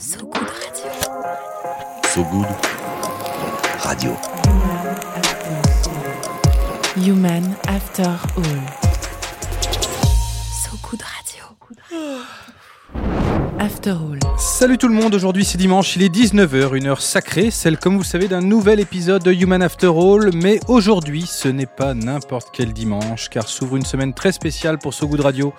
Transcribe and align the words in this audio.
So 0.00 0.20
Good 0.20 0.48
Radio. 0.48 0.90
So 2.14 2.24
Good 2.24 2.46
Radio. 3.84 4.16
Human 6.96 7.54
After 7.68 8.06
All. 8.06 8.62
So 10.50 10.78
Good 10.88 11.02
Radio. 11.02 11.44
After 13.58 13.90
All. 13.90 14.18
Salut 14.38 14.78
tout 14.78 14.88
le 14.88 14.94
monde, 14.94 15.14
aujourd'hui 15.14 15.44
c'est 15.44 15.58
dimanche, 15.58 15.96
il 15.96 16.02
est 16.02 16.14
19h, 16.14 16.74
une 16.74 16.86
heure 16.86 17.02
sacrée, 17.02 17.50
celle 17.50 17.76
comme 17.76 17.98
vous 17.98 18.02
savez 18.02 18.26
d'un 18.26 18.40
nouvel 18.40 18.80
épisode 18.80 19.22
de 19.22 19.32
Human 19.32 19.62
After 19.62 19.88
All, 19.88 20.30
mais 20.32 20.60
aujourd'hui 20.68 21.26
ce 21.26 21.48
n'est 21.48 21.66
pas 21.66 21.92
n'importe 21.92 22.48
quel 22.54 22.72
dimanche, 22.72 23.28
car 23.28 23.46
s'ouvre 23.46 23.76
une 23.76 23.84
semaine 23.84 24.14
très 24.14 24.32
spéciale 24.32 24.78
pour 24.78 24.94
So 24.94 25.06
Good 25.06 25.20
Radio. 25.20 25.52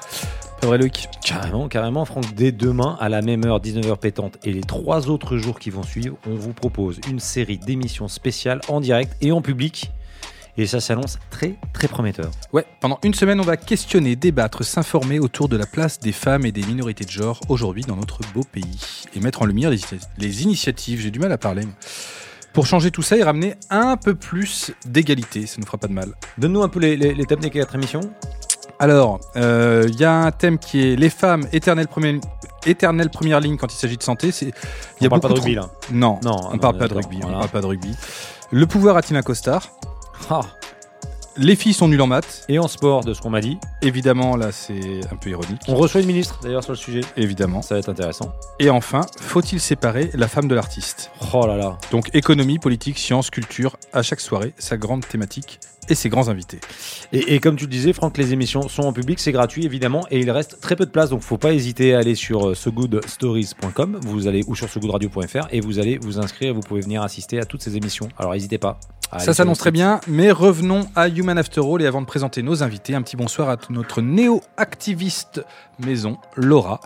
Pas 0.62 0.68
vrai 0.68 0.78
Loïc 0.78 1.10
Carrément, 1.26 1.68
carrément, 1.68 2.06
Franck. 2.06 2.36
Dès 2.36 2.52
demain, 2.52 2.96
à 3.00 3.10
la 3.10 3.24
même 3.24 3.44
heure, 3.46 3.60
19h 3.60 3.98
pétante, 3.98 4.38
et 4.44 4.54
les 4.54 4.62
trois 4.62 5.10
autres 5.10 5.38
jours 5.38 5.58
qui 5.58 5.72
vont 5.72 5.82
suivre, 5.82 6.18
on 6.28 6.36
vous 6.36 6.54
propose 6.54 7.02
une 7.10 7.20
série 7.20 7.58
d'émissions 7.58 8.08
spéciales 8.08 8.62
en 8.68 8.80
direct 8.80 9.18
et 9.22 9.32
en 9.32 9.42
public. 9.42 9.92
Et 10.58 10.68
ça 10.68 10.80
s'annonce 10.80 11.18
très, 11.32 11.56
très 11.74 11.88
prometteur. 11.88 12.30
Ouais, 12.54 12.66
pendant 12.80 13.00
une 13.04 13.16
semaine 13.16 13.40
on 13.40 13.44
va 13.44 13.58
questionner, 13.58 14.16
débattre, 14.16 14.64
s'informer 14.64 15.18
autour 15.18 15.50
de 15.50 15.58
la 15.58 15.66
place 15.66 16.00
des 16.00 16.12
femmes 16.12 16.46
et 16.46 16.52
des 16.52 16.64
minorités 16.64 17.06
de 17.06 17.10
genre 17.10 17.40
aujourd'hui 17.50 17.84
dans 17.84 17.96
notre 17.96 18.20
beau 18.32 18.44
pays, 18.44 19.06
et 19.16 19.20
mettre 19.20 19.42
en 19.42 19.46
lumière 19.46 19.72
les, 19.72 19.80
les 20.20 20.44
initiatives, 20.44 21.00
j'ai 21.00 21.10
du 21.10 21.18
mal 21.18 21.32
à 21.32 21.40
parler, 21.40 21.64
pour 22.54 22.68
changer 22.68 22.92
tout 22.92 23.02
ça 23.02 23.18
et 23.18 23.24
ramener 23.24 23.56
un 23.72 23.98
peu 23.98 24.14
plus 24.14 24.74
d'égalité, 24.86 25.48
ça 25.48 25.60
ne 25.60 25.66
fera 25.66 25.80
pas 25.80 25.88
de 25.88 25.94
mal. 25.94 26.14
Donne-nous 26.38 26.62
un 26.62 26.70
peu 26.70 26.80
les, 26.80 26.98
les, 26.98 27.16
les 27.16 27.26
thèmes 27.26 27.40
des 27.40 27.50
quatre 27.50 27.74
émissions. 27.74 28.14
Alors, 28.82 29.20
euh, 29.36 29.86
il 29.88 30.00
y 30.00 30.04
a 30.04 30.12
un 30.12 30.32
thème 30.32 30.58
qui 30.58 30.82
est 30.82 30.96
les 30.96 31.12
femmes, 31.12 31.46
éternelle 31.54 31.88
première, 31.88 32.20
éternelle 32.66 33.12
première 33.12 33.40
ligne 33.40 33.56
quand 33.56 33.72
il 33.72 33.78
s'agit 33.78 33.96
de 33.96 34.02
santé. 34.02 34.32
Il 34.42 34.48
y 35.02 35.06
a 35.06 35.10
parle 35.10 35.22
pas 35.22 35.28
de 35.28 35.34
rugby, 35.36 35.54
là. 35.54 35.70
Non, 35.92 36.20
Non, 36.24 36.36
on 36.48 36.54
non, 36.54 36.58
parle 36.58 36.80
pas 36.80 36.88
de 36.88 36.96
rugby. 36.96 37.18
On 37.18 37.28
voilà. 37.28 37.38
parle 37.38 37.50
pas 37.52 37.62
de 37.62 37.68
rugby. 37.68 37.96
Le 38.50 38.66
pouvoir 38.66 38.98
à 38.98 39.04
Tina 39.04 39.22
Costar. 39.22 39.70
Ah, 40.32 40.42
Les 41.44 41.56
filles 41.56 41.74
sont 41.74 41.88
nulles 41.88 42.02
en 42.04 42.08
maths. 42.08 42.46
et 42.50 42.60
en 42.60 42.68
sport, 42.68 43.04
de 43.04 43.16
ce 43.16 43.22
qu'on 43.22 43.32
m'a 43.32 43.42
dit. 43.42 43.58
Évidemment, 43.82 44.36
là, 44.36 44.52
c'est 44.52 45.02
un 45.12 45.16
peu 45.16 45.32
ironique. 45.32 45.64
On 45.68 45.74
reçoit 45.74 46.00
une 46.00 46.06
ministre, 46.06 46.40
d'ailleurs, 46.44 46.64
sur 46.64 46.74
le 46.74 46.78
sujet. 46.78 47.02
Évidemment. 47.18 47.64
Ça 47.64 47.74
va 47.74 47.80
être 47.80 47.90
intéressant. 47.90 48.32
Et 48.60 48.70
enfin, 48.70 49.08
faut-il 49.20 49.60
séparer 49.60 50.12
la 50.14 50.28
femme 50.28 50.48
de 50.48 50.54
l'artiste? 50.54 51.10
Oh 51.34 51.48
là 51.48 51.58
là. 51.58 51.80
Donc, 51.90 52.14
économie, 52.14 52.60
politique, 52.60 53.00
sciences, 53.00 53.32
culture, 53.32 53.76
à 53.92 54.04
chaque 54.04 54.20
soirée, 54.20 54.54
sa 54.60 54.78
grande 54.78 55.04
thématique 55.08 55.60
et 55.90 55.96
ses 55.96 56.10
grands 56.10 56.30
invités. 56.30 56.60
Et, 57.12 57.34
et 57.34 57.40
comme 57.40 57.56
tu 57.56 57.64
le 57.64 57.72
disais, 57.72 57.92
Franck, 57.92 58.20
les 58.20 58.34
émissions 58.34 58.70
sont 58.70 58.84
en 58.84 58.94
public, 58.94 59.20
c'est 59.20 59.32
gratuit 59.32 59.66
évidemment, 59.66 60.06
et 60.12 60.20
il 60.20 60.30
reste 60.30 60.62
très 60.62 60.76
peu 60.76 60.86
de 60.86 60.92
place, 60.92 61.10
donc 61.10 61.22
faut 61.22 61.40
pas 61.40 61.54
hésiter 61.54 61.96
à 61.96 62.00
aller 62.00 62.14
sur 62.14 62.50
euh, 62.50 62.54
sogoodstories.com, 62.54 64.00
vous 64.04 64.28
allez 64.28 64.44
ou 64.46 64.56
sur 64.56 64.70
sogoodradio.fr 64.70 65.48
et 65.50 65.60
vous 65.60 65.80
allez 65.80 65.98
vous 65.98 66.20
inscrire, 66.20 66.54
vous 66.54 66.62
pouvez 66.62 66.82
venir 66.82 67.02
assister 67.02 67.40
à 67.40 67.46
toutes 67.46 67.64
ces 67.64 67.78
émissions. 67.78 68.10
Alors 68.20 68.34
n'hésitez 68.34 68.60
pas. 68.60 68.80
Aller 69.12 69.26
Ça 69.26 69.34
s'annonce 69.34 69.60
très 69.60 69.72
bien, 69.72 70.00
mais 70.08 70.32
revenons 70.32 70.88
à 70.96 71.10
Human 71.10 71.38
After 71.38 71.62
All 71.62 71.82
et 71.82 71.86
avant 71.86 72.02
de 72.02 72.06
présenter 72.06 72.44
nos 72.44 72.64
invités, 72.64 72.96
un 72.96 73.02
petit 73.02 73.18
bonsoir 73.18 73.50
à 73.50 73.58
notre 73.70 74.02
néo-activiste 74.02 75.44
maison, 75.80 76.18
Laura, 76.36 76.80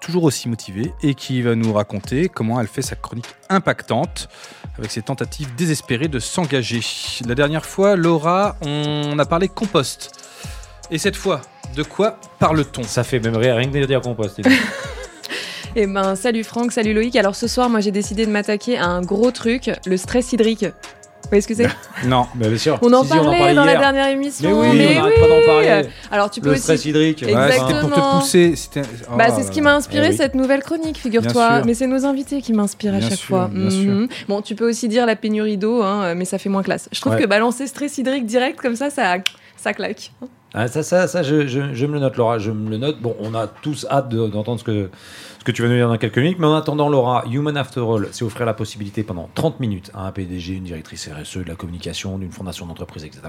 toujours 0.00 0.24
aussi 0.24 0.48
motivée 0.48 0.92
et 1.02 1.14
qui 1.14 1.40
va 1.42 1.54
nous 1.54 1.72
raconter 1.72 2.28
comment 2.28 2.60
elle 2.60 2.66
fait 2.66 2.82
sa 2.82 2.96
chronique 2.96 3.28
impactante 3.48 4.28
avec 4.76 4.90
ses 4.90 5.02
tentatives 5.02 5.54
désespérées 5.54 6.08
de 6.08 6.18
s'engager. 6.18 6.80
La 7.26 7.34
dernière 7.34 7.64
fois, 7.64 7.96
Laura, 7.96 8.56
on 8.62 9.18
a 9.18 9.24
parlé 9.24 9.48
compost. 9.48 10.12
Et 10.90 10.98
cette 10.98 11.16
fois, 11.16 11.40
de 11.74 11.82
quoi 11.82 12.18
parle-t-on? 12.38 12.82
Ça 12.82 13.04
fait 13.04 13.20
même 13.20 13.36
rire, 13.36 13.56
rien 13.56 13.70
que 13.70 13.78
de 13.78 13.86
dire 13.86 14.00
compost. 14.00 14.40
Eh 15.74 15.86
ben, 15.86 16.16
salut 16.16 16.44
Franck, 16.44 16.70
salut 16.70 16.92
Loïc. 16.92 17.16
Alors 17.16 17.34
ce 17.34 17.48
soir, 17.48 17.70
moi 17.70 17.80
j'ai 17.80 17.92
décidé 17.92 18.26
de 18.26 18.30
m'attaquer 18.30 18.76
à 18.76 18.84
un 18.88 19.00
gros 19.00 19.30
truc, 19.30 19.70
le 19.86 19.96
stress 19.96 20.34
hydrique. 20.34 20.66
Vous 21.32 21.36
voyez 21.38 21.40
ce 21.40 21.48
que 21.48 21.54
c'est 21.54 21.68
Non. 22.08 22.26
Bien 22.34 22.54
sûr. 22.58 22.78
On 22.82 22.92
en 22.92 23.02
Si, 23.04 23.08
si, 23.12 23.16
parlait 23.16 23.54
dans 23.54 23.64
la 23.64 23.76
dernière 23.76 24.08
émission. 24.08 24.50
Mais 24.62 24.68
oui, 24.70 24.76
mais 24.76 24.98
on 24.98 25.02
n'arrête 25.04 25.14
pas 25.20 25.28
d'en 25.28 25.38
oui. 25.38 25.46
parler. 25.46 25.88
Alors 26.10 26.30
tu 26.30 26.40
peux 26.42 26.48
Le 26.48 26.52
aussi. 26.52 26.62
stress 26.62 26.84
hydrique. 26.84 27.22
Exact. 27.22 27.38
Ouais, 27.38 27.52
c'était 27.52 27.62
pour 27.62 27.70
te 27.70 27.86
Exactement. 27.86 28.18
pousser. 28.20 28.54
Bah, 29.16 29.24
Oh 29.30 29.32
c'est 29.38 29.42
ce 29.44 29.50
qui 29.50 29.62
m'a 29.62 29.74
inspiré 29.74 30.08
Eh 30.08 30.10
oui. 30.10 30.16
cette 30.18 30.34
nouvelle 30.34 30.62
chronique, 30.62 30.98
figure-toi. 30.98 31.56
sûr. 31.56 31.64
Mais 31.64 31.72
c'est 31.72 31.86
nos 31.86 32.04
invités 32.04 32.42
qui 32.42 32.52
m'inspirent 32.52 32.94
à 32.96 33.00
chaque 33.00 33.12
sûr, 33.14 33.28
fois. 33.28 33.48
bien 33.50 33.70
sûr. 33.70 33.90
Mhm. 33.92 34.08
Bon, 34.28 34.42
tu 34.42 34.54
peux 34.54 34.68
aussi 34.68 34.88
dire 34.88 35.06
la 35.06 35.16
pénurie 35.16 35.56
d'eau, 35.56 35.82
hein, 35.82 36.14
mais 36.14 36.26
ça 36.26 36.36
fait 36.36 36.50
moins 36.50 36.62
classe. 36.62 36.90
Je 36.92 37.00
trouve 37.00 37.14
Ouais. 37.14 37.22
que 37.22 37.26
balancer 37.26 37.66
stress 37.66 37.96
hydrique 37.96 38.26
direct 38.26 38.60
comme 38.60 38.76
ça, 38.76 38.90
ça, 38.90 39.16
ça 39.56 39.72
claque. 39.72 40.12
Ah, 40.54 40.68
ça, 40.68 40.82
ça, 40.82 41.08
ça 41.08 41.22
je, 41.22 41.46
je- 41.46 41.86
me 41.86 41.94
le 41.94 42.00
note, 42.00 42.16
Laura. 42.18 42.38
Je 42.38 42.50
me 42.50 42.68
le 42.68 42.76
note. 42.76 43.00
Bon, 43.00 43.16
on 43.20 43.34
a 43.34 43.46
tous 43.46 43.86
hâte 43.90 44.10
de- 44.10 44.26
d'entendre 44.28 44.60
ce 44.60 44.64
que, 44.64 44.90
ce 45.38 45.44
que 45.44 45.50
tu 45.52 45.62
vas 45.62 45.68
nous 45.68 45.76
dire 45.76 45.88
dans 45.88 45.96
quelques 45.96 46.18
minutes. 46.18 46.38
Mais 46.38 46.46
en 46.46 46.54
attendant, 46.54 46.90
Laura, 46.90 47.24
Human 47.30 47.56
After 47.56 47.80
All, 47.80 48.08
c'est 48.12 48.22
offrir 48.24 48.44
la 48.44 48.52
possibilité 48.52 49.02
pendant 49.02 49.30
30 49.34 49.60
minutes 49.60 49.90
à 49.94 50.06
un 50.06 50.12
PDG, 50.12 50.54
une 50.56 50.64
directrice 50.64 51.08
RSE, 51.08 51.38
de 51.38 51.48
la 51.48 51.54
communication, 51.54 52.18
d'une 52.18 52.32
fondation 52.32 52.66
d'entreprise, 52.66 53.02
etc. 53.04 53.22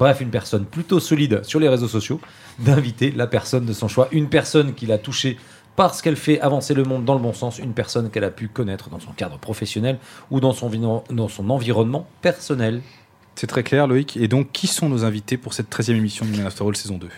Bref, 0.00 0.20
une 0.20 0.30
personne 0.30 0.64
plutôt 0.64 0.98
solide 0.98 1.44
sur 1.44 1.60
les 1.60 1.68
réseaux 1.68 1.86
sociaux, 1.88 2.20
d'inviter 2.58 3.12
la 3.12 3.28
personne 3.28 3.66
de 3.66 3.72
son 3.72 3.86
choix, 3.86 4.08
une 4.10 4.28
personne 4.28 4.74
qui 4.74 4.86
l'a 4.86 4.98
touché 4.98 5.38
parce 5.76 6.02
qu'elle 6.02 6.16
fait 6.16 6.40
avancer 6.40 6.72
le 6.74 6.84
monde 6.84 7.04
dans 7.04 7.14
le 7.14 7.20
bon 7.20 7.32
sens, 7.32 7.58
une 7.58 7.72
personne 7.72 8.08
qu'elle 8.10 8.22
a 8.24 8.30
pu 8.30 8.46
connaître 8.48 8.90
dans 8.90 9.00
son 9.00 9.10
cadre 9.12 9.38
professionnel 9.38 9.98
ou 10.30 10.38
dans 10.40 10.52
son, 10.52 10.70
dans 11.10 11.28
son 11.28 11.50
environnement 11.50 12.06
personnel. 12.20 12.80
C'est 13.36 13.46
très 13.48 13.64
clair, 13.64 13.86
Loïc. 13.86 14.16
Et 14.16 14.28
donc, 14.28 14.52
qui 14.52 14.66
sont 14.66 14.88
nos 14.88 15.04
invités 15.04 15.36
pour 15.36 15.54
cette 15.54 15.70
13e 15.70 15.96
émission 15.96 16.24
de 16.24 16.30
Human 16.30 16.46
After 16.46 16.64
All 16.64 16.76
saison 16.76 16.98
2 16.98 17.08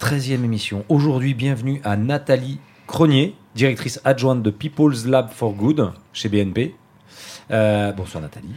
13e 0.00 0.44
émission. 0.44 0.84
Aujourd'hui, 0.88 1.32
bienvenue 1.32 1.80
à 1.84 1.96
Nathalie 1.96 2.58
Cronier, 2.86 3.34
directrice 3.54 4.00
adjointe 4.04 4.42
de 4.42 4.50
People's 4.50 5.06
Lab 5.06 5.30
for 5.30 5.54
Good 5.54 5.92
chez 6.12 6.28
BNP. 6.28 6.74
Euh, 7.50 7.92
bonsoir 7.92 8.22
Nathalie. 8.22 8.54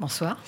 Bonsoir. 0.00 0.38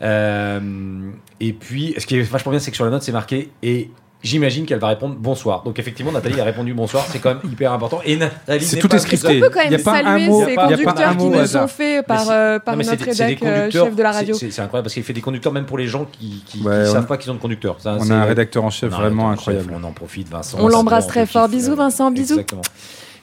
Euh, 0.00 1.10
et 1.40 1.52
puis, 1.52 1.94
ce 1.98 2.06
qui 2.06 2.16
est 2.16 2.22
vachement 2.22 2.50
bien, 2.50 2.60
c'est 2.60 2.70
que 2.70 2.76
sur 2.76 2.84
la 2.84 2.90
note, 2.90 3.02
c'est 3.02 3.12
marqué 3.12 3.50
et 3.62 3.90
j'imagine 4.22 4.66
qu'elle 4.66 4.78
va 4.80 4.88
répondre 4.88 5.14
bonsoir. 5.18 5.62
Donc 5.62 5.78
effectivement, 5.78 6.10
Nathalie 6.12 6.40
a 6.40 6.44
répondu 6.44 6.74
bonsoir, 6.74 7.06
c'est 7.10 7.18
quand 7.20 7.30
même 7.34 7.40
hyper 7.52 7.72
important. 7.72 8.00
Et 8.04 8.16
Nathalie, 8.16 8.64
C'est 8.64 8.78
tout 8.78 8.94
est 8.94 8.98
scripté. 8.98 9.26
seule. 9.26 9.36
On 9.36 9.40
peut 9.40 9.50
quand 9.54 9.60
Y 9.62 9.66
a 9.66 9.70
même 9.70 9.82
pas 9.82 9.98
un 10.04 10.18
mot- 10.18 10.44
ces 10.44 10.54
conducteurs 10.54 11.16
qui 11.16 11.24
nous 11.24 11.34
hasard. 11.38 11.64
ont 11.64 11.68
fait 11.68 11.96
Mais 11.98 12.02
par, 12.02 12.30
euh, 12.30 12.58
par 12.58 12.76
notre 12.76 12.90
des- 12.96 13.12
c'est 13.12 13.16
des 13.16 13.22
rédac, 13.34 13.42
euh, 13.42 13.56
conducteurs. 13.58 13.84
chef 13.86 13.96
de 13.96 14.02
la 14.02 14.12
C'est- 14.12 14.18
radio. 14.18 14.34
C'est 14.34 14.46
incroyable 14.60 14.84
parce 14.84 14.94
qu'il 14.94 15.02
fait 15.04 15.12
des 15.12 15.20
conducteurs 15.20 15.52
même 15.52 15.66
pour 15.66 15.78
les 15.78 15.86
gens 15.86 16.04
qui 16.04 16.42
Ouais, 16.64 16.84
on- 16.88 16.92
savent 16.92 17.06
pas 17.06 17.16
qu'ils 17.16 17.30
ont 17.30 17.34
de 17.34 17.40
conducteurs. 17.40 17.76
Ça, 17.78 17.96
On 18.00 18.10
a 18.10 18.14
un 18.14 18.24
rédacteur 18.24 18.64
en 18.64 18.70
chef 18.70 18.90
vraiment 18.90 19.30
chef, 19.30 19.38
incroyable. 19.40 19.74
On 19.80 19.84
en 19.84 19.92
profite, 19.92 20.28
Vincent. 20.28 20.58
On 20.60 20.68
l'embrasse 20.68 21.06
très 21.06 21.26
fort. 21.26 21.48
Bisous, 21.48 21.76
Vincent, 21.76 22.10
bisous. 22.10 22.34
Exactement. 22.34 22.62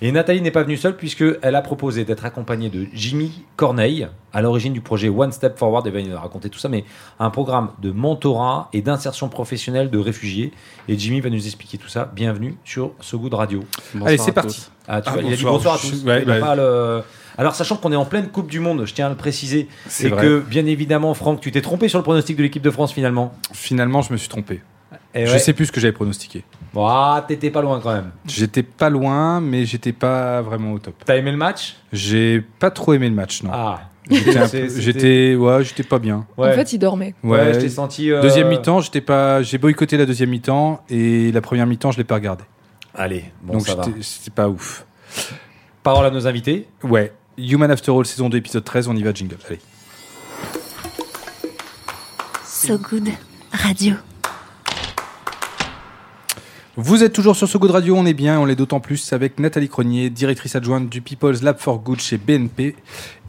Et 0.01 0.11
Nathalie 0.11 0.41
n'est 0.41 0.51
pas 0.51 0.63
venue 0.63 0.75
seule 0.77 0.97
puisqu'elle 0.97 1.55
a 1.55 1.61
proposé 1.61 2.03
d'être 2.03 2.25
accompagnée 2.25 2.69
de 2.69 2.85
Jimmy 2.93 3.43
Corneille, 3.55 4.07
à 4.33 4.41
l'origine 4.41 4.73
du 4.73 4.81
projet 4.81 5.07
One 5.07 5.31
Step 5.31 5.57
Forward, 5.57 5.87
elle 5.87 5.93
va 5.93 6.01
nous 6.01 6.15
raconter 6.17 6.49
tout 6.49 6.59
ça, 6.59 6.67
mais 6.67 6.83
un 7.19 7.29
programme 7.29 7.69
de 7.81 7.91
mentorat 7.91 8.69
et 8.73 8.81
d'insertion 8.81 9.29
professionnelle 9.29 9.89
de 9.89 9.97
réfugiés. 9.97 10.51
Et 10.89 10.97
Jimmy 10.99 11.21
va 11.21 11.29
nous 11.29 11.45
expliquer 11.45 11.77
tout 11.77 11.87
ça. 11.87 12.11
Bienvenue 12.13 12.55
sur 12.65 12.91
So 12.99 13.17
Good 13.19 13.33
Radio. 13.33 13.63
Allez, 14.05 14.17
c'est 14.17 14.33
parti. 14.33 14.67
Ah, 14.87 15.01
tu 15.01 15.09
Ah, 15.09 15.13
vois, 15.13 15.23
il 15.23 15.33
a 15.33 15.35
dit 15.37 15.43
bonsoir. 15.43 15.75
à 15.75 15.77
tous. 15.79 16.03
ouais, 16.03 16.23
Il 16.23 16.29
a 16.29 16.39
bah- 16.39 16.45
pas 16.45 16.55
le- 16.55 17.01
Alors, 17.37 17.55
sachant 17.55 17.75
qu'on 17.77 17.91
est 17.91 17.95
en 17.97 18.05
pleine 18.05 18.29
Coupe 18.29 18.49
du 18.49 18.59
Monde, 18.59 18.85
je 18.85 18.93
tiens 18.93 19.07
à 19.07 19.09
le 19.09 19.15
préciser, 19.15 19.67
C'est 19.87 20.07
et 20.07 20.09
vrai. 20.09 20.21
que, 20.21 20.39
bien 20.39 20.65
évidemment, 20.65 21.13
Franck, 21.13 21.41
tu 21.41 21.51
t'es 21.51 21.61
trompé 21.61 21.87
sur 21.89 21.99
le 21.99 22.03
pronostic 22.03 22.37
de 22.37 22.43
l'équipe 22.43 22.61
de 22.63 22.69
France 22.69 22.93
finalement. 22.93 23.33
Finalement, 23.53 24.01
je 24.01 24.11
me 24.13 24.17
suis 24.17 24.29
trompé. 24.29 24.61
Et 25.17 25.25
Je 25.25 25.31
ouais. 25.31 25.39
sais 25.39 25.53
plus 25.53 25.67
ce 25.67 25.71
que 25.71 25.79
j'avais 25.79 25.93
pronostiqué. 25.93 26.43
Bon, 26.73 26.85
ah, 26.87 27.23
t'étais 27.25 27.49
pas 27.49 27.61
loin 27.61 27.79
quand 27.81 27.93
même. 27.93 28.11
J'étais 28.27 28.63
pas 28.63 28.89
loin, 28.89 29.39
mais 29.39 29.65
j'étais 29.65 29.93
pas 29.93 30.41
vraiment 30.41 30.73
au 30.73 30.79
top. 30.79 30.95
T'as 31.05 31.15
aimé 31.15 31.31
le 31.31 31.37
match? 31.37 31.77
J'ai 31.93 32.41
pas 32.59 32.69
trop 32.69 32.93
aimé 32.93 33.07
le 33.07 33.15
match, 33.15 33.41
non. 33.41 33.49
Ah. 33.53 33.79
J'étais 34.11 34.37
un 34.37 34.45
C'est- 34.47 34.61
peu- 34.63 34.69
c'était- 34.69 34.81
J'étais, 34.81 35.35
ouais, 35.35 35.63
j'étais 35.63 35.83
pas 35.83 35.99
bien. 35.99 36.27
Ouais. 36.37 36.49
En 36.51 36.53
fait, 36.53 36.73
il 36.73 36.79
dormait. 36.79 37.15
Ouais, 37.23 37.39
Ouais. 37.39 37.53
je 37.53 37.59
t'ai 37.61 37.69
senti. 37.69 38.11
euh, 38.11 38.21
Deuxième 38.21 38.49
mi-temps, 38.49 38.81
j'étais 38.81 38.99
pas, 39.01 39.41
j'ai 39.41 39.57
boycotté 39.57 39.95
la 39.97 40.05
deuxième 40.05 40.29
mi-temps 40.31 40.83
et 40.89 41.31
la 41.31 41.39
première 41.41 41.65
mi-temps, 41.65 41.91
je 41.91 41.97
l'ai 41.97 42.03
pas 42.03 42.15
regardé. 42.15 42.43
Allez, 42.93 43.23
bon, 43.41 43.53
Donc 43.53 43.67
ça 43.67 43.75
va. 43.75 43.83
j'étais- 43.85 44.03
c'était 44.03 44.31
pas 44.31 44.49
ouf. 44.49 44.85
Parole 45.81 46.05
à 46.05 46.11
nos 46.11 46.27
invités. 46.27 46.67
Ouais. 46.83 47.13
Human 47.37 47.71
After 47.71 47.91
All 47.91 48.05
saison 48.05 48.27
2 48.29 48.37
épisode 48.37 48.63
13, 48.65 48.87
on 48.89 48.95
y 48.95 49.03
va 49.03 49.13
jingle. 49.13 49.37
Allez. 49.47 49.59
So 52.45 52.77
Good 52.77 53.09
Radio. 53.53 53.93
Vous 56.77 57.03
êtes 57.03 57.13
toujours 57.13 57.35
sur 57.37 57.47
So 57.47 57.57
Good 57.57 57.71
Radio, 57.71 57.95
on 57.95 58.05
est 58.05 58.13
bien, 58.13 58.37
on 58.39 58.45
l'est 58.45 58.55
d'autant 58.57 58.81
plus 58.81 59.13
avec 59.13 59.39
Nathalie 59.39 59.69
Cronier, 59.69 60.09
directrice 60.09 60.55
adjointe 60.57 60.89
du 60.89 61.01
People's 61.01 61.41
Lab 61.41 61.57
for 61.57 61.79
Good 61.79 62.01
chez 62.01 62.17
BNP, 62.17 62.75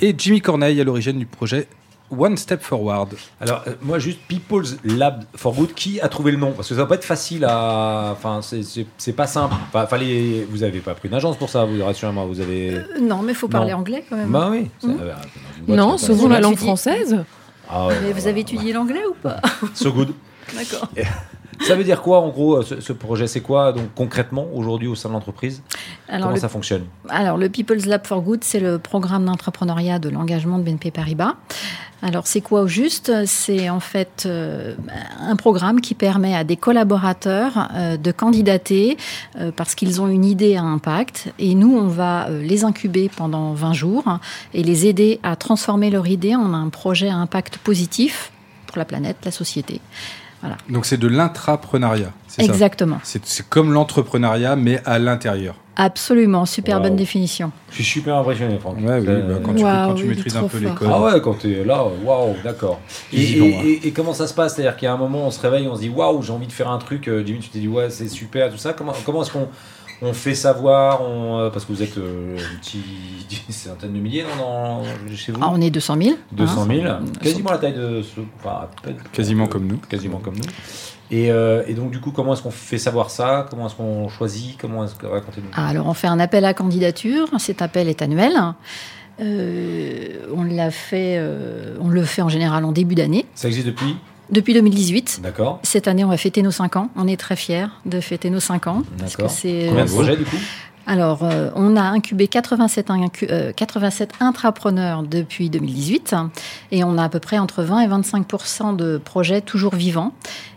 et 0.00 0.14
Jimmy 0.18 0.40
Corneille 0.40 0.80
à 0.80 0.84
l'origine 0.84 1.16
du 1.18 1.26
projet 1.26 1.68
One 2.10 2.36
Step 2.36 2.60
Forward. 2.62 3.14
Alors, 3.40 3.62
euh, 3.68 3.72
moi, 3.82 4.00
juste 4.00 4.18
People's 4.28 4.76
Lab 4.84 5.22
for 5.36 5.54
Good, 5.54 5.74
qui 5.74 6.00
a 6.00 6.08
trouvé 6.08 6.32
le 6.32 6.38
nom? 6.38 6.52
Parce 6.52 6.68
que 6.68 6.74
ça 6.74 6.80
va 6.80 6.86
pas 6.86 6.94
être 6.96 7.04
facile 7.04 7.44
à. 7.44 8.10
Enfin, 8.12 8.40
c'est- 8.42 9.12
pas 9.12 9.26
simple. 9.26 9.54
Enfin, 9.68 9.86
fallait... 9.86 10.46
Vous 10.50 10.62
avez 10.62 10.78
pas 10.80 10.94
pris 10.94 11.08
une 11.08 11.14
agence 11.14 11.36
pour 11.36 11.48
ça, 11.50 11.64
vous 11.64 11.84
rassurez-moi. 11.84 12.24
Vous 12.26 12.40
avez. 12.40 12.74
Euh, 12.74 12.82
non, 13.00 13.22
mais 13.22 13.32
il 13.32 13.36
faut 13.36 13.48
parler 13.48 13.72
Non. 13.72 13.78
anglais 13.78 14.04
quand 14.08 14.16
même. 14.16 14.30
Bah 14.30 14.48
oui. 14.52 14.70
Mhm. 14.84 14.98
euh, 15.00 15.12
boîte, 15.66 15.78
Non, 15.78 15.98
sauvons 15.98 16.28
la 16.28 16.40
langue 16.40 16.56
française. 16.56 17.24
Ah 17.68 17.88
ouais, 17.88 17.94
Mais 18.04 18.12
vous 18.12 18.26
avez 18.28 18.40
étudié 18.40 18.72
l'anglais 18.72 19.02
ou 19.10 19.14
pas? 19.14 19.40
So 19.74 19.92
good. 19.92 20.12
D'accord. 20.54 20.88
Ça 21.60 21.74
veut 21.74 21.84
dire 21.84 22.02
quoi 22.02 22.20
en 22.20 22.28
gros 22.28 22.62
ce, 22.62 22.80
ce 22.80 22.92
projet? 22.92 23.26
C'est 23.26 23.40
quoi 23.40 23.72
donc 23.72 23.94
concrètement 23.94 24.46
aujourd'hui 24.54 24.88
au 24.88 24.94
sein 24.94 25.08
de 25.08 25.14
l'entreprise? 25.14 25.62
Comment 26.08 26.30
le, 26.30 26.36
ça 26.36 26.48
fonctionne? 26.48 26.84
Alors, 27.08 27.36
le 27.36 27.48
People's 27.48 27.86
Lab 27.86 28.06
for 28.06 28.20
Good, 28.20 28.44
c'est 28.44 28.60
le 28.60 28.78
programme 28.78 29.24
d'entrepreneuriat 29.24 29.98
de 29.98 30.08
l'engagement 30.08 30.58
de 30.58 30.64
BNP 30.64 30.90
Paribas. 30.90 31.34
Alors, 32.02 32.26
c'est 32.26 32.42
quoi 32.42 32.60
au 32.60 32.66
juste? 32.66 33.10
C'est 33.24 33.70
en 33.70 33.80
fait 33.80 34.24
euh, 34.26 34.74
un 35.18 35.34
programme 35.34 35.80
qui 35.80 35.94
permet 35.94 36.36
à 36.36 36.44
des 36.44 36.56
collaborateurs 36.56 37.70
euh, 37.74 37.96
de 37.96 38.12
candidater 38.12 38.98
euh, 39.38 39.50
parce 39.50 39.74
qu'ils 39.74 40.00
ont 40.02 40.06
une 40.06 40.24
idée 40.24 40.56
à 40.56 40.62
impact. 40.62 41.32
Et 41.38 41.54
nous, 41.54 41.74
on 41.74 41.88
va 41.88 42.28
euh, 42.28 42.42
les 42.42 42.64
incuber 42.64 43.10
pendant 43.14 43.54
20 43.54 43.72
jours 43.72 44.18
et 44.52 44.62
les 44.62 44.86
aider 44.86 45.20
à 45.22 45.36
transformer 45.36 45.88
leur 45.90 46.06
idée 46.06 46.36
en 46.36 46.52
un 46.52 46.68
projet 46.68 47.08
à 47.08 47.16
impact 47.16 47.56
positif 47.58 48.30
pour 48.66 48.76
la 48.76 48.84
planète, 48.84 49.16
la 49.24 49.30
société. 49.30 49.80
Donc 50.68 50.86
c'est 50.86 50.96
de 50.96 51.08
l'intrapreneuriat, 51.08 52.12
c'est 52.28 52.42
ça 52.44 52.52
Exactement. 52.52 52.98
C'est 53.02 53.48
comme 53.48 53.72
l'entrepreneuriat, 53.72 54.56
mais 54.56 54.80
à 54.84 54.98
l'intérieur. 54.98 55.54
Absolument. 55.78 56.46
Super 56.46 56.76
Wow. 56.76 56.82
bonne 56.84 56.96
définition. 56.96 57.52
Je 57.70 57.74
suis 57.76 57.84
super 57.84 58.16
impressionné, 58.16 58.58
Franck. 58.58 58.78
Ouais, 58.78 58.98
oui, 58.98 59.04
Euh, 59.08 59.34
bah, 59.34 59.40
quand 59.44 59.94
tu, 59.94 60.02
tu 60.02 60.08
maîtrises 60.08 60.36
un 60.36 60.44
peu 60.48 60.56
les 60.58 60.70
codes. 60.70 60.88
Ah 60.90 61.02
ouais, 61.02 61.20
quand 61.20 61.34
t'es 61.34 61.64
là, 61.64 61.84
waouh, 62.02 62.34
d'accord. 62.42 62.80
Et, 63.12 63.92
comment 63.94 64.14
ça 64.14 64.26
se 64.26 64.32
passe? 64.32 64.54
C'est-à-dire 64.54 64.76
qu'il 64.76 64.86
y 64.86 64.88
a 64.88 64.94
un 64.94 64.96
moment, 64.96 65.26
on 65.26 65.30
se 65.30 65.40
réveille, 65.40 65.68
on 65.68 65.74
se 65.76 65.80
dit 65.82 65.90
waouh, 65.90 66.22
j'ai 66.22 66.32
envie 66.32 66.46
de 66.46 66.52
faire 66.52 66.70
un 66.70 66.78
truc. 66.78 67.08
euh, 67.08 67.22
Jimmy, 67.26 67.40
tu 67.40 67.50
t'es 67.50 67.58
dit 67.58 67.68
ouais, 67.68 67.90
c'est 67.90 68.08
super, 68.08 68.50
tout 68.50 68.56
ça. 68.56 68.72
Comment, 68.72 68.94
comment 69.04 69.22
est-ce 69.22 69.30
qu'on 69.32 69.48
on 70.02 70.12
fait 70.12 70.34
savoir 70.34 71.02
on, 71.02 71.38
euh, 71.38 71.50
Parce 71.50 71.64
que 71.64 71.72
vous 71.72 71.82
êtes 71.82 71.96
euh, 71.98 72.36
un 72.36 72.58
petit 72.60 72.80
c'est 73.48 73.68
centaines 73.68 73.92
de 73.92 73.98
milliers 73.98 74.24
non, 74.24 74.82
dans- 74.82 74.82
chez 75.14 75.32
vous 75.32 75.40
Ah, 75.42 75.50
on 75.52 75.60
est 75.60 75.70
200 75.70 75.96
000. 76.00 76.16
200 76.32 76.66
000, 76.66 76.86
hein. 76.86 77.00
quasiment 77.22 77.50
la 77.50 77.58
taille 77.58 77.74
de 77.74 78.02
ce. 78.02 78.20
Enfin, 78.38 78.68
Quasiment 79.12 79.46
comme 79.46 79.66
nous. 79.66 79.78
Quasiment 79.88 80.18
comme 80.18 80.34
nous. 80.36 80.42
Et, 81.10 81.30
euh, 81.30 81.62
et 81.68 81.74
donc, 81.74 81.92
du 81.92 82.00
coup, 82.00 82.10
comment 82.10 82.32
est-ce 82.34 82.42
qu'on 82.42 82.50
fait 82.50 82.78
savoir 82.78 83.10
ça? 83.10 83.46
Comment 83.48 83.66
est-ce 83.68 83.76
qu'on 83.76 84.08
choisit? 84.08 84.56
Comment 84.60 84.84
est-ce 84.84 84.96
que 84.96 85.06
racontez-nous 85.06 85.48
Ah, 85.54 85.68
Alors, 85.68 85.86
on 85.86 85.94
fait 85.94 86.08
un 86.08 86.18
appel 86.18 86.44
à 86.44 86.52
candidature. 86.52 87.28
Cet 87.38 87.62
appel 87.62 87.88
est 87.88 88.02
annuel. 88.02 88.32
Euh, 89.20 90.08
on 90.36 90.44
l'a 90.44 90.70
fait, 90.70 91.16
euh, 91.18 91.76
on 91.80 91.88
le 91.88 92.02
fait 92.02 92.22
en 92.22 92.28
général 92.28 92.64
en 92.64 92.72
début 92.72 92.94
d'année, 92.94 93.24
Ça 93.34 93.48
existe 93.48 93.66
depuis? 93.66 93.96
Depuis 94.30 94.54
2018. 94.54 95.20
D'accord. 95.22 95.60
Cette 95.62 95.88
année, 95.88 96.04
on 96.04 96.08
va 96.08 96.16
fêter 96.16 96.42
nos 96.42 96.50
5 96.50 96.76
ans. 96.76 96.90
On 96.96 97.06
est 97.06 97.16
très 97.18 97.36
fiers 97.36 97.66
de 97.84 98.00
fêter 98.00 98.30
nos 98.30 98.40
5 98.40 98.66
ans. 98.66 98.82
D'accord. 98.98 99.30
Combien 99.68 99.84
de 99.84 99.90
projets, 99.90 100.16
du 100.16 100.24
coup? 100.24 100.36
Alors, 100.88 101.24
euh, 101.24 101.50
on 101.56 101.74
a 101.76 101.82
incubé 101.82 102.28
87, 102.28 102.90
incu- 102.90 103.26
euh, 103.28 103.50
87 103.50 104.12
intrapreneurs 104.20 105.02
depuis 105.02 105.50
2018 105.50 106.14
et 106.70 106.84
on 106.84 106.96
a 106.96 107.02
à 107.02 107.08
peu 107.08 107.18
près 107.18 107.38
entre 107.40 107.64
20 107.64 107.80
et 107.80 107.88
25% 107.88 108.76
de 108.76 108.96
projets 108.98 109.40
toujours 109.40 109.74
vivants. 109.74 110.12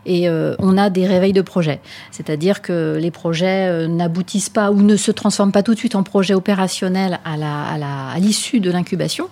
Et 0.06 0.30
euh, 0.30 0.56
on 0.60 0.78
a 0.78 0.92
des 0.92 1.08
réveils 1.08 1.34
de 1.34 1.42
projets, 1.42 1.82
c'est-à-dire 2.12 2.62
que 2.62 2.96
les 3.02 3.10
projets 3.10 3.70
euh, 3.70 3.88
n'aboutissent 3.88 4.50
pas 4.50 4.70
ou 4.70 4.84
ne 4.84 4.98
se 4.98 5.10
transforment 5.10 5.52
pas 5.52 5.64
tout 5.64 5.74
de 5.74 5.80
suite 5.80 5.96
en 5.96 6.04
projet 6.04 6.36
opérationnel 6.36 7.20
à 7.26 7.36
la- 7.36 7.64
à 7.64 7.78
la- 7.80 8.10
à 8.10 8.20
l'issue 8.20 8.60
de 8.60 8.70
l'incubation, 8.70 9.30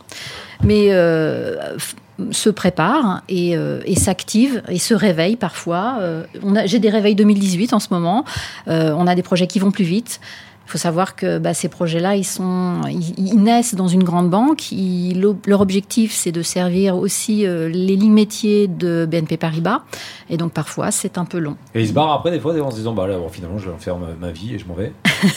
mais 0.63 0.87
euh, 0.89 1.77
se 2.31 2.49
préparent 2.49 3.21
et, 3.29 3.55
euh, 3.57 3.79
et 3.85 3.95
s'activent 3.95 4.61
et 4.69 4.79
se 4.79 4.93
réveillent 4.93 5.35
parfois. 5.35 5.97
Euh, 5.99 6.23
J'ai 6.65 6.79
des 6.79 6.89
réveils 6.89 7.15
2018 7.15 7.73
en 7.73 7.79
ce 7.79 7.87
moment. 7.91 8.25
Euh, 8.67 8.93
on 8.97 9.07
a 9.07 9.15
des 9.15 9.23
projets 9.23 9.47
qui 9.47 9.59
vont 9.59 9.71
plus 9.71 9.83
vite. 9.85 10.19
Il 10.65 10.71
faut 10.71 10.77
savoir 10.77 11.15
que 11.15 11.37
bah, 11.37 11.53
ces 11.53 11.69
projets-là, 11.69 12.17
ils, 12.17 12.25
sont, 12.25 12.81
ils, 12.89 13.13
ils 13.17 13.41
naissent 13.41 13.73
dans 13.75 13.87
une 13.87 14.03
grande 14.03 14.29
banque. 14.29 14.69
Ils- 14.73 15.21
leur 15.45 15.61
objectif, 15.61 16.11
c'est 16.11 16.33
de 16.33 16.41
servir 16.41 16.97
aussi 16.97 17.45
euh, 17.45 17.69
les 17.69 17.95
lignes 17.95 18.11
métiers 18.11 18.67
de 18.67 19.07
BNP 19.09 19.37
Paribas. 19.37 19.83
Et 20.29 20.35
donc, 20.35 20.51
parfois, 20.51 20.91
c'est 20.91 21.17
un 21.17 21.23
peu 21.23 21.37
long. 21.39 21.55
Et 21.73 21.79
ils 21.81 21.87
se 21.87 21.93
barrent 21.93 22.11
après, 22.11 22.31
des 22.31 22.39
fois, 22.41 22.53
en 22.61 22.69
se 22.71 22.75
disant 22.75 22.93
bah 22.93 23.07
là, 23.07 23.17
bon, 23.17 23.29
finalement, 23.29 23.59
je 23.59 23.69
vais 23.69 23.77
faire 23.79 23.97
ma, 23.97 24.07
ma 24.19 24.31
vie 24.31 24.55
et 24.55 24.59
je 24.59 24.65
m'en 24.67 24.73
vais. 24.73 24.91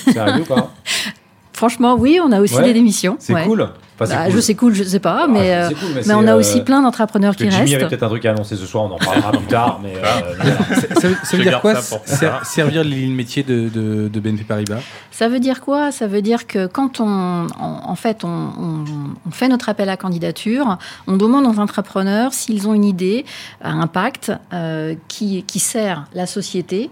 C'est 0.05 0.17
arrivé 0.17 0.41
ou 0.41 0.44
pas? 0.47 0.73
Franchement, 1.60 1.94
oui, 1.98 2.18
on 2.24 2.32
a 2.32 2.40
aussi 2.40 2.54
Ouais, 2.54 2.62
des 2.64 2.72
démissions. 2.72 3.16
C'est 3.18 3.34
Ouais. 3.34 3.44
cool. 3.44 3.60
Enfin, 3.62 4.06
c'est 4.06 4.14
Bah, 4.16 4.24
cool. 4.28 4.34
Je 4.34 4.40
sais 4.40 4.54
cool, 4.54 4.72
je 4.74 4.82
sais 4.82 4.98
pas, 4.98 5.24
Ah, 5.24 5.26
mais, 5.28 5.52
euh, 5.54 5.68
cool, 5.68 5.76
mais 5.94 6.02
c'est, 6.02 6.14
on 6.14 6.26
a 6.26 6.32
euh, 6.32 6.38
aussi 6.38 6.62
plein 6.62 6.80
d'entrepreneurs 6.80 7.36
qui 7.36 7.44
que 7.44 7.50
Jimmy 7.50 7.74
avait 7.74 7.84
restent. 7.84 7.88
peut-être 7.90 8.02
un 8.02 8.08
truc 8.08 8.24
à 8.24 8.30
annoncer 8.30 8.56
ce 8.56 8.64
soir, 8.64 8.84
on 8.84 8.92
en 8.92 8.96
parlera 8.96 9.30
plus 9.32 9.46
tard, 9.46 9.78
mais 9.82 9.92
euh. 9.94 10.00
Ça, 11.00 11.08
veut- 11.08 11.16
ça 11.22 11.36
veut 11.36 11.42
Je 11.44 11.48
dire 11.50 11.60
quoi 11.60 11.74
ça. 11.76 12.40
Servir 12.44 12.82
les 12.82 12.96
lignes 12.96 13.14
métiers 13.14 13.42
de, 13.42 13.68
de, 13.68 14.08
de 14.08 14.20
BNP 14.20 14.44
Paribas? 14.44 14.78
Ça 15.10 15.28
veut 15.28 15.38
dire 15.38 15.60
quoi? 15.60 15.92
Ça 15.92 16.06
veut 16.06 16.22
dire 16.22 16.46
que 16.46 16.66
quand 16.66 16.98
on, 17.00 17.04
en, 17.04 17.46
en 17.90 17.94
fait, 17.94 18.24
on, 18.24 18.28
on- 18.28 18.84
on 19.26 19.30
fait 19.30 19.48
notre 19.48 19.68
appel 19.68 19.90
à 19.90 19.98
candidature, 19.98 20.78
on 21.06 21.18
demande 21.18 21.44
aux 21.44 21.60
entrepreneurs 21.60 22.32
s'ils 22.32 22.68
ont 22.68 22.72
une 22.74 22.86
idée 22.86 23.26
à 23.62 23.72
impact 23.72 24.32
euh, 24.54 24.94
qui, 25.08 25.42
qui 25.42 25.58
sert 25.58 26.06
la 26.14 26.24
société 26.24 26.88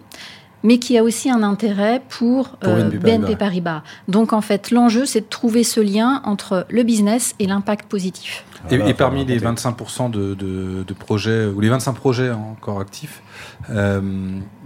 mais 0.62 0.78
qui 0.78 0.99
a 0.99 1.02
aussi 1.02 1.31
un 1.31 1.43
intérêt 1.43 2.02
pour, 2.08 2.50
Pour 2.56 2.72
euh, 2.72 2.84
BNP 2.84 2.99
BNP, 2.99 3.37
Paribas. 3.37 3.37
Paribas. 3.37 3.82
Donc 4.08 4.32
en 4.32 4.40
fait, 4.40 4.70
l'enjeu, 4.70 5.06
c'est 5.06 5.20
de 5.22 5.26
trouver 5.28 5.64
ce 5.64 5.81
lien 5.81 6.20
entre 6.25 6.66
le 6.69 6.82
business 6.82 7.34
et 7.38 7.46
l'impact 7.46 7.88
positif. 7.88 8.44
Et, 8.70 8.76
Voilà, 8.76 8.90
et 8.90 8.94
parmi 8.94 9.25
les 9.25 9.38
raconter. 9.38 9.69
25% 9.69 10.10
de, 10.10 10.34
de, 10.34 10.84
de 10.87 10.94
projets, 10.94 11.46
ou 11.46 11.60
les 11.60 11.69
25 11.69 11.93
projets 11.93 12.31
encore 12.31 12.81
actifs, 12.81 13.22
euh, 13.70 14.00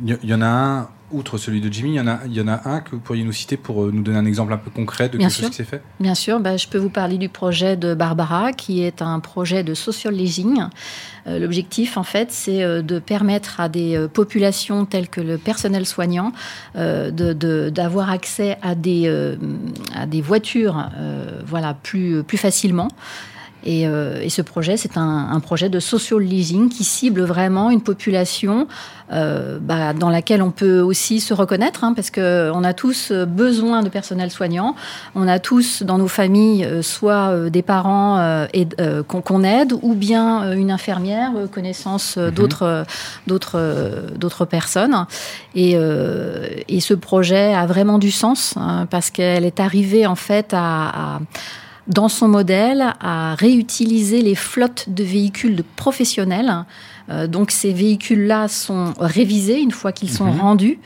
il 0.05 0.19
y, 0.23 0.29
y 0.29 0.35
en 0.35 0.43
a 0.43 0.47
un, 0.47 0.89
outre 1.13 1.39
celui 1.39 1.61
de 1.61 1.73
Jimmy, 1.73 1.91
il 1.91 1.95
y, 1.97 2.01
en 2.01 2.07
a, 2.09 2.21
il 2.27 2.33
y 2.35 2.41
en 2.41 2.49
a 2.49 2.69
un 2.69 2.81
que 2.81 2.91
vous 2.93 2.99
pourriez 3.01 3.25
nous 3.25 3.33
citer 3.33 3.57
pour 3.57 3.85
euh, 3.85 3.91
nous 3.93 4.03
donner 4.03 4.19
un 4.19 4.25
exemple 4.27 4.53
un 4.53 4.57
peu 4.59 4.71
concret 4.71 5.09
de 5.09 5.19
Bien 5.19 5.29
quelque 5.29 5.35
sûr. 5.37 5.43
chose 5.47 5.51
qui 5.51 5.57
s'est 5.57 5.65
fait? 5.65 5.83
Bien 6.01 6.15
sûr, 6.15 6.41
bah, 6.41 6.57
je 6.57 6.67
peux 6.69 6.79
vous 6.79 6.91
parler 6.91 7.19
du 7.19 7.29
projet 7.29 7.77
de 7.77 7.95
Barbara, 7.95 8.53
qui 8.53 8.83
est 8.83 9.03
un 9.03 9.21
projet 9.21 9.63
de 9.65 9.75
social 9.75 10.15
leasing. 10.15 10.63
Euh, 11.27 11.39
L'objectif, 11.39 11.97
en 11.97 12.03
fait, 12.03 12.33
c'est 12.33 12.63
euh, 12.63 12.83
de 12.83 12.99
permettre 12.99 13.61
à 13.61 13.69
des 13.69 14.07
populations 14.13 14.85
telles 14.85 15.09
que 15.09 15.21
le 15.21 15.39
personnel 15.39 15.87
soignant 15.87 16.33
euh, 16.77 17.11
de- 17.11 17.33
de- 17.33 17.71
d'avoir 17.71 18.11
accès 18.11 18.59
à 18.63 18.75
des, 18.75 19.05
euh, 19.07 19.37
à 19.95 20.07
des 20.07 20.21
voitures 20.21 20.89
voilà, 21.47 21.75
plus, 21.75 22.23
plus 22.23 22.39
facilement. 22.39 22.89
Et, 23.65 23.87
euh, 23.87 24.21
et 24.23 24.31
ce 24.31 24.43
projet, 24.43 24.77
c'est 24.77 24.97
un, 24.97 25.29
un 25.31 25.41
projet 25.41 25.69
de 25.69 25.81
social 25.81 26.21
leasing 26.21 26.69
qui 26.69 26.85
cible 26.85 27.23
vraiment 27.23 27.71
une 27.71 27.81
population 27.83 28.67
euh, 29.13 29.59
bah, 29.61 29.93
dans 29.93 30.09
laquelle 30.09 30.43
on 30.43 30.51
peut 30.51 30.81
aussi 30.81 31.21
se 31.21 31.35
reconnaître, 31.35 31.85
hein, 31.85 31.93
parce 31.93 32.11
qu'on 32.11 32.65
a 32.65 32.73
tous 32.73 33.11
euh, 33.11 33.27
besoin 33.27 33.83
de 33.83 33.89
personnel 33.89 34.31
soignant. 34.31 34.75
On 35.15 35.29
a 35.29 35.39
tous 35.39 35.83
dans 35.83 35.99
nos 35.99 36.09
familles 36.09 36.65
euh, 36.65 36.83
soit 36.83 37.29
euh, 37.29 37.51
des 37.51 37.63
parents 37.63 38.19
euh, 38.19 38.47
euh, 38.81 39.03
qu'on 39.03 39.21
qu'on 39.21 39.45
aide, 39.45 39.75
ou 39.83 39.95
bien 39.95 40.53
une 40.53 40.71
infirmière, 40.71 41.33
connaissance 41.53 42.17
euh, 42.17 42.31
d'autres 42.31 42.85
d'autres 43.27 43.61
d'autres 44.17 44.45
personnes. 44.47 45.07
Et, 45.55 45.73
euh, 45.77 46.47
et 46.69 46.81
ce 46.81 46.95
projet 46.95 47.55
a 47.55 47.67
vraiment 47.67 47.99
du 47.99 48.11
sens 48.11 48.55
hein, 48.57 48.87
parce 48.91 49.11
qu'elle 49.11 49.45
est 49.45 49.61
arrivée 49.61 50.07
en 50.07 50.17
fait 50.17 50.55
à, 50.55 51.17
à 51.17 51.21
dans 51.89 52.09
son 52.09 52.29
modèle 52.29 52.95
à 53.01 53.35
réutiliser 53.35 54.23
les 54.23 54.35
flottes 54.35 54.87
de 54.89 55.03
véhicules 55.05 55.57
de 55.57 55.65
professionnels. 55.77 56.65
Euh, 57.11 57.27
donc 57.27 57.51
ces 57.51 57.73
véhicules-là 57.73 58.49
sont 58.49 58.95
révisés 58.99 59.61
une 59.61 59.73
fois 59.73 59.93
qu'ils 59.93 60.11
sont 60.11 60.27
Mhm. 60.33 60.41
rendus, 60.41 60.79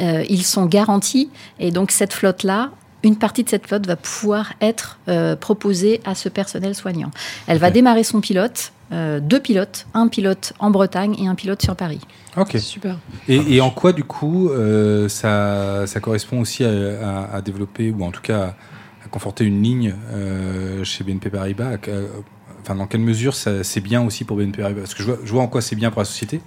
Euh, 0.00 0.24
ils 0.28 0.44
sont 0.44 0.66
garantis, 0.66 1.28
et 1.58 1.72
donc 1.72 1.90
cette 1.90 2.12
flotte-là, 2.12 2.70
une 3.02 3.16
partie 3.16 3.42
de 3.42 3.48
cette 3.48 3.66
flotte 3.66 3.84
va 3.88 3.96
pouvoir 3.96 4.52
être 4.60 5.00
euh, 5.08 5.34
proposée 5.34 6.00
à 6.04 6.14
ce 6.14 6.28
personnel 6.28 6.76
soignant. 6.76 7.10
Elle 7.48 7.58
va 7.58 7.72
démarrer 7.72 8.04
son 8.04 8.20
pilote, 8.20 8.70
euh, 8.92 9.18
deux 9.18 9.40
pilotes, 9.40 9.88
un 9.94 10.06
pilote 10.06 10.52
en 10.60 10.70
Bretagne 10.70 11.16
et 11.20 11.26
un 11.26 11.34
pilote 11.34 11.62
sur 11.62 11.74
Paris. 11.74 11.98
Ok. 12.36 12.58
Super. 12.60 12.96
Et, 13.28 13.56
et 13.56 13.60
en 13.60 13.70
quoi, 13.70 13.92
du 13.92 14.04
coup, 14.04 14.50
euh, 14.50 15.08
ça, 15.08 15.84
ça 15.88 15.98
correspond 15.98 16.40
aussi 16.42 16.62
à, 16.64 16.68
à- 16.70 17.34
à 17.36 17.40
développer, 17.40 17.90
ou 17.90 18.04
en 18.04 18.12
tout 18.12 18.22
cas 18.22 18.54
conforter 19.08 19.44
une 19.44 19.62
ligne 19.62 19.94
euh, 20.10 20.84
chez 20.84 21.04
BNP 21.04 21.30
Paribas. 21.30 21.74
À- 21.74 21.78
Enfin, 22.60 22.74
dans 22.74 22.86
quelle 22.86 23.00
mesure 23.00 23.34
c'est 23.34 23.80
bien 23.80 24.04
aussi 24.04 24.24
pour 24.24 24.36
BNP 24.36 24.60
Paribas? 24.60 24.80
Parce 24.80 24.94
que 24.94 25.02
je 25.02 25.32
vois 25.32 25.42
en 25.42 25.46
quoi 25.48 25.62
c'est 25.62 25.76
bien 25.76 25.90
pour 25.90 26.00
la 26.00 26.04
société, 26.04 26.40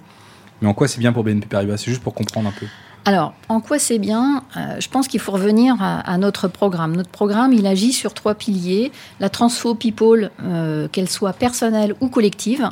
mais 0.60 0.68
en 0.68 0.74
quoi 0.74 0.86
c'est 0.86 1.00
bien 1.00 1.12
pour 1.12 1.24
BNP 1.24 1.46
Paribas? 1.48 1.78
C'est 1.78 1.90
juste 1.90 2.02
pour 2.02 2.14
comprendre 2.14 2.48
un 2.48 2.52
peu. 2.52 2.66
Alors, 3.04 3.34
en 3.48 3.60
quoi 3.60 3.78
c'est 3.78 3.98
bien 3.98 4.44
Euh, 4.56 4.76
Je 4.78 4.88
pense 4.88 5.08
qu'il 5.08 5.18
faut 5.18 5.32
revenir 5.32 5.76
à, 5.80 6.00
à 6.00 6.18
notre 6.18 6.46
programme. 6.46 6.94
Notre 6.94 7.10
programme, 7.10 7.52
il 7.52 7.66
agit 7.66 7.92
sur 7.92 8.14
trois 8.14 8.34
piliers. 8.34 8.92
La 9.18 9.28
transfo 9.28 9.74
people, 9.74 10.30
euh, 10.42 10.86
qu'elle 10.88 11.08
soit 11.08 11.32
personnelle 11.32 11.94
ou 12.00 12.08
collective. 12.08 12.68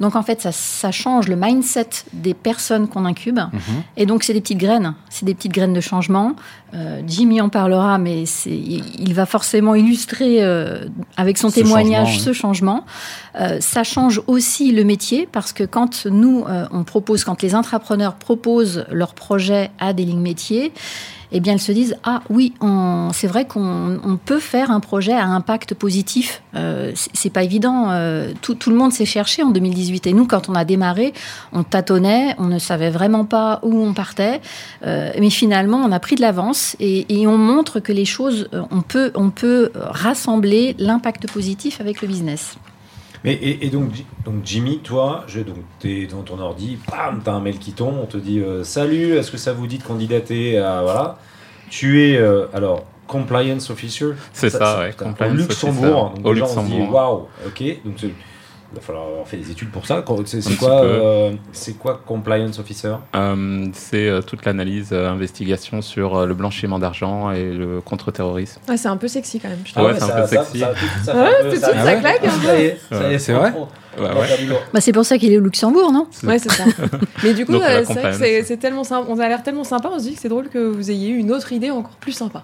Donc, 0.00 0.16
en 0.16 0.22
fait, 0.22 0.40
ça, 0.40 0.52
ça 0.52 0.90
change 0.90 1.28
le 1.28 1.36
mindset 1.36 1.90
des 2.14 2.32
personnes 2.34 2.88
qu'on 2.88 3.04
incube. 3.04 3.40
Et 3.96 4.06
donc, 4.06 4.22
c'est 4.22 4.32
des 4.32 4.40
petites 4.40 4.58
graines. 4.58 4.94
C'est 5.10 5.26
des 5.26 5.34
petites 5.34 5.52
graines 5.52 5.74
de 5.74 5.80
changement. 5.82 6.34
Euh, 6.74 7.02
Jimmy 7.06 7.40
en 7.40 7.50
parlera, 7.50 7.98
mais 7.98 8.24
il 8.46 8.82
il 8.98 9.14
va 9.14 9.26
forcément 9.26 9.74
illustrer 9.74 10.42
euh, 10.42 10.86
avec 11.16 11.38
son 11.38 11.50
Ce 11.50 11.56
témoignage 11.56 12.08
changement, 12.08 12.24
ce 12.24 12.32
changement. 12.32 12.84
Euh, 13.40 13.58
ça 13.60 13.84
change 13.84 14.20
aussi 14.26 14.72
le 14.72 14.84
métier 14.84 15.28
parce 15.30 15.52
que 15.52 15.64
quand 15.64 16.06
nous, 16.06 16.44
euh, 16.48 16.66
on 16.70 16.84
propose, 16.84 17.24
quand 17.24 17.42
les 17.42 17.54
intrapreneurs 17.54 18.14
proposent 18.14 18.84
leur 18.90 19.14
projet 19.14 19.70
à 19.80 19.92
des 19.92 20.04
lignes 20.04 20.20
métiers, 20.20 20.72
eh 21.32 21.40
bien, 21.40 21.54
elles 21.54 21.60
se 21.60 21.72
disent 21.72 21.96
ah 22.04 22.22
oui, 22.30 22.52
c'est 23.12 23.26
vrai 23.26 23.44
qu'on 23.44 23.98
on 24.04 24.16
peut 24.16 24.38
faire 24.38 24.70
un 24.70 24.78
projet 24.78 25.12
à 25.14 25.26
impact 25.26 25.74
positif. 25.74 26.42
Euh, 26.54 26.92
c'est- 26.94 27.30
pas 27.30 27.42
évident. 27.42 27.90
euh, 27.90 28.32
tout, 28.40 28.56
le 28.70 28.76
monde 28.76 28.92
s'est 28.92 29.04
cherché 29.06 29.42
en 29.42 29.50
2018 29.50 30.06
et 30.06 30.12
nous, 30.12 30.26
quand 30.28 30.48
on 30.48 30.54
a 30.54 30.64
démarré, 30.64 31.12
on 31.52 31.64
tâtonnait, 31.64 32.36
on 32.38 32.44
ne 32.44 32.60
savait 32.60 32.90
vraiment 32.90 33.24
pas 33.24 33.58
où 33.64 33.76
on 33.84 33.94
partait, 33.94 34.40
mais 34.84 35.30
finalement, 35.30 35.78
on 35.78 35.90
a 35.90 35.98
pris 35.98 36.14
de 36.14 36.20
l'avance 36.20 36.76
et, 36.78 37.06
et 37.20 37.26
on 37.26 37.36
montre 37.36 37.80
que 37.80 37.90
les 37.90 38.04
choses, 38.04 38.48
on 38.70 38.82
peut, 38.82 39.10
on 39.16 39.30
peut 39.30 39.72
rassembler 39.74 40.76
l'impact 40.78 41.28
positif 41.28 41.80
avec 41.80 42.00
le 42.02 42.06
business. 42.06 42.56
Mais 43.24 43.32
et, 43.34 43.66
et 43.66 43.70
donc, 43.70 43.90
donc 44.24 44.34
Jimmy, 44.44 44.78
toi, 44.78 45.24
je, 45.26 45.40
donc 45.40 45.56
t'es 45.80 46.06
dans 46.06 46.20
ton 46.22 46.38
ordi, 46.38 46.78
bam, 46.90 47.22
t'as 47.24 47.32
un 47.32 47.40
mail 47.40 47.58
qui 47.58 47.72
tombe, 47.72 47.94
on 48.02 48.06
te 48.06 48.18
dit 48.18 48.38
euh, 48.40 48.64
salut, 48.64 49.14
est-ce 49.16 49.30
que 49.30 49.38
ça 49.38 49.52
vous 49.54 49.66
dit 49.66 49.78
de 49.78 49.82
candidater 49.82 50.58
à 50.58 50.82
voilà. 50.82 51.18
Tu 51.70 52.02
es 52.10 52.16
euh, 52.18 52.46
alors 52.52 52.84
compliance 53.06 53.70
officer. 53.70 54.10
C'est 54.32 54.50
ça, 54.50 54.80
ouais, 54.80 54.94
Au 55.00 55.04
compliance 55.04 55.36
Luxembourg. 55.36 56.04
officer. 56.06 56.16
Donc 56.22 56.26
Au 56.26 56.34
déjà, 56.34 56.44
on 56.44 56.48
se 56.48 56.54
dit 56.54 56.60
Luxembourg. 56.72 56.94
waouh, 56.94 57.26
ok. 57.46 57.64
Donc 57.84 57.94
c'est- 57.98 58.10
il 58.74 58.80
va 58.80 58.80
falloir 58.80 59.06
avoir 59.06 59.26
fait 59.28 59.36
des 59.36 59.50
études 59.50 59.70
pour 59.70 59.86
ça. 59.86 60.04
C'est 60.26 60.56
quoi, 60.56 60.82
euh, 60.84 61.32
c'est 61.52 61.78
quoi 61.78 62.00
compliance 62.04 62.58
officer? 62.58 62.94
Euh, 63.14 63.66
c'est 63.72 64.08
euh, 64.08 64.20
toute 64.20 64.44
l'analyse, 64.44 64.88
euh, 64.92 65.08
investigation 65.08 65.80
sur 65.82 66.16
euh, 66.16 66.26
le 66.26 66.34
blanchiment 66.34 66.78
d'argent 66.78 67.30
et 67.30 67.52
le 67.52 67.80
contre-terrorisme. 67.80 68.60
Ah, 68.68 68.76
c'est 68.76 68.88
un 68.88 68.96
peu 68.96 69.08
sexy 69.08 69.38
quand 69.40 69.48
même. 69.48 69.58
je 69.64 69.72
Ah 69.76 69.80
trouve. 69.80 69.92
ouais, 69.92 69.98
c'est 69.98 70.04
un 70.04 70.20
peu 70.20 70.26
ça- 70.26 70.44
sexy. 70.44 70.58
ça- 70.60 70.74
ça 71.04 71.12
fait 71.12 71.18
Ouais, 71.18 71.26
un 71.26 71.30
peu- 71.30 71.44
tout 71.44 71.50
de 71.50 71.64
suite, 71.64 71.64
ça 71.84 71.94
claque. 71.96 72.24
Ça 72.24 72.58
y 72.58 72.62
est, 72.64 72.78
ça 72.90 73.10
y 73.10 73.14
est, 73.14 73.18
C'est 73.18 73.32
vrai 73.32 73.52
le- 73.96 74.54
Bah, 74.72 74.80
c'est 74.80 74.92
pour 74.92 75.04
ça 75.04 75.18
qu'il 75.18 75.32
est 75.32 75.38
au 75.38 75.42
Luxembourg, 75.42 75.92
non? 75.92 76.08
Ouais, 76.24 76.38
c'est 76.40 76.50
ça. 76.50 76.64
Mais 77.22 77.32
du 77.32 77.46
coup, 77.46 77.52
c'est 77.52 77.58
vrai 77.58 77.82
que 77.82 77.86
compliance. 77.86 78.16
c'est 78.16 78.42
c'est 78.42 78.56
tellement 78.56 78.82
sympa. 78.82 79.06
On 79.08 79.18
a 79.20 79.28
l'air 79.28 79.42
tellement 79.44 79.62
sympa. 79.62 79.88
On 79.92 79.98
se 80.00 80.04
dit 80.04 80.14
que 80.14 80.20
c'est 80.20 80.28
drôle 80.28 80.48
que 80.48 80.58
vous 80.58 80.90
ayez 80.90 81.10
eu 81.10 81.16
une 81.18 81.30
autre 81.30 81.52
idée 81.52 81.70
encore 81.70 81.94
plus 82.00 82.10
sympa. 82.10 82.42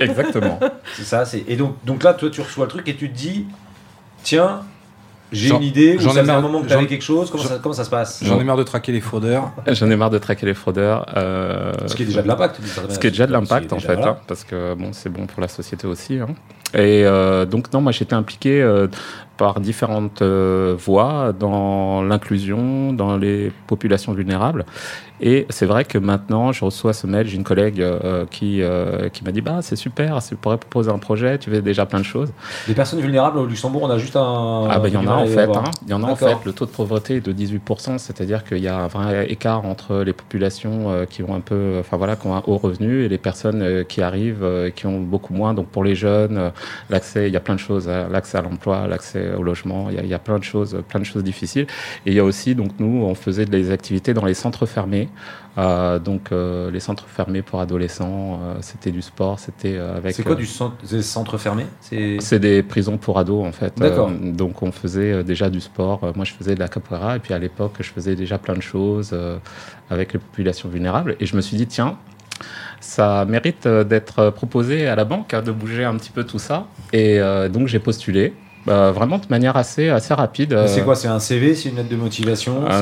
Exactement. 0.00 0.60
C'est 0.96 1.02
ça. 1.02 1.24
c'est- 1.24 1.42
Et 1.48 1.56
donc, 1.56 1.74
donc 1.84 2.04
là, 2.04 2.14
toi, 2.14 2.30
tu 2.30 2.40
reçois 2.40 2.66
le 2.66 2.70
truc 2.70 2.88
et 2.88 2.94
tu 2.94 3.10
te 3.10 3.16
dis, 3.16 3.46
tiens, 4.22 4.60
j'ai 5.32 5.50
une 5.50 5.62
idée. 5.62 5.96
J'en 5.98 6.10
ai 6.10 6.20
faisait 6.20 6.20
un 6.20 6.24
marre- 6.24 6.42
moment 6.42 6.62
que 6.62 6.68
t'avais 6.68 6.86
quelque 6.86 7.02
chose. 7.02 7.30
Comment, 7.30 7.42
ça, 7.44 7.58
comment 7.62 7.72
ça 7.74 7.84
se 7.84 7.90
passe 7.90 8.20
J'en 8.24 8.38
ai 8.40 8.44
marre 8.44 8.56
de 8.56 8.62
traquer 8.62 8.92
les 8.92 9.00
fraudeurs. 9.00 9.50
J'en 9.66 9.90
ai 9.90 9.96
marre 9.96 10.10
de 10.10 10.18
traquer 10.18 10.46
les 10.46 10.54
fraudeurs. 10.54 11.06
euh, 11.16 11.72
Ce 11.86 11.94
qui 11.96 12.02
est 12.02 12.06
déjà 12.06 12.22
de 12.22 12.28
l'impact. 12.28 12.60
d'une 12.60 12.68
certaine 12.68 12.94
Ce 12.94 12.98
qui 13.00 13.06
est 13.06 13.10
déjà 13.10 13.26
de 13.26 13.32
l'impact 13.32 13.72
en 13.72 13.78
fait, 13.78 13.98
hein, 14.00 14.16
parce 14.28 14.44
que 14.44 14.74
bon, 14.74 14.90
c'est 14.92 15.10
bon 15.10 15.26
pour 15.26 15.40
la 15.40 15.48
société 15.48 15.86
aussi. 15.86 16.18
hein. 16.18 16.28
Et 16.74 17.04
euh, 17.04 17.44
donc 17.46 17.72
non, 17.72 17.80
moi 17.80 17.92
j'étais 17.92 18.14
impliqué 18.14 18.60
euh, 18.60 18.88
par 19.36 19.60
différentes 19.60 20.22
euh, 20.22 20.76
voies 20.78 21.32
dans 21.38 22.02
l'inclusion, 22.02 22.92
dans 22.92 23.16
les 23.16 23.52
populations 23.66 24.12
vulnérables. 24.12 24.64
Et 25.20 25.46
c'est 25.48 25.66
vrai 25.66 25.84
que 25.84 25.96
maintenant, 25.96 26.50
je 26.52 26.64
reçois 26.64 26.92
ce 26.92 27.06
mail, 27.06 27.26
j'ai 27.26 27.36
une 27.36 27.44
collègue 27.44 27.80
euh, 27.80 28.26
qui, 28.28 28.62
euh, 28.62 29.08
qui 29.08 29.22
m'a 29.22 29.30
dit 29.30 29.40
bah 29.40 29.60
c'est 29.62 29.76
super, 29.76 30.20
tu 30.22 30.34
pourrais 30.34 30.58
proposer 30.58 30.90
un 30.90 30.98
projet, 30.98 31.38
tu 31.38 31.50
fais 31.50 31.62
déjà 31.62 31.86
plein 31.86 32.00
de 32.00 32.04
choses. 32.04 32.32
Les 32.66 32.74
personnes 32.74 33.00
vulnérables 33.00 33.38
au 33.38 33.46
Luxembourg, 33.46 33.84
on 33.84 33.90
a 33.90 33.98
juste 33.98 34.16
un. 34.16 34.68
Ah 34.68 34.78
bah 34.80 34.88
il 34.88 34.94
y 34.94 34.96
en 34.96 35.06
a 35.06 35.12
en 35.12 35.26
fait, 35.26 35.48
hein. 35.48 35.64
il 35.86 35.90
y 35.90 35.94
en 35.94 36.02
a 36.02 36.08
en 36.08 36.16
fait. 36.16 36.36
Le 36.44 36.52
taux 36.52 36.66
de 36.66 36.70
pauvreté 36.70 37.16
est 37.16 37.20
de 37.20 37.32
18%, 37.32 37.98
c'est-à-dire 37.98 38.44
qu'il 38.44 38.58
y 38.58 38.68
a 38.68 38.76
un 38.76 38.86
vrai 38.88 39.30
écart 39.30 39.64
entre 39.64 39.98
les 39.98 40.12
populations 40.12 41.06
qui 41.08 41.22
ont 41.22 41.34
un 41.34 41.40
peu, 41.40 41.76
enfin 41.78 41.96
voilà, 41.96 42.16
qui 42.16 42.26
ont 42.26 42.34
un 42.34 42.42
haut 42.46 42.58
revenu 42.58 43.04
et 43.04 43.08
les 43.08 43.18
personnes 43.18 43.84
qui 43.88 44.02
arrivent, 44.02 44.72
qui 44.74 44.86
ont 44.86 45.00
beaucoup 45.00 45.32
moins. 45.32 45.54
Donc 45.54 45.68
pour 45.68 45.84
les 45.84 45.94
jeunes, 45.94 46.50
l'accès, 46.90 47.28
il 47.28 47.32
y 47.32 47.36
a 47.36 47.40
plein 47.40 47.54
de 47.54 47.60
choses, 47.60 47.88
hein. 47.88 48.08
l'accès 48.10 48.36
à 48.36 48.42
l'emploi, 48.42 48.88
l'accès 48.88 49.23
au 49.36 49.42
logement, 49.42 49.90
il 49.90 49.96
y, 49.96 49.98
a, 49.98 50.02
il 50.02 50.08
y 50.08 50.14
a 50.14 50.18
plein 50.18 50.38
de 50.38 50.44
choses, 50.44 50.82
plein 50.88 51.00
de 51.00 51.04
choses 51.04 51.24
difficiles. 51.24 51.66
Et 52.06 52.10
il 52.10 52.14
y 52.14 52.20
a 52.20 52.24
aussi 52.24 52.54
donc 52.54 52.72
nous, 52.78 53.04
on 53.04 53.14
faisait 53.14 53.46
des 53.46 53.70
activités 53.70 54.14
dans 54.14 54.24
les 54.24 54.34
centres 54.34 54.66
fermés. 54.66 55.08
Euh, 55.56 56.00
donc 56.00 56.32
euh, 56.32 56.70
les 56.72 56.80
centres 56.80 57.06
fermés 57.06 57.42
pour 57.42 57.60
adolescents, 57.60 58.40
euh, 58.42 58.54
c'était 58.60 58.90
du 58.90 59.02
sport, 59.02 59.38
c'était 59.38 59.78
avec. 59.78 60.14
C'est 60.14 60.24
quoi 60.24 60.34
du 60.34 60.46
centre, 60.46 60.76
des 60.84 61.02
centres 61.02 61.38
fermés? 61.38 61.66
C'est 61.80 62.38
des 62.40 62.62
prisons 62.62 62.98
pour 62.98 63.18
ados 63.18 63.46
en 63.46 63.52
fait. 63.52 63.72
D'accord. 63.78 64.10
Donc 64.10 64.62
on 64.62 64.72
faisait 64.72 65.22
déjà 65.22 65.50
du 65.50 65.60
sport. 65.60 66.12
Moi 66.16 66.24
je 66.24 66.32
faisais 66.32 66.54
de 66.54 66.60
la 66.60 66.68
capoeira 66.68 67.16
et 67.16 67.18
puis 67.20 67.34
à 67.34 67.38
l'époque 67.38 67.74
je 67.80 67.90
faisais 67.90 68.16
déjà 68.16 68.38
plein 68.38 68.54
de 68.54 68.62
choses 68.62 69.16
avec 69.90 70.12
les 70.12 70.18
populations 70.18 70.68
vulnérables. 70.68 71.16
Et 71.20 71.26
je 71.26 71.36
me 71.36 71.40
suis 71.40 71.56
dit 71.56 71.66
tiens, 71.66 71.98
ça 72.80 73.24
mérite 73.24 73.66
d'être 73.66 74.30
proposé 74.30 74.86
à 74.86 74.96
la 74.96 75.04
banque 75.04 75.34
hein, 75.34 75.42
de 75.42 75.52
bouger 75.52 75.84
un 75.84 75.96
petit 75.96 76.10
peu 76.10 76.24
tout 76.24 76.38
ça. 76.38 76.66
Et 76.92 77.20
euh, 77.20 77.48
donc 77.48 77.68
j'ai 77.68 77.78
postulé. 77.78 78.34
Euh, 78.68 78.92
vraiment 78.92 79.18
de 79.18 79.26
manière 79.28 79.56
assez, 79.56 79.88
assez 79.88 80.14
rapide. 80.14 80.58
C'est 80.66 80.80
euh, 80.80 80.84
quoi 80.84 80.94
C'est 80.94 81.08
un 81.08 81.18
CV 81.18 81.54
C'est 81.54 81.68
une 81.68 81.76
lettre 81.76 81.88
de 81.88 81.96
motivation 81.96 82.64
Ah, 82.68 82.80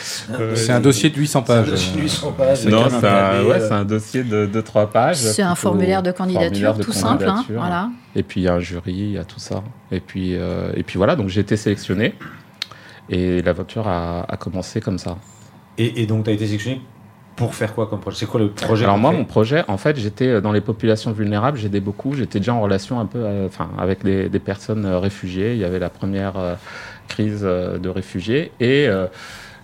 C'est 0.00 0.32
un... 0.32 0.54
C'est 0.54 0.72
un 0.72 0.80
dossier 0.80 1.10
de 1.10 1.16
800 1.16 1.44
C'est 1.46 1.52
un 1.52 1.56
pages. 1.62 1.70
dossier 1.70 1.92
de 1.96 2.00
800 2.00 2.32
pages. 2.32 2.66
Non, 2.66 2.84
un 2.86 2.90
c'est 2.90 3.06
un, 3.06 3.44
ouais, 3.44 3.52
euh, 3.60 3.68
c'est 3.68 3.74
un 3.74 3.84
dossier 3.84 4.24
de 4.24 4.46
2-3 4.46 4.90
pages. 4.90 5.16
C'est 5.16 5.42
un 5.42 5.54
formulaire 5.54 6.02
de 6.02 6.12
candidature, 6.12 6.48
formulaire 6.48 6.74
de 6.74 6.82
tout 6.82 6.92
simple. 6.92 7.28
hein, 7.28 7.44
voilà. 7.50 7.90
Et 8.14 8.22
puis 8.22 8.40
il 8.40 8.44
y 8.44 8.48
a 8.48 8.54
un 8.54 8.60
jury, 8.60 8.92
il 8.94 9.12
y 9.12 9.18
a 9.18 9.24
tout 9.24 9.40
ça. 9.40 9.62
Et 9.92 10.00
puis, 10.00 10.34
euh, 10.34 10.72
et 10.74 10.82
puis 10.82 10.96
voilà, 10.96 11.16
donc 11.16 11.28
j'ai 11.28 11.40
été 11.40 11.56
sélectionné. 11.56 12.14
Et 13.08 13.40
l'aventure 13.42 13.86
a, 13.86 14.24
a 14.28 14.36
commencé 14.36 14.80
comme 14.80 14.98
ça. 14.98 15.16
Et, 15.78 16.02
et 16.02 16.06
donc, 16.06 16.24
tu 16.24 16.30
as 16.30 16.32
été 16.32 16.46
sélectionné 16.46 16.80
pour 17.36 17.54
faire 17.54 17.74
quoi 17.74 17.86
comme 17.86 18.00
projet? 18.00 18.16
C'est 18.18 18.26
quoi 18.26 18.40
le 18.40 18.50
projet 18.50 18.84
Alors 18.84 18.98
moi, 18.98 19.12
mon 19.12 19.24
projet, 19.24 19.62
en 19.68 19.76
fait, 19.76 19.96
j'étais 19.98 20.40
dans 20.40 20.52
les 20.52 20.62
populations 20.62 21.12
vulnérables, 21.12 21.58
j'aidais 21.58 21.80
beaucoup. 21.80 22.14
J'étais 22.14 22.38
déjà 22.40 22.54
en 22.54 22.60
relation 22.62 22.98
un 22.98 23.06
peu 23.06 23.18
euh, 23.18 23.46
enfin, 23.46 23.68
avec 23.78 24.02
des, 24.02 24.28
des 24.28 24.38
personnes 24.38 24.86
euh, 24.86 24.98
réfugiées. 24.98 25.52
Il 25.52 25.58
y 25.58 25.64
avait 25.64 25.78
la 25.78 25.90
première 25.90 26.38
euh, 26.38 26.54
crise 27.08 27.42
euh, 27.44 27.78
de 27.78 27.88
réfugiés. 27.88 28.52
Et 28.58 28.88
euh, 28.88 29.06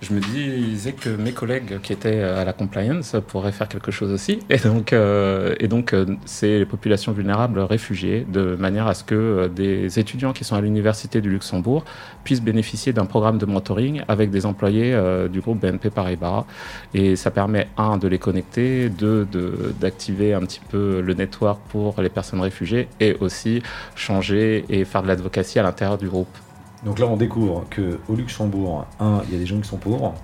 je 0.03 0.13
me 0.13 0.21
disais 0.21 0.93
que 0.93 1.09
mes 1.09 1.33
collègues 1.33 1.81
qui 1.81 1.93
étaient 1.93 2.21
euh, 2.21 2.43
à 2.43 2.45
la 2.45 2.53
compliance 2.53 3.15
pourraient 3.29 3.53
faire 3.53 3.69
quelque 3.69 3.93
chose 3.93 4.11
aussi. 4.13 4.41
Et 4.51 4.59
donc, 4.59 4.93
euh, 4.93 5.55
euh, 5.63 6.07
c'est 6.25 6.59
les 6.59 6.67
populations 6.67 7.13
vulnérables 7.13 7.61
réfugiées, 7.61 8.27
de 8.29 8.57
manière 8.57 8.89
à 8.89 8.95
ce 8.95 9.05
que 9.05 9.49
des 9.55 9.99
étudiants 10.01 10.33
qui 10.33 10.43
sont 10.45 10.57
à 10.57 10.61
l'Université 10.61 11.21
du 11.21 11.31
Luxembourg 11.31 11.85
puissent 12.25 12.43
bénéficier 12.43 12.93
d'un 12.93 13.07
programme 13.07 13.39
de 13.39 13.47
mentoring 13.47 14.03
avec 14.09 14.31
des 14.31 14.45
employés 14.45 14.97
du 15.31 15.41
groupe 15.41 15.61
BNP 15.61 15.91
Paribas. 15.91 16.45
Et 16.95 17.17
ça 17.17 17.31
permet, 17.31 17.69
un, 17.77 17.97
de 17.97 18.09
les 18.09 18.19
connecter, 18.19 18.89
deux, 18.89 19.25
de- 19.25 19.73
d'activer 19.81 20.35
un 20.35 20.41
petit 20.41 20.61
peu 20.69 21.01
le 21.01 21.15
network 21.15 21.61
pour 21.69 22.01
les 22.03 22.09
personnes 22.09 22.41
réfugiées, 22.41 22.89
et 23.01 23.17
aussi 23.21 23.63
changer 23.95 24.65
et 24.69 24.85
faire 24.85 25.03
de 25.03 25.09
l'advocacy 25.09 25.59
à 25.59 25.63
l'intérieur 25.63 25.99
du 25.99 26.09
groupe. 26.09 26.37
Donc 26.85 26.99
là, 26.99 27.07
on 27.07 27.17
découvre 27.17 27.65
que 27.71 27.99
au 28.09 28.15
Luxembourg, 28.15 28.87
un, 29.01 29.23
il 29.29 29.33
y 29.35 29.37
a 29.37 29.39
des 29.39 29.47
gens 29.47 29.59
qui 29.59 29.69
sont 29.69 29.77
pauvres, 29.77 30.15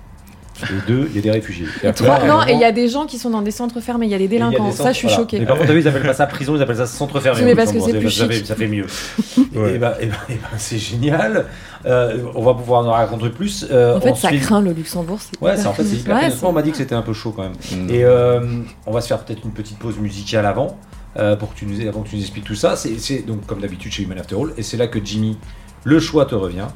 et 0.61 0.65
deux, 0.91 1.07
il 1.09 1.15
y 1.15 1.19
a 1.19 1.21
des 1.21 1.31
réfugiés. 1.31 1.67
Et 1.83 1.87
après, 1.87 2.03
Trois- 2.03 2.19
non, 2.19 2.33
moment- 2.33 2.47
et 2.47 2.51
il 2.51 2.59
y 2.59 2.65
a 2.65 2.73
des 2.73 2.89
gens 2.89 3.05
qui 3.05 3.17
sont 3.17 3.29
dans 3.29 3.41
des 3.41 3.51
centres 3.51 3.79
fermés. 3.79 4.07
Il 4.07 4.11
y 4.11 4.13
a 4.13 4.17
des 4.17 4.25
a 4.25 4.27
délinquants. 4.27 4.71
centres- 4.71 4.83
ça, 4.83 4.91
je 4.91 4.97
suis 4.97 5.07
voilà. 5.07 5.21
choquée. 5.23 5.39
Mais 5.39 5.45
par 5.45 5.57
contre, 5.57 5.71
ils 5.71 5.87
appellent 5.87 6.01
pas 6.03 6.13
ça 6.13 6.27
prison, 6.27 6.53
ils 6.57 6.61
appellent 6.61 6.75
ça 6.75 6.85
centre 6.85 7.17
fermé. 7.21 7.43
Mais 7.45 7.55
parce 7.55 7.71
que 7.71 7.79
c'est 7.79 7.93
plus 7.97 8.11
ça 8.11 8.27
fait- 8.27 8.33
chic. 8.33 8.45
Ça 8.45 8.55
fait 8.55 8.67
mieux. 8.67 8.85
Ouais. 9.55 9.75
Et 9.75 9.77
ben, 9.79 9.93
et 10.01 10.05
ben- 10.07 10.15
et 10.29 10.33
ben, 10.33 10.47
c'est 10.57 10.77
génial. 10.77 11.45
Euh, 11.85 12.17
on 12.35 12.43
va 12.43 12.53
pouvoir 12.53 12.85
en 12.85 12.91
raconter 12.91 13.29
plus. 13.29 13.65
Euh, 13.71 13.95
En 13.97 14.01
fait, 14.01 14.15
ça 14.15 14.31
craint 14.33 14.61
le 14.61 14.73
Luxembourg. 14.73 15.17
c'est 15.21 15.41
Ouais, 15.41 15.65
en 15.65 15.73
fait 15.73 15.83
c'est 15.85 15.95
hyper 15.95 16.17
Ouais, 16.17 16.29
On 16.43 16.51
m'a 16.51 16.61
dit 16.61 16.71
que 16.71 16.77
c'était 16.77 16.93
un 16.93 17.01
peu 17.01 17.13
chaud 17.13 17.31
quand 17.35 17.43
même. 17.43 17.53
Mm. 17.85 17.89
Et 17.89 18.03
euh, 18.03 18.41
on 18.85 18.91
va 18.91 18.99
se 19.01 19.07
faire 19.07 19.19
peut-être 19.19 19.43
une 19.45 19.51
petite 19.51 19.79
pause 19.79 19.97
musicale 19.97 20.45
avant, 20.45 20.77
euh, 21.17 21.35
pour 21.37 21.53
que 21.53 21.57
tu 21.57 21.65
nous, 21.65 21.87
avant 21.87 22.01
que 22.01 22.09
tu 22.09 22.15
nous 22.17 22.21
expliques 22.21 22.43
tout 22.43 22.53
ça. 22.55 22.75
C'est 22.75 22.99
c'est 22.99 23.25
donc 23.25 23.45
comme 23.47 23.61
d'habitude 23.61 23.91
chez 23.93 24.03
Human 24.03 24.19
After 24.19 24.35
All, 24.35 24.51
et 24.57 24.61
c'est 24.61 24.77
là 24.77 24.87
que 24.87 24.99
Jimmy, 25.03 25.37
le 25.83 25.99
choix 25.99 26.25
te 26.25 26.35
revient. 26.35 26.67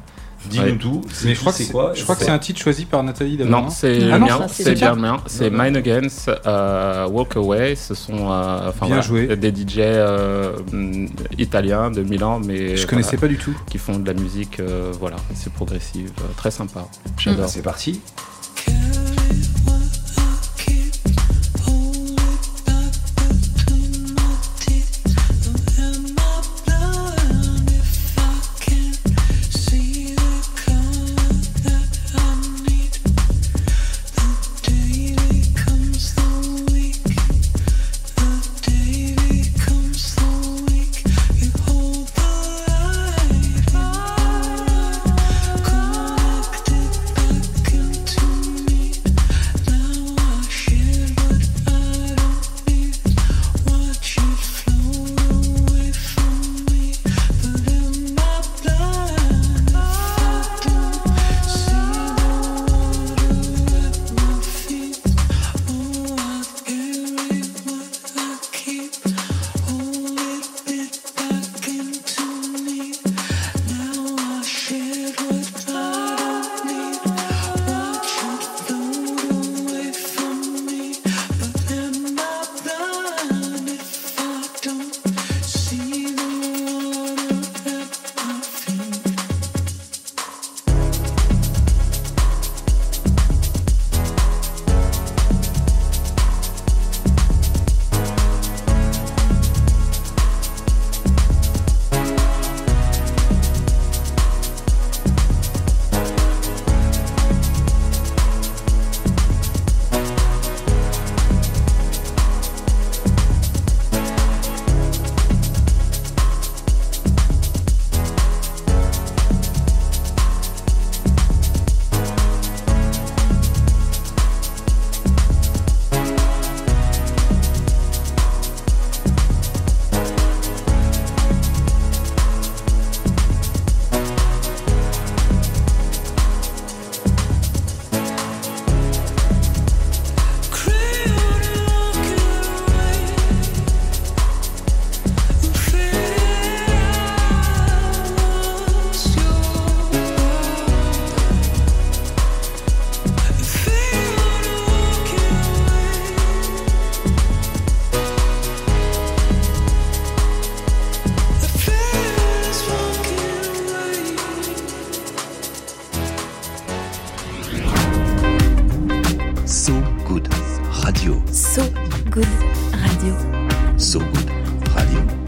Dis-nous 0.50 0.64
Ouais. 0.64 0.76
tout. 0.76 1.00
Mais 1.24 1.34
je 1.34 1.40
crois 1.40 1.52
que 1.52 1.58
c'est 1.58 1.72
quoi 1.72 1.92
je 1.94 2.02
crois 2.02 2.16
que 2.16 2.22
c'est 2.22 2.30
un 2.30 2.38
titre 2.38 2.60
choisi 2.60 2.84
par 2.84 3.02
Nathalie 3.02 3.38
d'abord. 3.38 3.62
Non, 3.62 3.70
c'est 3.70 4.10
Ah 4.12 4.18
c'est 4.50 4.74
bien 4.74 4.94
le 4.94 5.00
mien, 5.00 5.16
c'est. 5.26 5.48
Mine 5.48 5.74
Against, 5.78 6.30
euh, 6.46 7.08
Walk 7.08 7.36
Away, 7.36 7.74
ce 7.76 7.94
sont 7.94 8.30
euh, 8.30 8.68
enfin, 8.68 8.84
Bien 8.84 8.96
voilà, 8.96 9.00
joué. 9.00 9.36
des 9.36 9.48
DJ 9.50 9.78
euh, 9.78 10.58
mm, 10.70 11.06
italiens 11.38 11.90
de 11.90 12.02
Milan, 12.02 12.40
mais 12.44 12.76
Je 12.76 12.86
connaissais 12.86 13.16
voilà, 13.16 13.20
pas 13.22 13.28
du 13.28 13.38
tout. 13.38 13.56
qui 13.70 13.78
font 13.78 13.98
de 13.98 14.06
la 14.06 14.12
musique, 14.12 14.60
euh, 14.60 14.92
voilà, 15.00 15.16
c'est 15.34 15.50
progressive, 15.50 16.10
euh, 16.20 16.24
très 16.36 16.50
sympa, 16.50 16.88
Ah, 17.06 17.10
j'adore. 17.16 17.48
C'est 17.48 17.62
parti. 17.62 18.02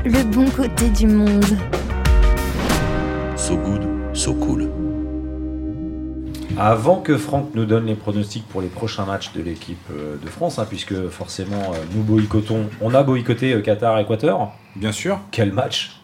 Bon 0.09 0.49
côté 0.51 0.89
du 0.91 1.07
monde. 1.07 1.45
So 3.37 3.57
good, 3.57 3.83
so 4.13 4.35
cool. 4.35 4.71
Avant 6.59 7.01
que 7.01 7.19
Franck 7.19 7.51
nous 7.55 7.67
donne 7.67 7.87
les 7.87 7.95
pronostics 7.95 8.47
pour 8.49 8.63
les 8.63 8.69
prochains 8.69 9.05
matchs 9.05 9.33
de 9.35 9.43
l'équipe 9.43 9.77
euh, 9.91 10.17
de 10.23 10.29
France, 10.29 10.59
hein, 10.59 10.67
puisque 10.67 11.09
forcément 11.11 11.73
euh, 11.75 11.77
nous 11.95 12.03
boycottons, 12.03 12.65
on 12.81 12.95
a 12.95 13.03
boycotté 13.03 13.53
euh, 13.53 13.61
Qatar-Équateur. 13.61 14.53
Bien 14.75 14.93
sûr. 14.93 15.21
Quel 15.31 15.53
match 15.53 16.01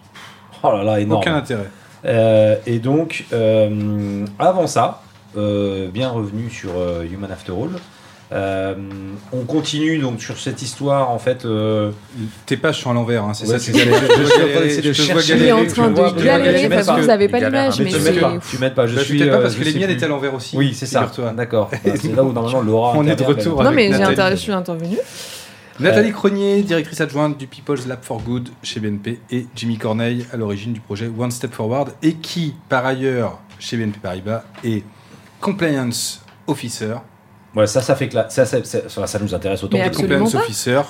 Oh 0.62 0.73
là 0.73 0.85
là, 0.85 1.00
énorme. 1.00 1.23
Aucun 1.23 1.37
intérêt. 1.37 1.71
Euh, 2.04 2.56
et 2.66 2.80
donc, 2.80 3.25
euh, 3.32 4.26
avant 4.38 4.66
ça, 4.66 5.02
euh, 5.37 5.88
bien 5.88 6.11
revenu 6.11 6.50
sur 6.50 6.73
euh, 6.76 7.04
Human 7.11 7.30
After 7.32 7.52
All, 7.52 7.71
euh, 8.32 8.74
on 9.32 9.44
continue 9.44 9.98
donc 9.98 10.20
sur 10.22 10.38
cette 10.38 10.62
histoire 10.62 11.10
en 11.10 11.18
fait. 11.18 11.44
euh, 11.44 11.90
Tes 12.46 12.56
pages 12.56 12.80
sont 12.80 12.90
à 12.90 12.94
l'envers, 12.94 13.24
hein, 13.24 13.34
c'est 13.34 13.46
Ouais, 13.46 13.58
ça. 13.58 13.72
c'est. 13.72 13.72
Je 13.74 13.78
suis 13.82 14.42
en 14.42 14.48
train 14.48 14.60
d'essayer 14.60 14.82
de 14.82 14.92
Je 14.92 15.02
vois 15.12 15.22
galérer, 15.22 15.52
en 15.52 15.66
train 15.66 15.88
vois 15.88 16.10
de 16.12 16.22
galérer 16.22 16.68
parce 16.68 16.86
que 16.88 17.00
vous 17.00 17.06
n'avez 17.06 17.28
pas 17.28 17.40
l'image, 17.40 17.80
mais 17.80 17.90
tu 17.90 18.58
m'aides 18.58 18.74
pas, 18.74 18.86
tu. 18.86 18.92
Je 18.92 18.96
Bah, 18.96 19.04
suis. 19.04 19.18
peut-être 19.18 19.30
pas 19.30 19.36
euh, 19.38 19.42
parce 19.42 19.54
que 19.54 19.64
les 19.64 19.74
miennes 19.74 19.90
étaient 19.90 20.04
à 20.04 20.08
l'envers 20.08 20.34
aussi. 20.34 20.56
Oui, 20.56 20.75
c'est 20.75 20.86
ça. 20.86 21.10
D'accord. 21.36 21.71
Bah, 21.84 21.92
c'est 21.97 22.14
là 22.14 22.23
où 22.23 22.32
normalement 22.32 22.60
Laura. 22.62 22.92
On 22.97 23.06
est 23.06 23.16
de 23.16 23.23
retour 23.23 23.62
Non, 23.62 23.71
mais 23.73 23.90
je 23.92 24.36
suis 24.36 24.52
intervenue. 24.52 24.99
Nathalie 25.80 26.12
Cronier, 26.12 26.62
directrice 26.62 27.00
adjointe 27.00 27.38
du 27.38 27.47
People's 27.47 27.86
Lab 27.86 27.99
for 28.02 28.21
Good 28.23 28.50
chez 28.62 28.78
BNP, 28.78 29.18
et 29.30 29.47
Jimmy 29.56 29.78
Corneille, 29.78 30.26
à 30.32 30.36
l'origine 30.36 30.73
du 30.73 30.80
projet 30.80 31.10
One 31.18 31.30
Step 31.30 31.52
Forward, 31.52 31.90
et 32.02 32.12
qui, 32.14 32.54
par 32.68 32.84
ailleurs, 32.86 33.38
chez 33.58 33.76
BNP 33.78 33.99
Paribas, 34.00 34.45
est 34.64 34.84
Compliance 35.40 36.23
Officer. 36.47 36.95
Ouais, 37.54 37.67
ça, 37.67 37.80
ça 37.80 37.95
fait 37.95 38.08
que 38.08 38.15
ça, 38.15 38.47
ça, 38.47 39.06
ça, 39.06 39.19
nous 39.19 39.34
intéresse 39.34 39.62
autant 39.62 39.78
Mais 39.78 39.91
que 39.91 39.97
Compliance. 39.97 40.34
Officer. 40.34 40.80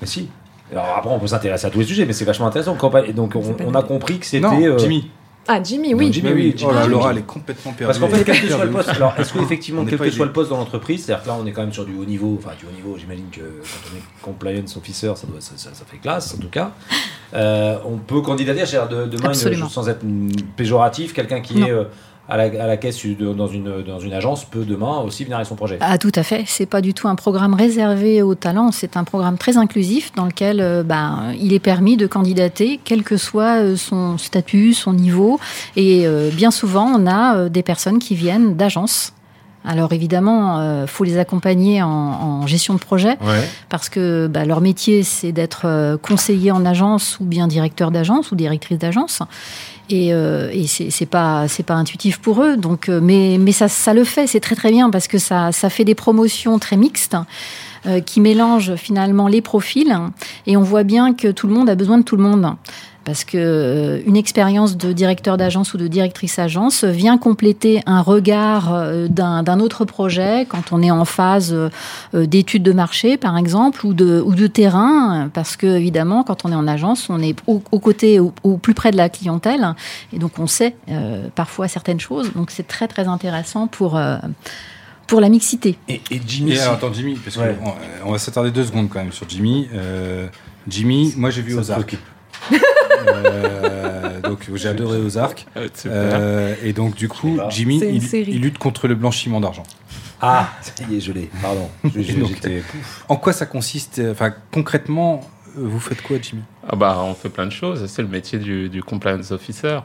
Mais 0.00 0.06
si. 0.06 0.28
Alors 0.72 0.86
après, 0.98 1.10
on 1.10 1.18
peut 1.20 1.26
s'intéresser 1.26 1.66
à 1.66 1.70
tous 1.70 1.78
les 1.78 1.84
sujets, 1.84 2.04
mais 2.06 2.12
c'est 2.12 2.24
vachement 2.24 2.46
intéressant. 2.46 2.74
Campagne- 2.74 3.12
donc, 3.12 3.34
on, 3.36 3.74
a 3.74 3.82
compris 3.82 4.18
que 4.18 4.26
c'était. 4.26 4.44
Euh, 4.46 4.78
Jimmy. 4.78 5.10
Ah, 5.46 5.62
Jimmy, 5.62 5.92
oui. 5.92 6.06
Non, 6.06 6.12
Jimmy, 6.12 6.32
oui, 6.32 6.56
Oh 6.64 6.70
là, 6.72 6.80
Jimmy. 6.82 6.94
Laura, 6.94 7.10
elle 7.10 7.18
est 7.18 7.22
complètement 7.26 7.72
perdue. 7.72 7.84
Parce 7.84 7.98
qu'en 7.98 8.08
fait, 8.08 8.24
quel 8.24 8.40
que 8.40 8.48
soit 8.48 8.64
le 8.64 8.70
poste, 8.70 8.88
alors 8.88 9.12
est-ce 9.18 9.32
qu'effectivement, 9.34 9.84
quel 9.84 9.98
que 9.98 10.10
soit 10.10 10.24
le 10.24 10.32
poste 10.32 10.48
dans 10.50 10.56
l'entreprise, 10.56 11.04
c'est-à-dire 11.04 11.22
que 11.22 11.28
là, 11.28 11.36
on 11.40 11.44
est 11.46 11.52
quand 11.52 11.60
même 11.60 11.72
sur 11.72 11.84
du 11.84 11.94
haut 11.94 12.06
niveau, 12.06 12.38
enfin 12.42 12.54
du 12.58 12.64
haut 12.64 12.74
niveau, 12.74 12.96
j'imagine 12.98 13.28
que 13.30 13.40
quand 13.40 13.90
on 13.92 13.96
est 13.98 14.22
compliance 14.22 14.74
officer, 14.78 15.12
ça, 15.14 15.26
doit, 15.26 15.40
ça, 15.40 15.52
ça- 15.56 15.74
ça 15.74 15.84
fait 15.86 15.98
classe 15.98 16.34
en 16.34 16.38
tout 16.38 16.48
cas. 16.48 16.72
Euh, 17.34 17.76
on 17.84 17.98
peut 17.98 18.22
candidater, 18.22 18.64
c'est-à-dire 18.64 18.88
de, 18.88 19.04
demain, 19.04 19.32
une- 19.34 19.68
sans 19.68 19.86
être 19.88 20.00
péjoratif, 20.56 21.12
quelqu'un 21.12 21.40
qui 21.42 21.56
Non. 21.58 21.66
est 21.66 21.70
euh, 21.70 21.84
à, 22.28 22.36
la, 22.36 22.44
à 22.44 22.66
la 22.66 22.76
caisse 22.76 23.04
de- 23.04 23.32
dans, 23.34 23.46
une, 23.48 23.82
dans 23.82 23.98
une 24.00 24.12
agence 24.12 24.44
peut 24.44 24.64
demain 24.64 24.98
aussi 25.00 25.24
venir 25.24 25.36
avec 25.36 25.46
son 25.48 25.56
projet. 25.56 25.76
Ah, 25.80 25.98
tout 25.98 26.12
à 26.14 26.22
fait. 26.22 26.44
C'est 26.46 26.66
pas 26.66 26.80
du 26.80 26.94
tout 26.94 27.06
un 27.08 27.14
programme 27.16 27.54
réservé 27.54 28.22
aux 28.22 28.34
talents. 28.34 28.72
C'est 28.72 28.96
un 28.96 29.04
programme 29.04 29.36
très 29.38 29.56
inclusif 29.58 30.12
dans 30.16 30.24
lequel 30.24 30.60
euh, 30.60 30.82
ben, 30.82 31.32
il 31.38 31.52
est 31.52 31.58
permis 31.58 31.96
de 31.96 32.06
candidater, 32.06 32.80
quel 32.84 33.02
que 33.02 33.16
soit 33.16 33.60
euh, 33.62 33.76
son 33.76 34.16
statut, 34.18 34.72
son 34.74 34.92
niveau. 34.94 35.38
Et 35.76 36.06
euh, 36.06 36.30
bien 36.30 36.50
souvent, 36.50 36.86
on 36.86 37.06
a 37.06 37.36
euh, 37.36 37.48
des 37.48 37.62
personnes 37.62 37.98
qui 37.98 38.14
viennent 38.14 38.56
d'agences. 38.56 39.12
Alors 39.66 39.94
évidemment, 39.94 40.58
euh, 40.58 40.86
faut 40.86 41.04
les 41.04 41.16
accompagner 41.16 41.82
en, 41.82 41.88
en 41.88 42.46
gestion 42.46 42.74
de 42.74 42.78
projet 42.78 43.16
Ouais. 43.22 43.48
parce 43.70 43.88
que 43.88 44.26
bah, 44.26 44.44
leur 44.44 44.60
métier, 44.60 45.02
c'est 45.02 45.32
d'être 45.32 45.62
euh, 45.64 45.96
conseiller 45.96 46.50
en 46.50 46.66
agence 46.66 47.18
ou 47.18 47.24
bien 47.24 47.46
directeur 47.48 47.90
d'agence 47.90 48.30
ou 48.30 48.34
directrice 48.36 48.76
d'agence. 48.78 49.22
Et, 49.90 50.14
euh, 50.14 50.50
et 50.52 50.66
c'est 50.66 51.06
pas 51.06 51.46
c'est 51.46 51.62
pas 51.62 51.74
intuitif 51.74 52.18
pour 52.18 52.42
eux. 52.42 52.56
Donc, 52.56 52.88
euh, 52.88 53.00
mais 53.02 53.36
mais 53.38 53.52
ça 53.52 53.68
ça 53.68 53.92
le 53.92 54.04
fait, 54.04 54.26
c'est 54.26 54.40
très 54.40 54.56
très 54.56 54.70
bien 54.70 54.90
parce 54.90 55.08
que 55.08 55.18
ça 55.18 55.52
ça 55.52 55.68
fait 55.68 55.84
des 55.84 55.94
promotions 55.94 56.58
très 56.58 56.76
mixtes. 56.76 57.16
euh, 57.86 58.00
qui 58.00 58.20
mélangent 58.20 58.76
finalement 58.76 59.28
les 59.28 59.42
profils 59.42 59.94
et 60.46 60.56
on 60.56 60.62
voit 60.62 60.84
bien 60.84 61.12
que 61.12 61.28
tout 61.30 61.46
le 61.46 61.52
monde 61.52 61.68
a 61.68 61.74
besoin 61.74 61.98
de 61.98 62.02
tout 62.02 62.16
le 62.16 62.22
monde 62.22 62.56
parce 63.04 63.24
que 63.24 63.36
euh, 63.38 64.00
une 64.06 64.16
expérience 64.16 64.76
de 64.76 64.92
directeur 64.92 65.36
d'agence 65.36 65.74
ou 65.74 65.78
de 65.78 65.86
directrice 65.88 66.38
agence 66.38 66.84
vient 66.84 67.18
compléter 67.18 67.82
un 67.86 68.00
regard 68.00 68.72
euh, 68.74 69.08
d'un 69.08 69.42
d'un 69.42 69.60
autre 69.60 69.84
projet 69.84 70.46
quand 70.48 70.72
on 70.72 70.82
est 70.82 70.90
en 70.90 71.04
phase 71.04 71.52
euh, 71.54 72.26
d'études 72.26 72.62
de 72.62 72.72
marché, 72.72 73.16
par 73.16 73.36
exemple, 73.36 73.84
ou 73.86 73.94
de, 73.94 74.20
ou 74.24 74.34
de 74.34 74.46
terrain, 74.46 75.28
parce 75.32 75.56
que 75.56 75.66
évidemment, 75.66 76.22
quand 76.24 76.44
on 76.44 76.52
est 76.52 76.56
en 76.56 76.66
agence, 76.66 77.08
on 77.10 77.20
est 77.20 77.36
au, 77.46 77.62
au 77.70 77.78
côté, 77.78 78.18
au, 78.20 78.32
au 78.42 78.56
plus 78.56 78.74
près 78.74 78.90
de 78.90 78.96
la 78.96 79.08
clientèle, 79.08 79.74
et 80.12 80.18
donc 80.18 80.38
on 80.38 80.46
sait 80.46 80.74
euh, 80.90 81.28
parfois 81.34 81.68
certaines 81.68 82.00
choses. 82.00 82.32
Donc 82.34 82.50
c'est 82.50 82.66
très 82.66 82.88
très 82.88 83.06
intéressant 83.08 83.66
pour 83.66 83.96
euh, 83.96 84.16
pour 85.06 85.20
la 85.20 85.28
mixité. 85.28 85.76
Et, 85.88 86.00
et 86.10 86.20
Jimmy, 86.26 86.52
Et 86.52 86.60
alors, 86.60 86.74
attends, 86.74 86.92
Jimmy, 86.92 87.14
parce 87.22 87.36
Ouais. 87.36 87.54
qu'on 87.62 88.08
on 88.08 88.12
va 88.12 88.18
s'attarder 88.18 88.50
deux 88.50 88.64
secondes 88.64 88.88
quand 88.88 89.00
même 89.00 89.12
sur 89.12 89.28
Jimmy. 89.28 89.68
Euh, 89.74 90.26
Jimmy, 90.66 91.12
moi 91.18 91.28
j'ai 91.28 91.42
vu 91.42 91.52
ça 91.52 91.58
Ozark. 91.60 91.96
Euh, 93.06 94.20
donc 94.20 94.48
j'ai 94.54 94.68
adoré 94.68 94.98
Ozark. 95.04 95.46
Super. 95.74 95.90
Euh, 95.92 96.54
et 96.62 96.72
donc 96.72 96.94
du 96.94 97.08
coup. 97.08 97.38
Jimmy, 97.50 97.78
il, 97.78 98.14
il 98.28 98.40
lutte 98.40 98.58
contre 98.58 98.88
le 98.88 98.94
blanchiment 98.94 99.40
d'argent. 99.40 99.64
Ah, 100.20 100.48
ça 100.62 100.72
y 100.90 100.96
est, 100.96 101.00
je 101.00 101.12
l'ai. 101.12 101.28
Pardon. 101.42 101.68
Donc. 101.84 102.50
En 103.08 103.16
quoi 103.16 103.32
ça 103.34 103.44
consiste 103.46 103.98
euh, 103.98 104.12
Enfin, 104.12 104.32
concrètement, 104.52 105.20
vous 105.54 105.80
faites 105.80 106.00
quoi, 106.00 106.16
Jimmy? 106.22 106.42
Ah 106.66 106.76
bah, 106.76 106.98
on 107.02 107.12
fait 107.14 107.28
plein 107.28 107.44
de 107.44 107.52
choses. 107.52 107.84
C'est 107.86 108.00
le 108.00 108.08
métier 108.08 108.38
du, 108.38 108.70
du 108.70 108.82
compliance 108.82 109.32
officer. 109.32 109.80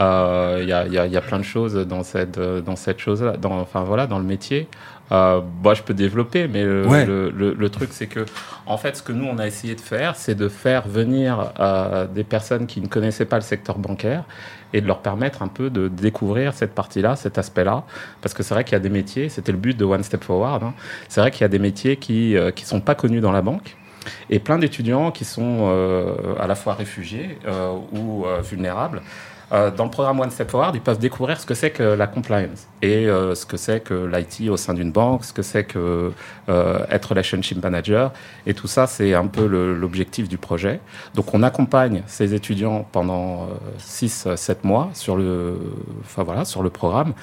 Euh, 0.00 0.58
Il 0.62 0.68
y, 0.68 0.72
a, 0.72 0.86
il 0.86 0.92
y 0.92 0.98
a- 0.98 1.06
il 1.06 1.12
y 1.12 1.16
a 1.16 1.20
plein 1.20 1.38
de 1.38 1.44
choses 1.44 1.74
dans 1.74 2.02
cette, 2.02 2.38
dans 2.40 2.74
cette 2.76 2.98
chose-là, 2.98 3.36
enfin 3.44 3.84
voilà, 3.84 4.06
dans 4.08 4.18
le 4.18 4.24
métier. 4.24 4.66
Euh, 5.12 5.40
bah, 5.62 5.74
je 5.74 5.82
peux 5.82 5.94
développer, 5.94 6.48
mais 6.48 6.64
le, 6.64 6.86
Ouais. 6.86 7.06
le, 7.06 7.30
le- 7.30 7.54
le 7.54 7.68
truc, 7.70 7.90
c'est 7.92 8.08
que, 8.08 8.26
en 8.66 8.76
fait, 8.76 8.96
ce 8.96 9.02
que 9.02 9.12
nous, 9.12 9.24
on 9.26 9.38
a 9.38 9.46
essayé 9.46 9.74
de 9.76 9.80
faire, 9.80 10.16
c'est 10.16 10.34
de 10.34 10.48
faire 10.48 10.88
venir 10.88 11.52
euh, 11.60 12.06
des 12.06 12.24
personnes 12.24 12.66
qui 12.66 12.80
ne 12.80 12.88
connaissaient 12.88 13.24
pas 13.24 13.36
le 13.36 13.42
secteur 13.42 13.78
bancaire 13.78 14.24
et 14.72 14.80
de 14.80 14.86
leur 14.88 14.98
permettre 14.98 15.42
un 15.42 15.48
peu 15.48 15.70
de 15.70 15.86
découvrir 15.86 16.54
cette 16.54 16.74
partie-là, 16.74 17.14
cet 17.14 17.38
aspect-là. 17.38 17.84
Parce 18.20 18.34
que 18.34 18.42
c'est 18.42 18.52
vrai 18.52 18.64
qu'il 18.64 18.72
y 18.72 18.76
a 18.76 18.80
des 18.80 18.88
métiers, 18.90 19.28
c'était 19.28 19.52
le 19.52 19.58
but 19.58 19.76
de 19.76 19.84
One 19.84 20.02
Step 20.02 20.24
Forward, 20.24 20.64
hein. 20.64 20.74
c'est 21.08 21.20
vrai 21.20 21.30
qu'il 21.30 21.42
y 21.42 21.44
a 21.44 21.48
des 21.48 21.60
métiers 21.60 21.96
qui 21.98 22.34
ne 22.34 22.50
qui 22.50 22.64
sont 22.64 22.80
pas 22.80 22.96
connus 22.96 23.20
dans 23.20 23.32
la 23.32 23.42
banque 23.42 23.76
et 24.30 24.38
plein 24.40 24.58
d'étudiants 24.58 25.12
qui 25.12 25.24
sont 25.24 25.68
euh, 25.70 26.14
à 26.40 26.46
la 26.48 26.54
fois 26.56 26.74
réfugiés 26.74 27.38
euh, 27.46 27.76
ou 27.92 28.24
euh, 28.26 28.40
vulnérables. 28.40 29.02
Euh, 29.52 29.70
dans 29.70 29.84
le 29.84 29.90
programme 29.90 30.18
One 30.18 30.30
Step 30.30 30.50
Forward, 30.50 30.74
ils 30.74 30.80
peuvent 30.80 30.98
découvrir 30.98 31.38
ce 31.40 31.46
que 31.46 31.54
c'est 31.54 31.70
que 31.70 31.82
la 31.82 32.08
compliance 32.08 32.66
et 32.82 33.06
euh, 33.06 33.36
ce 33.36 33.46
que 33.46 33.56
c'est 33.56 33.80
que 33.80 33.94
l'IT 33.94 34.50
au 34.50 34.56
sein 34.56 34.74
d'une 34.74 34.90
banque, 34.90 35.24
ce 35.24 35.32
que 35.32 35.42
c'est 35.42 35.64
que 35.64 36.12
euh, 36.48 36.86
être 36.90 37.10
relationship 37.10 37.62
manager. 37.62 38.12
Et 38.46 38.54
tout 38.54 38.66
ça, 38.66 38.86
c'est 38.86 39.14
un 39.14 39.28
peu 39.28 39.46
l'objectif 39.46 40.28
du 40.28 40.36
projet. 40.36 40.80
Donc, 41.14 41.32
on 41.32 41.42
accompagne 41.42 42.02
ces 42.06 42.34
étudiants 42.34 42.86
pendant 42.90 43.48
6-7 43.78 44.56
mois 44.64 44.90
sur 44.94 45.16
le, 45.16 45.58
enfin, 46.00 46.24
voilà, 46.24 46.44
sur 46.44 46.62
le 46.62 46.70
programme. 46.70 47.14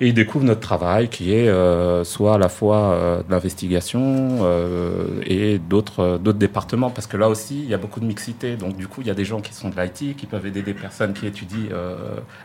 Et 0.00 0.08
ils 0.08 0.14
découvrent 0.14 0.44
notre 0.44 0.60
travail 0.60 1.08
qui 1.08 1.32
est 1.32 1.48
euh, 1.48 2.04
soit 2.04 2.34
à 2.34 2.38
la 2.38 2.50
fois 2.50 2.76
euh, 2.76 3.18
de 3.22 3.30
l'investigation 3.30 4.00
euh, 4.42 5.06
et 5.24 5.58
d'autres 5.58 6.00
euh, 6.00 6.18
d'autres 6.18 6.38
départements. 6.38 6.90
Parce 6.90 7.06
que 7.06 7.16
là 7.16 7.30
aussi 7.30 7.60
il 7.62 7.70
y 7.70 7.72
a 7.74 7.78
beaucoup 7.78 8.00
de 8.00 8.04
mixité. 8.04 8.56
Donc 8.56 8.76
du 8.76 8.88
coup 8.88 9.00
il 9.00 9.06
y 9.06 9.10
a 9.10 9.14
des 9.14 9.24
gens 9.24 9.40
qui 9.40 9.54
sont 9.54 9.70
de 9.70 9.80
l'IT 9.80 10.14
qui 10.16 10.26
peuvent 10.26 10.44
aider 10.46 10.60
des 10.60 10.74
personnes 10.74 11.14
qui 11.14 11.26
étudient 11.26 11.70
euh, 11.72 11.96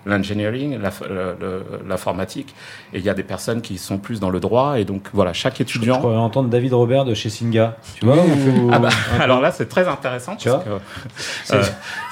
l'engineering 0.06 0.80
l'informatique. 1.88 2.56
Et 2.94 3.00
il 3.00 3.04
y 3.06 3.10
a 3.10 3.14
des 3.14 3.24
personnes 3.24 3.62
qui 3.62 3.78
sont 3.78 3.98
plus 3.98 4.20
dans 4.22 4.30
le 4.30 4.40
droit. 4.40 4.80
Et 4.80 4.86
donc 4.86 5.08
voilà 5.14 5.34
chaque 5.34 5.58
Je 5.58 5.64
étudiant 5.64 6.00
pourrais 6.00 6.16
entendre 6.16 6.50
David 6.50 6.74
Robert 6.74 7.04
de 7.06 7.14
chez 7.14 7.30
Singa. 7.30 7.76
Tu 8.00 8.06
vois 8.06 8.16
ou- 8.16 8.70
ah 8.72 8.80
bah, 8.80 8.90
alors 9.20 9.42
là 9.42 9.52
c'est 9.52 9.68
très 9.68 9.88
intéressant 9.90 10.36
Tu 10.38 10.50
parce 10.50 10.64
vois 10.66 10.80
C'est- 11.44 11.56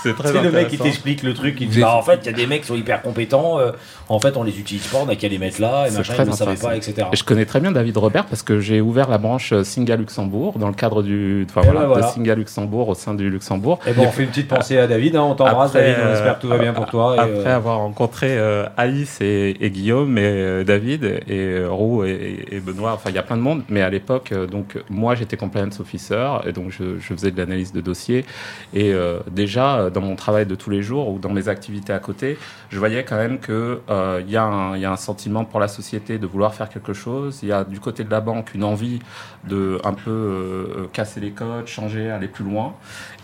euh, 0.10 0.13
très 0.13 0.34
le 0.43 0.52
mec 0.52 0.67
qui 0.69 0.78
t'explique 0.78 1.23
le 1.23 1.34
truc, 1.34 1.58
il 1.62 1.69
dit 1.69 1.82
bah, 1.82 1.95
en 1.95 2.02
fait 2.02 2.19
il 2.23 2.25
y 2.25 2.30
a 2.30 2.34
des 2.34 2.45
mecs 2.47 2.62
qui 2.62 2.67
sont 2.67 2.75
hyper 2.75 3.02
compétents, 3.02 3.60
euh, 3.60 3.71
en 4.10 4.19
fait 4.19 4.36
on 4.38 4.43
les 4.43 4.60
utilise 4.60 4.86
pas, 4.88 4.97
on 5.06 5.10
a 5.10 5.15
qu'à 5.15 5.29
les 5.30 5.38
mettre 5.38 5.62
là, 5.62 5.88
et 5.88 5.92
machin, 5.92 6.13
ne 6.26 6.32
savaient 6.32 6.32
intéressant. 6.52 6.68
pas, 6.68 6.76
etc. 6.76 7.08
Et 7.13 7.15
je 7.15 7.24
connais 7.24 7.46
très 7.46 7.60
bien 7.60 7.72
David 7.72 7.98
Robert 7.98 8.26
parce 8.26 8.44
que 8.44 8.60
j'ai 8.60 8.82
ouvert 8.82 9.10
la 9.10 9.18
branche 9.18 9.54
euh, 9.54 9.63
Singa 9.63 9.96
Luxembourg 9.96 10.58
dans 10.60 10.68
le 10.68 10.74
cadre 10.74 11.04
du, 11.04 11.46
enfin, 11.50 11.62
Et 11.62 11.65
voilà, 11.65 11.82
ben 11.82 11.88
voilà. 11.88 12.08
de 12.08 12.12
Singa 12.12 12.36
Luxembourg 12.36 12.89
au 12.89 12.96
sein 12.96 13.13
du 13.13 13.30
Luxembourg. 13.30 13.80
Et 13.88 13.94
bon, 13.94 14.04
on 14.08 14.12
fait 14.12 14.24
une 14.24 14.30
petite 14.30 14.48
pensée 14.48 14.78
à 14.78 14.88
David, 14.88 15.15
hein, 15.15 15.24
on 15.24 15.36
t'embrasse 15.36 15.74
David, 15.74 15.96
on 16.06 16.13
espère 16.13 16.36
que 16.38 16.42
tout 16.42 16.48
va 16.48 16.58
bien 16.58 16.74
pour 16.74 16.86
toi. 16.88 17.15
et, 17.15 17.20
Après 17.20 17.50
euh, 17.52 17.56
avoir 17.56 17.78
rencontré 17.80 18.38
euh, 18.38 18.65
Alice 18.78 19.20
et, 19.22 19.56
et 19.60 19.70
Guillaume 19.70 20.18
et 20.18 20.22
euh, 20.24 20.63
David 20.63 21.04
et 21.04 21.22
euh, 21.30 21.68
Roux 21.70 22.04
et, 22.04 22.46
et 22.52 22.60
Benoît, 22.60 22.94
enfin 22.94 23.10
il 23.10 23.15
y 23.15 23.20
a 23.20 23.24
plein 23.24 23.38
de 23.38 23.42
monde, 23.42 23.63
mais 23.70 23.82
à 23.82 23.89
l'époque, 23.89 24.32
euh, 24.32 24.48
donc 24.48 24.78
moi 24.89 25.15
j'étais 25.15 25.38
compliance 25.38 25.80
officer 25.80 26.28
et 26.46 26.52
donc 26.52 26.72
je, 26.72 27.00
je 27.00 27.13
faisais 27.13 27.32
de 27.32 27.38
l'analyse 27.38 27.72
de 27.74 27.82
dossier 27.82 28.26
et 28.74 28.94
euh, 28.94 29.20
déjà 29.32 29.78
euh, 29.78 29.89
dans 29.89 30.02
mon 30.02 30.15
travail 30.15 30.46
de 30.46 30.56
tous 30.56 30.70
les 30.70 30.82
jours 30.82 31.10
ou 31.10 31.20
dans 31.20 31.30
mes 31.30 31.48
activités 31.48 31.94
à 31.94 32.00
côté, 32.00 32.38
je 32.70 32.80
voyais 32.80 33.04
quand 33.04 33.15
même 33.18 33.39
que 33.39 33.80
euh, 33.89 34.22
il 34.26 34.32
y, 34.32 34.38
a 34.38 34.44
un- 34.44 34.76
il 34.76 34.82
y 34.82 34.86
a 34.86 34.92
un 34.92 34.96
sentiment 34.98 35.18
sentiment 35.19 35.43
pour 35.43 35.60
la 35.60 35.67
société 35.67 36.17
de 36.17 36.25
vouloir 36.25 36.53
faire 36.53 36.69
quelque 36.69 36.93
chose. 36.93 37.39
Il 37.43 37.49
y 37.49 37.51
a 37.51 37.65
du 37.65 37.79
côté 37.82 38.03
de 38.05 38.10
la 38.12 38.21
banque 38.21 38.53
une 38.55 38.63
envie 38.63 38.99
de 39.47 39.77
un 39.84 39.93
peu 39.93 40.10
euh, 40.12 40.88
casser 40.93 41.19
les 41.19 41.32
codes, 41.32 41.67
changer, 41.67 42.10
aller 42.10 42.29
plus 42.29 42.45
loin. 42.45 42.73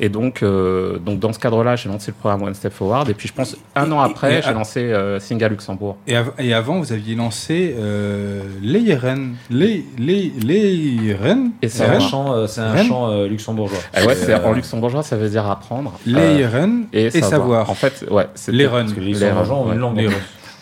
Et 0.01 0.09
donc, 0.09 0.43
euh, 0.43 0.97
donc 0.99 1.19
dans 1.19 1.31
ce 1.31 1.39
cadre-là, 1.39 1.77
j'ai 1.77 1.87
lancé 1.87 2.11
le 2.11 2.15
programme 2.19 2.43
One 2.43 2.53
Step 2.53 2.73
Forward. 2.73 3.07
Et 3.09 3.13
puis 3.13 3.29
je 3.29 3.33
pense 3.33 3.55
un 3.75 3.89
an 3.93 4.01
après, 4.01 4.41
j'ai 4.41 4.51
lancé 4.53 4.81
euh, 4.91 5.19
Singa 5.21 5.47
Luxembourg. 5.47 5.95
Et, 6.05 6.17
av- 6.17 6.33
et 6.37 6.53
avant, 6.53 6.79
vous 6.79 6.91
aviez 6.91 7.15
lancé 7.15 7.73
euh, 7.79 8.41
Leiren. 8.61 9.35
Les, 9.49 9.85
les, 9.97 10.33
Leiren 10.37 11.51
Et 11.61 11.69
C'est 11.69 11.85
un 11.85 11.99
chant, 12.01 12.33
euh, 12.33 12.47
c'est 12.47 12.61
un 12.61 12.83
chant 12.83 13.09
euh, 13.09 13.27
luxembourgeois. 13.27 13.79
Ouais, 14.05 14.15
Euh, 14.27 14.43
en 14.45 14.51
luxembourgeois, 14.53 15.03
ça 15.03 15.15
veut 15.15 15.29
dire 15.29 15.45
apprendre. 15.49 15.93
Euh, 16.07 16.11
Leiren 16.11 16.87
et, 16.91 17.09
savoir. 17.09 17.69
En 17.69 17.73
fait, 17.75 18.05
ouais, 18.11 18.27
c'était- 18.35 18.57
Leiren. 18.57 18.81
Parce 18.85 18.93
que 18.93 18.99
les 18.99 19.05
Les 19.05 19.11
luxembourgeois 19.13 19.57
ont 19.57 19.71
une 19.73 19.79
langue. 19.79 20.09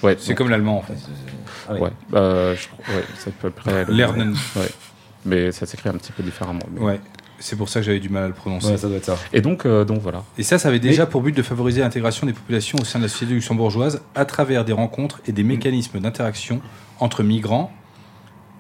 Ouais, 0.04 0.18
C'est 0.20 0.36
comme 0.36 0.50
l'allemand, 0.50 0.78
en 0.78 0.82
fait. 0.82 0.96
Ah 1.70 1.74
oui. 1.76 1.80
Ouais, 1.82 1.90
euh, 2.14 2.56
je- 2.56 2.94
ouais, 2.94 3.04
c'est 3.18 3.30
à 3.30 3.34
peu 3.42 3.50
près. 3.50 3.86
le- 3.86 3.94
Lernen. 3.94 4.36
Ouais. 4.56 4.70
Mais 5.26 5.52
ça 5.54 5.66
s'écrit 5.66 5.90
un 5.90 5.94
petit 5.94 6.12
peu 6.12 6.22
différemment. 6.24 6.60
mais- 6.72 6.82
Ouais. 6.82 7.00
C'est 7.40 7.56
pour 7.58 7.68
ça 7.68 7.80
que 7.82 7.86
j'avais 7.86 8.00
du 8.00 8.08
mal 8.10 8.24
à 8.24 8.28
le 8.28 8.34
prononcer. 8.34 8.68
Ouais, 8.68 8.78
ça 8.78 8.88
doit 8.88 8.96
être 8.98 9.06
ça. 9.06 9.18
Et 9.34 9.42
donc, 9.42 9.66
euh, 9.66 9.84
donc 9.84 10.00
voilà. 10.02 10.24
Et 10.38 10.44
ça, 10.44 10.58
ça 10.58 10.70
avait 10.70 10.80
déjà 10.80 11.06
pour 11.06 11.22
but 11.22 11.36
de 11.36 11.42
favoriser 11.42 11.82
l'intégration 11.82 12.26
des 12.26 12.32
populations 12.34 12.78
au 12.80 12.86
sein 12.86 13.00
de 13.00 13.04
la 13.04 13.10
société 13.10 13.34
luxembourgeoise 13.34 14.02
à 14.16 14.24
travers 14.26 14.64
des 14.64 14.72
rencontres 14.72 15.20
et 15.28 15.32
des 15.34 15.44
mécanismes 15.44 16.00
d'interaction 16.00 16.62
entre 17.00 17.22
migrants, 17.24 17.72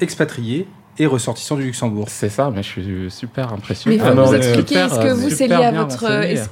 expatriés 0.01 0.67
et 0.99 1.05
ressortissants 1.05 1.55
du 1.55 1.63
Luxembourg. 1.63 2.05
C'est 2.09 2.29
ça, 2.29 2.51
mais 2.53 2.61
je 2.63 2.67
suis 2.69 3.11
super 3.11 3.51
impressionné. 3.51 3.97
Mais 3.97 4.03
il 4.03 4.07
Ah, 4.17 4.33
est 4.33 4.37
expliquer, 4.37 4.75
est-ce 4.75 4.99
que 4.99 5.11
vous, 5.13 5.29
c'est 5.29 5.47
lié 5.47 5.53
à 5.55 5.71
votre... 5.71 6.05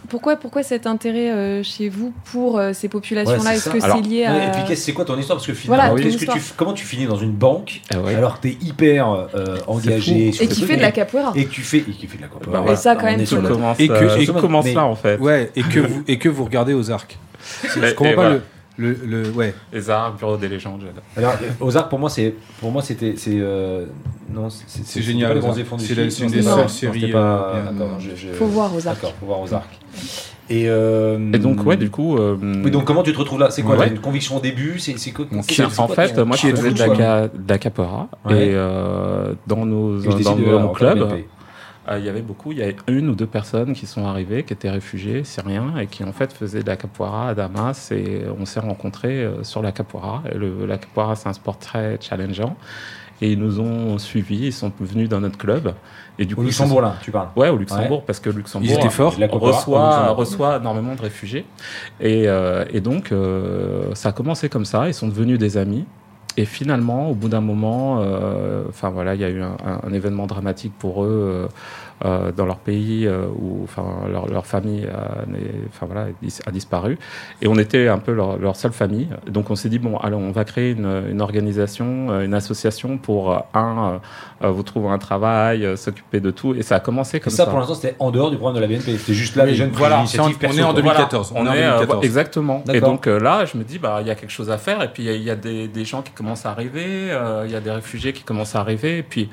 pourquoi, 0.10 0.36
pourquoi 0.36 0.63
cet 0.63 0.88
intérêt 0.88 1.32
euh, 1.32 1.63
chez 1.63 1.89
vous 1.89 2.13
pour 2.32 2.58
euh, 2.58 2.71
ces 2.73 2.88
populations-là? 2.88 3.56
Est-ce 3.56 3.69
que 3.69 3.80
c'est 3.80 4.01
lié 4.01 4.25
à... 4.25 4.47
Et 4.47 4.51
puis, 4.51 4.62
qu'est-ce- 4.67 4.84
c'est 4.84 4.93
quoi 4.93 5.06
ton 5.06 5.17
histoire? 5.17 5.38
Parce 5.38 5.47
que 5.47 5.54
finalement, 5.54 5.93
Voilà, 5.95 6.10
que 6.10 6.17
tu, 6.17 6.41
comment 6.58 6.73
tu 6.73 6.86
finis 6.86 7.06
dans 7.06 7.17
une 7.17 7.32
banque 7.34 7.82
Ah 7.93 7.99
ouais. 7.99 8.15
alors 8.15 8.39
que 8.39 8.47
tu 8.47 8.54
es 8.54 8.58
hyper 8.65 9.27
euh, 9.36 9.58
engagé 9.67 10.32
sur 10.32 10.43
Et 10.43 10.47
qui 10.47 10.63
fait 10.63 10.77
de 10.77 10.82
la 10.82 10.91
capoeira 10.91 11.34
et 11.36 11.45
que 11.45 11.51
tu 11.51 11.62
fais 11.62 11.77
et 11.80 11.84
qui 11.84 12.08
fait 12.08 12.17
de 12.17 12.23
la 12.23 12.27
capoeira. 12.27 12.51
Bah, 12.51 12.60
Voilà. 12.62 12.75
ça, 12.77 12.95
quand 12.95 13.06
même, 13.06 13.23
Tout 13.23 13.41
commence, 13.41 13.80
Et 13.80 13.88
que- 13.88 14.69
et 14.69 14.73
là 14.73 14.86
en 14.86 14.95
fait. 14.95 15.17
Ouais, 15.19 15.51
et 15.56 15.62
que 15.63 15.80
vous, 15.88 16.04
et 16.08 16.17
que 16.17 16.30
vous 16.30 16.43
regardez 16.45 16.73
aux 16.73 16.89
arcs. 16.91 17.17
Je 17.63 17.80
Et- 17.84 17.95
comprends 17.95 18.12
et 18.12 18.15
pas 18.15 18.30
le, 18.32 18.41
le, 18.82 18.98
le- 19.24 19.30
Ouais. 19.32 19.54
Les 19.72 19.89
arts, 19.89 20.13
bureau 20.15 20.38
des 20.38 20.48
légendes. 20.50 20.84
Alors, 21.15 21.34
aux 21.60 21.78
arcs, 21.78 21.89
pour 21.89 22.00
moi, 22.00 22.10
c'est, 22.10 22.34
pour 22.60 22.72
moi, 22.72 22.82
c'était, 22.82 23.13
c'est, 23.17 23.38
euh, 23.39 23.86
non, 24.34 24.50
c'est, 24.50 25.02
génial, 25.02 25.39
C'est 25.80 25.96
la- 25.96 26.10
Sud, 26.10 26.12
c'est 26.12 26.24
une 26.24 26.30
non, 26.30 26.36
des 26.36 26.41
seules 26.41 26.70
séries, 26.70 27.12
euh, 27.13 27.63
Faut 28.34 28.46
voir 28.48 28.74
aux 28.76 28.88
arcs. 28.88 28.96
D'accord, 28.96 29.13
faut 29.20 29.26
voir 29.26 29.41
aux 29.41 29.54
arcs. 29.54 29.80
Et, 30.50 30.65
euh, 30.67 31.32
Et 31.34 31.39
donc, 31.39 31.65
ouais, 31.65 31.78
du 31.78 31.89
coup. 31.89 32.17
euh, 32.17 32.36
Oui, 32.41 32.72
donc 32.72 32.84
comment 32.84 33.04
tu 33.04 33.13
te 33.13 33.17
retrouves 33.17 33.39
là? 33.39 33.50
C'est 33.52 33.62
quoi 33.62 33.78
Ouais. 33.78 33.88
Une 33.88 34.00
conviction 34.00 34.36
au 34.38 34.41
début? 34.41 34.80
C'est, 34.80 34.98
c'est 35.00 35.12
quoi? 35.12 35.26
En 35.26 35.88
quoi 35.88 35.96
fait, 35.96 36.17
moi, 36.20 36.36
je 36.36 36.48
faisais 36.50 36.74
capoeira. 37.58 38.10
Ouais. 38.26 38.48
Et 38.48 38.52
euh, 38.54 39.34
dans, 39.48 39.65
nos, 39.65 40.00
dans, 40.00 40.17
décide 40.17 40.38
de- 40.38 40.52
dans 40.52 40.60
mon 40.60 40.65
en 40.65 40.74
club, 40.74 41.00
Euh, 41.91 41.99
il 41.99 42.06
y 42.06 42.10
avait 42.10 42.21
beaucoup, 42.21 42.51
il 42.51 42.60
y 42.60 42.63
avait 42.63 42.75
une 42.88 43.10
ou 43.10 43.15
deux 43.15 43.27
personnes 43.27 43.73
qui 43.73 43.86
sont 43.86 44.06
arrivées, 44.06 44.43
qui 44.43 44.54
étaient 44.54 44.69
réfugiées, 44.69 45.23
syriens, 45.23 45.77
et 45.77 45.88
qui 45.88 46.04
en 46.04 46.12
fait 46.12 46.32
faisaient 46.34 46.63
de 46.63 46.67
la 46.67 46.77
capoeira 46.77 47.30
à 47.30 47.36
Damas. 47.36 47.91
Et 47.91 48.23
on 48.39 48.45
s'est 48.45 48.60
rencontrés 48.60 49.23
euh, 49.23 49.43
sur 49.43 49.62
la 49.62 49.71
capoeira. 49.71 50.23
Et 50.32 50.38
le, 50.38 50.65
la 50.65 50.77
capoeira, 50.77 51.15
c'est 51.15 51.30
un 51.30 51.34
sport 51.34 51.58
très 51.58 51.97
challengeant. 51.99 52.56
Et 53.23 53.34
ils 53.34 53.39
nous 53.39 53.60
ont 53.60 53.99
suivis, 53.99 54.47
ils 54.47 54.54
sont 54.54 54.71
venus 54.80 55.08
dans 55.08 55.19
notre 55.19 55.38
club. 55.38 55.75
Et 56.17 56.25
du 56.25 56.34
Au 56.34 56.41
Luxembourg, 56.41 56.82
là, 56.82 56.95
tu 57.04 57.12
parles 57.12 57.30
Ouais, 57.36 57.49
au 57.49 57.58
Luxembourg, 57.58 58.04
parce 58.04 58.19
que 58.19 58.32
Luxembourg 58.32 58.67
Ils 58.84 58.89
forts. 58.89 59.15
Reçoit, 59.15 60.08
reçoit 60.10 60.58
énormément 60.58 60.95
de 60.95 61.01
réfugiés. 61.01 61.45
Et, 61.99 62.27
euh, 62.27 62.65
et 62.71 62.82
donc, 62.82 63.12
euh, 63.12 63.93
ça 63.93 64.10
a 64.10 64.12
commencé 64.12 64.49
comme 64.49 64.65
ça. 64.65 64.88
Ils 64.88 64.93
sont 64.95 65.08
devenus 65.08 65.38
des 65.38 65.58
amis. 65.58 65.86
Et 66.38 66.46
finalement, 66.46 67.10
au 67.10 67.13
bout 67.13 67.28
d'un 67.28 67.41
moment, 67.41 68.00
euh, 68.02 68.63
enfin 68.70 68.89
voilà, 68.89 69.15
il 69.15 69.22
y 69.22 69.26
a 69.26 69.30
eu 69.30 69.41
un, 69.41 69.94
événement 69.94 70.28
dramatique 70.28 70.74
pour 70.80 71.04
eux 71.04 71.50
euh, 72.05 72.11
euh, 72.11 72.31
dans 72.31 72.45
leur 72.45 72.57
pays 72.57 73.07
euh, 73.07 73.25
où, 73.27 73.61
enfin, 73.63 73.85
leur, 74.11 74.27
leur 74.27 74.45
famille 74.45 74.85
a, 74.85 75.25
n'est- 75.27 75.39
enfin 75.69 75.85
voilà, 75.85 76.07
a 76.45 76.51
disparu. 76.51 76.97
Et 77.41 77.47
on 77.47 77.55
était 77.55 77.87
un 77.87 77.99
peu 77.99 78.11
leur, 78.13 78.37
leur 78.37 78.55
seule 78.55 78.73
famille. 78.73 79.07
Donc 79.27 79.49
on 79.49 79.55
s'est 79.55 79.69
dit 79.69 79.79
bon, 79.79 79.97
alors 79.97 80.19
on 80.19 80.31
va 80.31 80.43
créer 80.43 80.71
une, 80.71 81.03
une 81.09 81.21
organisation, 81.21 82.07
euh, 82.09 82.25
une 82.25 82.33
association 82.33 82.97
pour 82.97 83.31
euh, 83.31 83.39
un, 83.53 83.99
euh, 84.43 84.49
vous 84.49 84.63
trouver 84.63 84.89
un 84.89 84.97
travail, 84.97 85.65
euh, 85.65 85.75
s'occuper 85.75 86.19
de 86.19 86.31
tout. 86.31 86.53
Et 86.55 86.63
ça 86.63 86.75
a 86.75 86.79
commencé 86.79 87.17
Et 87.17 87.19
comme 87.19 87.31
ça, 87.31 87.45
ça. 87.45 87.49
pour 87.49 87.59
l'instant, 87.59 87.75
c'était 87.75 87.95
en 87.99 88.11
dehors 88.11 88.29
du 88.31 88.37
programme 88.37 88.55
de 88.55 88.61
la 88.61 88.67
BNP. 88.67 88.97
C'était 88.97 89.13
juste 89.13 89.35
là, 89.35 89.43
Oui, 89.43 89.51
les 89.51 89.55
jeunes 89.55 89.69
voilà, 89.73 90.01
on 90.01 90.05
est 90.05 90.61
en 90.63 90.73
2014. 90.73 91.31
Voilà, 91.31 91.49
on 91.49 91.51
on 91.51 91.53
est 91.53 91.57
en 91.57 91.61
est, 91.61 91.63
euh, 91.65 91.71
2014. 91.79 92.05
exactement. 92.05 92.63
Et 92.73 92.81
donc 92.81 93.07
euh, 93.07 93.19
là, 93.19 93.45
je 93.45 93.57
me 93.57 93.63
dis, 93.63 93.79
bah, 93.79 93.99
il 94.01 94.07
y 94.07 94.11
a 94.11 94.15
quelque 94.15 94.31
chose 94.31 94.49
à 94.51 94.57
faire. 94.57 94.81
Et 94.83 94.87
puis 94.89 95.03
il 95.03 95.05
y 95.05 95.09
a- 95.09 95.15
il 95.15 95.23
y, 95.23 95.29
a 95.29 95.35
des, 95.35 95.67
des 95.67 95.85
gens 95.85 96.01
qui 96.01 96.11
commencent 96.11 96.45
à 96.45 96.51
arriver. 96.51 97.09
euh, 97.11 97.43
Il 97.45 97.51
y 97.51 97.55
a 97.55 97.61
des 97.61 97.71
réfugiés 97.71 98.11
qui 98.13 98.23
commencent 98.23 98.55
à 98.55 98.59
arriver. 98.59 98.97
Et 98.99 99.03
puis 99.03 99.29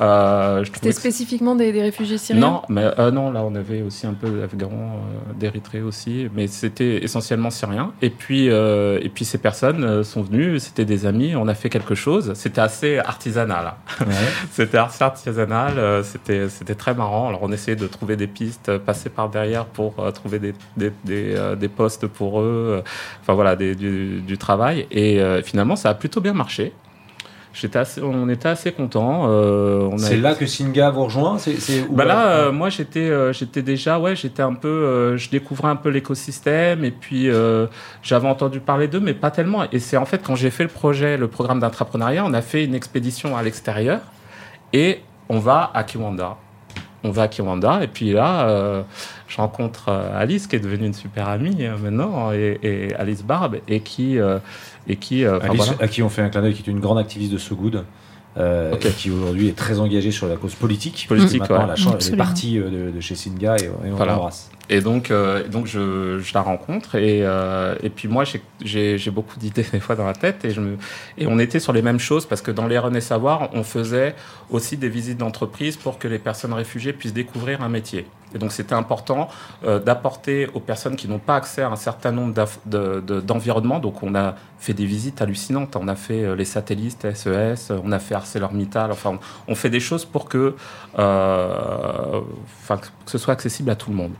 euh, 0.00 0.64
C'était 0.64 0.90
que 0.90 0.94
spécifiquement 0.94 1.54
des, 1.54 1.72
des 1.72 1.82
réfugiés 1.82 2.18
syriens 2.18 2.40
non, 2.40 2.62
mais 2.68 2.90
euh, 2.98 3.10
non, 3.10 3.30
là 3.32 3.42
on 3.44 3.54
avait 3.54 3.82
aussi 3.82 4.06
un 4.06 4.14
peu 4.14 4.28
d'Afghans, 4.30 4.70
euh, 4.72 5.32
d'Érythrée 5.38 5.82
aussi, 5.82 6.28
mais 6.34 6.46
c'était 6.46 7.02
essentiellement 7.04 7.50
syrien. 7.50 7.92
Et 8.02 8.10
puis, 8.10 8.48
euh, 8.50 8.98
et 9.02 9.08
puis 9.08 9.24
ces 9.24 9.38
personnes 9.38 10.04
sont 10.04 10.22
venues, 10.22 10.58
c'était 10.60 10.84
des 10.84 11.06
amis, 11.06 11.34
on 11.36 11.48
a 11.48 11.54
fait 11.54 11.68
quelque 11.70 11.94
chose. 11.94 12.32
C'était 12.34 12.60
assez 12.60 12.98
artisanal. 12.98 13.74
hein. 14.00 14.04
C'était 14.52 14.78
assez 14.78 15.02
artisanal, 15.04 15.78
euh, 15.78 16.02
c'était 16.02 16.48
c'était 16.48 16.74
très 16.74 16.94
marrant. 16.94 17.28
Alors 17.28 17.40
on 17.42 17.52
essayait 17.52 17.76
de 17.76 17.86
trouver 17.86 18.16
des 18.16 18.26
pistes, 18.26 18.76
passer 18.78 19.08
par 19.10 19.28
derrière 19.28 19.64
pour 19.66 19.94
euh, 19.98 20.10
trouver 20.10 20.38
des, 20.38 20.54
des, 20.76 20.90
des, 21.04 21.34
euh, 21.34 21.56
des 21.56 21.68
postes 21.68 22.06
pour 22.06 22.40
eux, 22.40 22.82
enfin 23.20 23.34
voilà, 23.34 23.56
des- 23.56 23.74
du, 23.74 24.20
du 24.20 24.38
travail. 24.38 24.86
Et 24.90 25.20
euh, 25.20 25.42
finalement 25.42 25.76
ça 25.76 25.90
a 25.90 25.94
plutôt 25.94 26.20
bien 26.20 26.32
marché. 26.32 26.72
Assez, 27.74 28.00
on 28.00 28.28
était 28.28 28.48
assez 28.48 28.72
contents. 28.72 29.26
euh, 29.28 29.90
C'est 29.98 30.16
là 30.16 30.34
que 30.34 30.46
Singa 30.46 30.90
vous 30.90 31.04
rejoint 31.04 31.38
bah 31.90 32.04
là, 32.04 32.28
euh, 32.28 32.52
moi 32.52 32.68
j'étais, 32.70 33.10
euh, 33.10 33.32
j'étais 33.32 33.62
déjà, 33.62 33.98
ouais, 33.98 34.16
j'étais 34.16 34.42
un 34.42 34.54
peu, 34.54 34.68
euh, 34.68 35.16
je 35.16 35.30
découvrais 35.30 35.68
un 35.68 35.76
peu 35.76 35.88
l'écosystème 35.88 36.84
et 36.84 36.90
puis 36.90 37.28
j'avais 38.02 38.28
entendu 38.28 38.60
parler 38.60 38.88
d'eux, 38.88 39.00
mais 39.00 39.14
pas 39.14 39.30
tellement. 39.30 39.64
Et 39.72 39.78
c'est 39.78 39.96
en 39.96 40.06
fait 40.06 40.22
quand 40.24 40.36
j'ai 40.36 40.50
fait 40.50 40.62
le 40.62 40.68
projet, 40.70 41.16
le 41.16 41.28
programme 41.28 41.60
d'entrepreneuriat, 41.60 42.24
on 42.24 42.32
a 42.34 42.42
fait 42.42 42.64
une 42.64 42.74
expédition 42.74 43.36
à 43.36 43.42
l'extérieur 43.42 44.00
et 44.72 45.00
on 45.28 45.38
va 45.38 45.70
à 45.74 45.84
Kiwanda. 45.84 46.36
On 47.02 47.10
va 47.10 47.22
à 47.22 47.28
Kiwanda 47.28 47.82
et 47.82 47.86
puis 47.86 48.12
là, 48.12 48.48
euh, 48.48 48.82
je 49.26 49.36
rencontre 49.38 49.88
euh, 49.88 50.20
Alice 50.20 50.46
qui 50.46 50.56
est 50.56 50.60
devenue 50.60 50.86
une 50.86 50.94
super 50.94 51.28
amie 51.28 51.64
euh, 51.64 51.78
maintenant 51.78 52.32
et, 52.32 52.58
et 52.62 52.94
Alice 52.94 53.22
Barbe 53.22 53.56
et 53.68 53.80
qui 53.80 54.18
euh, 54.18 54.38
et 54.88 54.96
qui, 54.96 55.24
euh, 55.24 55.38
Alice, 55.40 55.66
voilà. 55.66 55.84
à 55.84 55.88
qui 55.88 56.02
on 56.02 56.08
fait 56.08 56.22
un 56.22 56.28
clin 56.28 56.42
d'œil, 56.42 56.54
qui 56.54 56.68
est 56.68 56.72
une 56.72 56.80
grande 56.80 56.98
activiste 56.98 57.32
de 57.32 57.38
So 57.38 57.54
Good, 57.54 57.84
euh, 58.36 58.76
qui 58.76 59.10
aujourd'hui 59.10 59.48
est 59.48 59.56
très 59.56 59.80
engagée 59.80 60.10
sur 60.12 60.28
la 60.28 60.36
cause 60.36 60.54
politique. 60.54 61.06
Politique, 61.08 61.40
Maintenant, 61.40 61.56
ouais. 61.58 61.62
elle 61.64 61.70
a 61.70 61.74
changé- 61.76 61.96
elle 62.08 62.14
est 62.14 62.16
partie 62.16 62.58
euh, 62.58 62.86
de, 62.86 62.90
de 62.92 63.00
chez 63.00 63.14
Singa 63.16 63.56
et, 63.56 63.64
et 63.64 63.70
on 63.90 63.96
Voilà. 63.96 64.12
l'embrasse. 64.12 64.50
Et 64.68 64.80
donc, 64.80 65.10
euh, 65.10 65.48
donc 65.48 65.66
je, 65.66 66.20
je 66.20 66.32
la 66.32 66.42
rencontre 66.42 66.94
et, 66.94 67.20
euh, 67.24 67.74
et 67.82 67.90
puis 67.90 68.06
moi 68.06 68.22
j'ai- 68.22 68.40
j'ai 68.64 68.98
j'ai 68.98 69.10
beaucoup 69.10 69.36
d'idées 69.36 69.66
des 69.72 69.80
fois 69.80 69.96
dans 69.96 70.06
la 70.06 70.12
tête 70.12 70.44
et, 70.44 70.50
je 70.52 70.60
me, 70.60 70.76
et 71.18 71.26
on 71.26 71.40
était 71.40 71.58
sur 71.58 71.72
les 71.72 71.82
mêmes 71.82 71.98
choses 71.98 72.24
parce 72.24 72.40
que 72.40 72.52
dans 72.52 72.68
les 72.68 72.78
René 72.78 73.00
Savoir, 73.00 73.50
on 73.52 73.64
faisait 73.64 74.14
aussi 74.48 74.76
des 74.76 74.88
visites 74.88 75.18
d'entreprise 75.18 75.76
pour 75.76 75.98
que 75.98 76.06
les 76.06 76.20
personnes 76.20 76.52
réfugiées 76.52 76.92
puissent 76.92 77.12
découvrir 77.14 77.62
un 77.62 77.68
métier. 77.68 78.06
Et 78.34 78.38
donc 78.38 78.52
c'était 78.52 78.74
important 78.74 79.28
euh, 79.64 79.78
d'apporter 79.78 80.48
aux 80.54 80.60
personnes 80.60 80.96
qui 80.96 81.08
n'ont 81.08 81.18
pas 81.18 81.36
accès 81.36 81.62
à 81.62 81.68
un 81.68 81.76
certain 81.76 82.12
nombre 82.12 82.34
d'environnements. 82.66 83.78
donc 83.78 84.02
on 84.02 84.14
a 84.14 84.34
fait 84.60 84.74
des 84.74 84.84
visites 84.84 85.20
hallucinantes. 85.22 85.74
On 85.74 85.88
a 85.88 85.96
fait 85.96 86.22
euh, 86.22 86.36
les 86.36 86.44
satellites 86.44 87.06
SES, 87.14 87.72
on 87.82 87.90
a 87.92 87.98
fait 87.98 88.14
ArcelorMittal. 88.14 88.92
Enfin, 88.92 89.18
on, 89.48 89.54
fait 89.54 89.70
des 89.70 89.80
choses 89.80 90.04
pour 90.04 90.28
que, 90.28 90.54
euh, 90.98 92.20
que 92.68 93.10
ce 93.10 93.18
soit 93.18 93.32
accessible 93.32 93.70
à 93.70 93.74
tout 93.74 93.90
le 93.90 93.96
monde. 93.96 94.12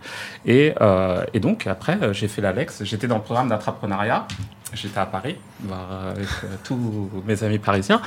Et, 0.47 0.75
euh, 0.81 1.25
et 1.35 1.41
donc, 1.41 1.67
après, 1.67 1.99
euh, 2.03 2.13
j'ai 2.13 2.27
fait 2.27 2.41
l'Alex. 2.41 2.83
J'étais 2.85 3.07
dans 3.07 3.17
le 3.17 3.23
programme 3.23 3.49
d'entrepreneuriat. 3.49 4.27
J'étais 4.73 4.99
à 4.99 5.07
Paris, 5.07 5.37
euh, 5.69 6.11
avec 6.13 6.29
euh, 6.45 6.57
tous 6.63 7.11
mes 7.27 7.43
amis 7.43 7.59
parisiens. 7.59 8.01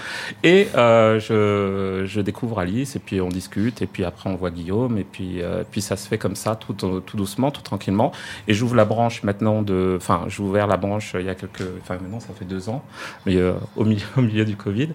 Et 0.44 0.70
euh, 0.76 1.20
je, 1.20 2.06
je 2.06 2.22
découvre 2.22 2.60
Alice, 2.60 2.96
et 2.96 3.00
puis 3.00 3.20
on 3.20 3.30
discute, 3.30 3.82
et 3.82 3.86
puis 3.86 4.06
après 4.06 4.30
on 4.30 4.36
voit 4.36 4.50
Guillaume, 4.50 4.98
et 4.98 5.04
puis, 5.04 5.42
euh, 5.42 5.64
puis 5.70 5.82
ça 5.82 5.98
se 5.98 6.08
fait 6.08 6.18
comme 6.18 6.36
ça, 6.36 6.56
tout, 6.56 6.74
tout 6.74 7.18
doucement, 7.18 7.52
tout 7.52 7.62
tranquillement. 7.62 8.14
Et 8.48 8.54
j'ouvre 8.54 8.76
la 8.76 8.86
branche 8.86 9.24
maintenant 9.24 9.62
de. 9.62 9.98
Enfin, 9.98 10.26
j'ai 10.28 10.42
ouvert 10.42 10.68
la 10.68 10.78
branche 10.78 11.16
euh, 11.16 11.22
il 11.22 11.28
y 11.28 11.30
a 11.30 11.36
quelques. 11.36 11.68
Enfin, 11.82 11.96
maintenant, 11.96 12.20
ça 12.20 12.34
fait 12.38 12.46
deux 12.46 12.70
ans, 12.70 12.84
mais 13.26 13.36
euh, 13.36 13.54
au, 13.76 13.84
milieu, 13.84 14.06
au 14.18 14.22
milieu 14.22 14.46
du 14.46 14.56
Covid. 14.56 14.90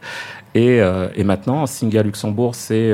Et, 0.55 0.81
euh, 0.81 1.09
et 1.15 1.25
maintenant, 1.25 1.67
Singa 1.67 2.03
Luxembourg, 2.03 2.55
c'est. 2.55 2.93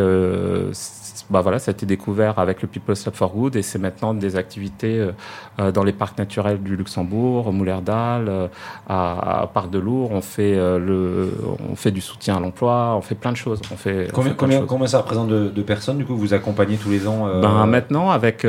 Bah 1.30 1.40
voilà, 1.40 1.58
ça 1.58 1.70
a 1.70 1.72
été 1.72 1.86
découvert 1.86 2.38
avec 2.38 2.60
le 2.62 2.68
People's 2.68 3.02
Club 3.02 3.14
for 3.14 3.30
Good 3.32 3.56
et 3.56 3.62
c'est 3.62 3.78
maintenant 3.78 4.14
des 4.14 4.36
activités 4.36 4.98
euh, 4.98 5.12
euh, 5.60 5.72
dans 5.72 5.82
les 5.84 5.92
parcs 5.92 6.18
naturels 6.18 6.62
du 6.62 6.76
Luxembourg, 6.76 7.46
au 7.46 7.52
Moulerdal, 7.52 8.26
euh, 8.28 8.46
à, 8.88 9.42
à 9.42 9.46
Parc 9.46 9.70
de 9.70 9.78
Lourdes. 9.78 10.12
On 10.12 10.20
fait 10.20 10.54
euh, 10.56 10.78
le, 10.78 11.32
on 11.70 11.76
fait 11.76 11.90
du 11.90 12.00
soutien 12.00 12.36
à 12.36 12.40
l'emploi, 12.40 12.94
on 12.96 13.00
fait 13.00 13.14
plein 13.14 13.32
de 13.32 13.36
choses. 13.36 13.60
On 13.72 13.76
fait, 13.76 14.08
on 14.10 14.14
Combien, 14.14 14.30
fait 14.30 14.36
combien, 14.36 14.60
combien 14.66 14.86
ça 14.86 14.98
représente 14.98 15.28
de, 15.28 15.48
de 15.48 15.62
personnes 15.62 15.98
du 15.98 16.04
coup 16.04 16.16
Vous 16.16 16.34
accompagnez 16.34 16.76
tous 16.76 16.90
les 16.90 17.06
ans 17.08 17.26
Ben, 17.40 17.66
maintenant, 17.66 18.10
avec, 18.10 18.44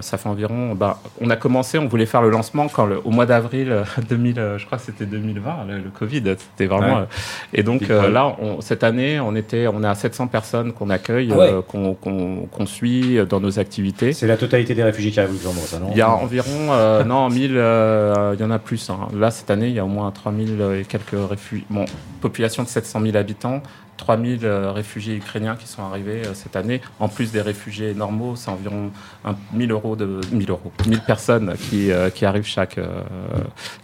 ça 0.00 0.18
fait 0.18 0.28
environ. 0.28 0.74
ben, 0.74 0.96
on 1.20 1.30
a 1.30 1.36
commencé, 1.36 1.78
on 1.78 1.86
voulait 1.86 2.06
faire 2.06 2.22
le 2.22 2.30
lancement 2.30 2.68
quand 2.68 2.86
le- 2.86 3.00
au 3.04 3.10
mois 3.10 3.26
d'avril 3.26 3.70
euh, 3.70 3.84
2000, 4.08 4.38
euh, 4.38 4.58
je 4.58 4.66
crois 4.66 4.78
que 4.78 4.84
c'était 4.84 5.06
2020, 5.06 5.66
le, 5.68 5.78
le 5.78 5.90
Covid, 5.90 6.22
c'était 6.38 6.66
vraiment. 6.66 7.00
Ouais. 7.00 7.06
et 7.52 7.62
donc 7.62 7.88
là, 7.88 8.36
on- 8.40 8.60
cette 8.60 8.84
année, 8.84 9.20
on 9.20 9.34
était, 9.34 9.66
on 9.66 9.82
est 9.82 9.86
à 9.86 9.94
700 9.94 10.26
personnes 10.28 10.72
qu'on 10.72 10.90
accueille, 10.90 11.32
ouais. 11.36 11.52
euh, 11.52 11.62
qu'on 11.62 12.66
suit 12.66 13.18
dans 13.28 13.40
nos 13.40 13.58
activités. 13.58 14.12
C'est 14.12 14.26
la 14.26 14.36
totalité 14.36 14.74
des 14.74 14.82
réfugiés 14.84 15.10
qui 15.10 15.20
arrivent 15.20 15.30
au 15.30 15.34
Luxembourg, 15.34 15.64
ça 15.66 15.78
non 15.78 15.88
Il 15.92 15.96
y 15.98 16.00
a 16.02 16.10
environ, 16.10 16.72
euh, 16.72 17.04
non, 17.12 17.28
1000, 17.28 17.52
euh, 17.56 18.34
il 18.34 18.40
y 18.40 18.44
en 18.44 18.50
a 18.50 18.58
plus. 18.58 18.88
hein. 18.90 19.08
Là, 19.14 19.30
cette 19.30 19.50
année, 19.50 19.68
il 19.68 19.74
y 19.74 19.78
a 19.78 19.84
au 19.84 19.88
moins 19.88 20.10
3000 20.10 20.60
et 20.80 20.84
quelques 20.84 21.14
réfugiés. 21.28 21.66
Bon, 21.70 21.84
population 22.20 22.62
de 22.62 22.68
700 22.68 23.00
000 23.02 23.16
habitants, 23.16 23.62
3000 23.96 24.40
euh, 24.42 24.72
réfugiés 24.72 25.14
ukrainiens 25.14 25.54
qui 25.56 25.68
sont 25.68 25.82
arrivés 25.82 26.22
euh, 26.26 26.34
cette 26.34 26.56
année. 26.56 26.80
En 26.98 27.08
plus 27.08 27.30
des 27.30 27.40
réfugiés 27.40 27.94
normaux, 27.94 28.34
c'est 28.34 28.50
environ 28.50 28.90
un, 29.24 29.36
1000 29.52 29.70
euros 29.70 29.94
de 29.94 30.20
1000 30.32 30.50
euros, 30.50 30.72
1000 30.88 31.00
personnes 31.02 31.54
qui, 31.70 31.92
euh, 31.92 32.10
qui 32.10 32.24
arrivent 32.24 32.44
chaque, 32.46 32.78
euh, 32.78 32.88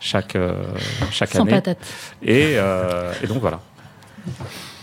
chaque, 0.01 0.35
euh, 0.35 0.55
chaque 1.13 1.31
Sans 1.31 1.43
année. 1.43 1.53
patate. 1.53 1.79
Et, 2.23 2.55
euh, 2.57 3.13
et 3.23 3.27
donc 3.29 3.39
voilà. 3.39 3.61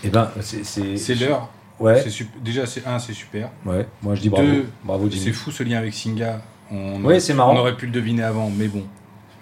Eh 0.03 0.09
ben, 0.09 0.29
C'est 0.41 1.15
l'heure. 1.15 1.49
Ouais, 1.79 2.03
Déjà, 2.43 2.65
c'est 2.65 2.85
un, 2.87 2.97
c'est 2.99 3.13
super. 3.13 3.49
ouais. 3.65 3.87
Moi 4.01 4.15
je 4.15 4.21
dis 4.21 4.29
bravo. 4.29 4.47
Deux, 4.47 4.65
bravo 4.83 5.09
C'est 5.11 5.31
fou 5.31 5.51
ce 5.51 5.63
lien 5.63 5.77
avec 5.77 5.93
Singa. 5.93 6.41
On, 6.71 7.03
Ouais, 7.03 7.19
c'est 7.19 7.33
marrant. 7.33 7.53
On 7.55 7.59
aurait 7.59 7.77
pu 7.77 7.85
le 7.85 7.91
deviner 7.91 8.23
avant, 8.23 8.49
mais 8.49 8.67
bon. 8.67 8.83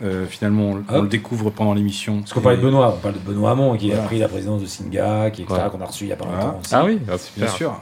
Euh, 0.04 0.26
finalement, 0.26 0.76
on, 0.89 1.02
le 1.02 1.08
découvre 1.08 1.50
pendant 1.50 1.74
l'émission. 1.74 2.19
Parce 2.19 2.34
qu'on 2.34 2.41
parlait 2.41 2.58
de 2.58 2.62
Benoît, 2.62 2.93
on 2.98 3.00
parle 3.00 3.13
de 3.15 3.19
Benoît 3.19 3.52
Hamon 3.52 3.78
qui 3.78 3.93
a 3.93 3.98
pris 4.00 4.19
la 4.19 4.28
présidence 4.28 4.62
de 4.62 4.65
Singa, 4.65 5.32
qui, 5.32 5.45
qu'on 5.45 5.56
a 5.56 5.86
reçu 5.86 6.04
il 6.04 6.10
y 6.10 6.13
a 6.13 6.17
pas 6.17 6.26
Voilà. 6.26 6.43
longtemps 6.43 6.60
aussi. 6.60 6.76
Ah 6.76 6.84
oui, 6.86 6.98
Bien 6.98 7.17
super. 7.17 7.50
sûr. 7.50 7.82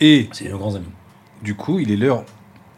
Et 0.00 0.28
C'est 0.32 0.50
nos 0.50 0.58
grands 0.58 0.74
amis. 0.74 0.84
du 1.42 1.54
coup, 1.54 1.78
il 1.78 1.90
est 1.90 1.96
l'heure 1.96 2.24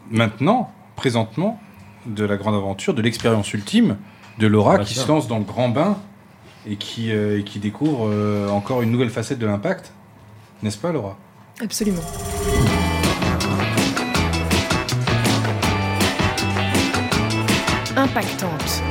maintenant, 0.09 0.71
présentement, 0.95 1.59
de 2.05 2.23
la 2.23 2.37
grande 2.37 2.55
aventure, 2.55 2.93
de 2.93 3.01
l'expérience 3.01 3.53
ultime 3.53 3.97
de 4.37 4.47
Laura 4.47 4.77
Bien 4.77 4.85
qui 4.85 4.93
se 4.93 5.07
lance 5.07 5.27
dans 5.27 5.37
le 5.37 5.43
grand 5.43 5.67
bain 5.67 5.97
et 6.65 6.77
qui, 6.77 7.11
euh, 7.11 7.39
et 7.39 7.43
qui 7.43 7.59
découvre 7.59 8.07
euh, 8.09 8.47
encore 8.49 8.81
une 8.81 8.91
nouvelle 8.91 9.09
facette 9.09 9.39
de 9.39 9.45
l'impact. 9.45 9.93
N'est-ce 10.61 10.77
pas, 10.77 10.91
Laura? 10.91 11.17
Absolument. 11.61 12.01
Impactante. 17.95 18.83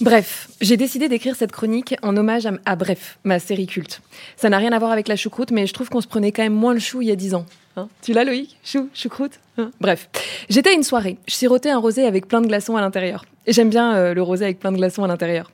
Bref, 0.00 0.48
j'ai 0.60 0.76
décidé 0.76 1.08
d'écrire 1.08 1.34
cette 1.34 1.50
chronique 1.50 1.96
en 2.02 2.16
hommage 2.16 2.46
à, 2.46 2.52
à 2.64 2.76
Bref, 2.76 3.18
ma 3.24 3.40
série 3.40 3.66
culte. 3.66 4.00
Ça 4.36 4.48
n'a 4.48 4.58
rien 4.58 4.70
à 4.72 4.78
voir 4.78 4.92
avec 4.92 5.08
la 5.08 5.16
choucroute, 5.16 5.50
mais 5.50 5.66
je 5.66 5.72
trouve 5.74 5.88
qu'on 5.88 6.00
se 6.00 6.06
prenait 6.06 6.30
quand 6.30 6.44
même 6.44 6.54
moins 6.54 6.74
le 6.74 6.78
chou 6.78 7.02
il 7.02 7.08
y 7.08 7.10
a 7.10 7.16
10 7.16 7.34
ans. 7.34 7.46
Hein? 7.76 7.88
Tu 8.02 8.12
l'as, 8.12 8.24
Loïc? 8.24 8.56
Chou, 8.64 8.88
choucroute? 8.94 9.40
Hein? 9.58 9.72
Bref, 9.80 10.08
j'étais 10.48 10.70
à 10.70 10.72
une 10.72 10.84
soirée. 10.84 11.18
Je 11.26 11.34
sirotais 11.34 11.70
un 11.70 11.78
rosé 11.78 12.04
avec 12.06 12.28
plein 12.28 12.40
de 12.40 12.46
glaçons 12.46 12.76
à 12.76 12.80
l'intérieur. 12.80 13.24
Et 13.46 13.52
j'aime 13.52 13.70
bien 13.70 13.94
euh, 13.94 14.14
le 14.14 14.22
rosé 14.22 14.44
avec 14.44 14.58
plein 14.58 14.72
de 14.72 14.76
glaçons 14.76 15.04
à 15.04 15.08
l'intérieur. 15.08 15.50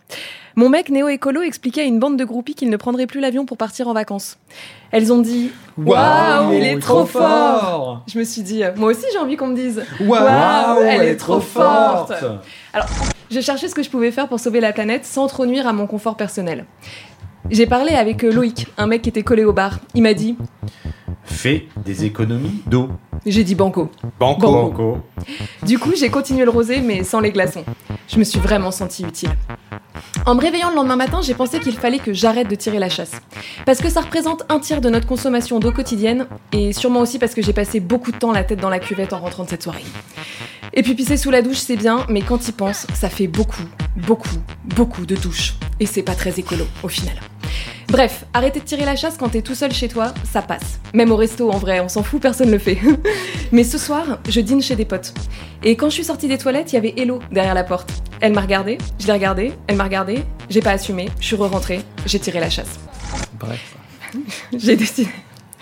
Mon 0.54 0.68
mec 0.68 0.90
néo-écolo 0.90 1.42
expliquait 1.42 1.82
à 1.82 1.84
une 1.84 1.98
bande 1.98 2.18
de 2.18 2.24
groupies 2.24 2.54
qu'il 2.54 2.68
ne 2.68 2.76
prendrait 2.76 3.06
plus 3.06 3.20
l'avion 3.20 3.46
pour 3.46 3.56
partir 3.56 3.88
en 3.88 3.94
vacances. 3.94 4.38
Elles 4.90 5.12
ont 5.12 5.20
dit 5.20 5.50
Waouh, 5.78 6.52
il 6.52 6.64
est 6.64 6.78
trop 6.78 7.06
fort 7.06 8.04
Je 8.06 8.18
me 8.18 8.24
suis 8.24 8.42
dit, 8.42 8.62
euh, 8.62 8.70
moi 8.76 8.90
aussi 8.90 9.06
j'ai 9.12 9.18
envie 9.18 9.36
qu'on 9.36 9.48
me 9.48 9.56
dise 9.56 9.82
Waouh, 10.00 10.82
elle 10.82 11.08
est 11.08 11.16
trop 11.16 11.40
forte 11.40 12.12
Je 13.30 13.40
cherchais 13.40 13.68
ce 13.68 13.74
que 13.74 13.82
je 13.82 13.88
pouvais 13.88 14.10
faire 14.10 14.28
pour 14.28 14.40
sauver 14.40 14.60
la 14.60 14.72
planète 14.72 15.06
sans 15.06 15.26
trop 15.26 15.46
nuire 15.46 15.66
à 15.66 15.72
mon 15.72 15.86
confort 15.86 16.16
personnel. 16.16 16.66
J'ai 17.50 17.66
parlé 17.66 17.94
avec 17.94 18.22
euh, 18.22 18.30
Loïc, 18.30 18.68
un 18.78 18.86
mec 18.86 19.02
qui 19.02 19.08
était 19.08 19.22
collé 19.22 19.44
au 19.44 19.52
bar. 19.52 19.78
Il 19.94 20.02
m'a 20.02 20.14
dit 20.14 20.36
Fais 21.24 21.68
des 21.84 22.04
économies 22.04 22.62
d'eau. 22.66 22.88
J'ai 23.24 23.44
dit 23.44 23.54
banco. 23.54 23.90
Banco. 24.18 24.52
Banco. 24.52 24.98
Du 25.62 25.78
coup, 25.78 25.92
j'ai 25.96 26.10
continué 26.10 26.44
le 26.44 26.50
rosé, 26.50 26.80
mais 26.80 27.04
sans 27.04 27.20
les 27.20 27.30
glaçons. 27.30 27.64
Je 28.08 28.18
me 28.18 28.24
suis 28.24 28.40
vraiment 28.40 28.70
sentie 28.70 29.04
utile. 29.04 29.30
En 30.26 30.34
me 30.34 30.40
réveillant 30.40 30.70
le 30.70 30.76
lendemain 30.76 30.96
matin, 30.96 31.20
j'ai 31.22 31.34
pensé 31.34 31.60
qu'il 31.60 31.76
fallait 31.76 31.98
que 31.98 32.12
j'arrête 32.12 32.48
de 32.48 32.54
tirer 32.54 32.78
la 32.78 32.88
chasse. 32.88 33.12
Parce 33.64 33.80
que 33.80 33.88
ça 33.88 34.00
représente 34.00 34.44
un 34.48 34.58
tiers 34.58 34.80
de 34.80 34.90
notre 34.90 35.06
consommation 35.06 35.58
d'eau 35.60 35.72
quotidienne, 35.72 36.26
et 36.52 36.72
sûrement 36.72 37.00
aussi 37.00 37.18
parce 37.18 37.34
que 37.34 37.42
j'ai 37.42 37.52
passé 37.52 37.80
beaucoup 37.80 38.12
de 38.12 38.18
temps 38.18 38.32
la 38.32 38.44
tête 38.44 38.60
dans 38.60 38.70
la 38.70 38.78
cuvette 38.78 39.12
en 39.12 39.18
rentrant 39.18 39.44
de 39.44 39.50
cette 39.50 39.62
soirée. 39.62 39.84
Et 40.74 40.82
puis 40.82 40.94
pisser 40.94 41.16
sous 41.16 41.30
la 41.30 41.42
douche, 41.42 41.58
c'est 41.58 41.76
bien, 41.76 42.06
mais 42.08 42.22
quand 42.22 42.48
y 42.48 42.52
pense, 42.52 42.86
ça 42.94 43.08
fait 43.08 43.26
beaucoup, 43.26 43.64
beaucoup, 43.96 44.38
beaucoup 44.64 45.06
de 45.06 45.16
douches. 45.16 45.54
Et 45.80 45.86
c'est 45.86 46.02
pas 46.02 46.14
très 46.14 46.38
écolo, 46.38 46.64
au 46.82 46.88
final. 46.88 47.16
Bref, 47.88 48.24
arrêter 48.32 48.60
de 48.60 48.64
tirer 48.64 48.84
la 48.84 48.96
chasse 48.96 49.16
quand 49.18 49.30
t'es 49.30 49.42
tout 49.42 49.54
seul 49.54 49.72
chez 49.72 49.88
toi, 49.88 50.14
ça 50.30 50.42
passe. 50.42 50.80
Même 50.94 51.10
au 51.10 51.16
resto, 51.16 51.50
en 51.50 51.58
vrai, 51.58 51.80
on 51.80 51.88
s'en 51.88 52.02
fout, 52.02 52.20
personne 52.20 52.50
le 52.50 52.58
fait. 52.58 52.78
Mais 53.52 53.64
ce 53.64 53.78
soir, 53.78 54.18
je 54.28 54.40
dîne 54.40 54.62
chez 54.62 54.76
des 54.76 54.84
potes. 54.84 55.12
Et 55.62 55.76
quand 55.76 55.88
je 55.88 55.94
suis 55.94 56.04
sortie 56.04 56.28
des 56.28 56.38
toilettes, 56.38 56.72
il 56.72 56.76
y 56.76 56.78
avait 56.78 56.94
Hello 56.96 57.20
derrière 57.30 57.54
la 57.54 57.64
porte. 57.64 57.90
Elle 58.20 58.32
m'a 58.32 58.40
regardée, 58.40 58.78
je 58.98 59.06
l'ai 59.06 59.12
regardée, 59.12 59.52
elle 59.66 59.76
m'a 59.76 59.84
regardée, 59.84 60.22
j'ai 60.48 60.60
pas 60.60 60.72
assumé, 60.72 61.08
je 61.20 61.26
suis 61.26 61.36
re-rentrée, 61.36 61.80
j'ai 62.06 62.18
tiré 62.18 62.40
la 62.40 62.50
chasse. 62.50 62.78
Bref. 63.38 63.76
J'ai 64.52 64.76
décidé. 64.76 65.10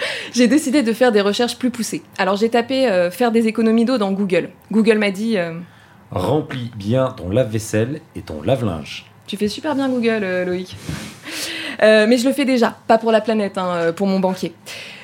J'ai 0.33 0.49
décidé 0.49 0.83
de 0.83 0.93
faire 0.93 1.13
des 1.13 1.21
recherches 1.21 1.57
plus 1.59 1.71
poussées. 1.71 2.03
Alors 2.19 2.37
j'ai 2.37 2.49
tapé 2.49 2.89
euh, 2.89 3.11
faire 3.11 3.33
des 3.33 3.47
économies 3.47 3.85
d'eau 3.85 3.99
dans 3.99 4.13
Google. 4.13 4.51
Google 4.71 4.99
m'a 4.99 5.11
dit 5.11 5.37
euh, 5.37 5.59
Remplis 6.11 6.71
bien 6.77 7.15
ton 7.17 7.31
lave-vaisselle 7.31 8.01
et 8.17 8.23
ton 8.23 8.43
lave-linge. 8.43 9.07
Tu 9.27 9.37
fais 9.37 9.49
super 9.49 9.75
bien 9.75 9.89
Google, 9.89 10.21
euh, 10.23 10.45
Loïc. 10.45 10.77
Euh, 11.83 12.07
mais 12.09 12.19
je 12.19 12.27
le 12.27 12.33
fais 12.33 12.45
déjà, 12.45 12.77
pas 12.87 12.99
pour 12.99 13.13
la 13.13 13.21
planète, 13.21 13.59
hein, 13.59 13.71
euh, 13.75 13.93
pour 13.93 14.07
mon 14.07 14.21
banquier. 14.21 14.53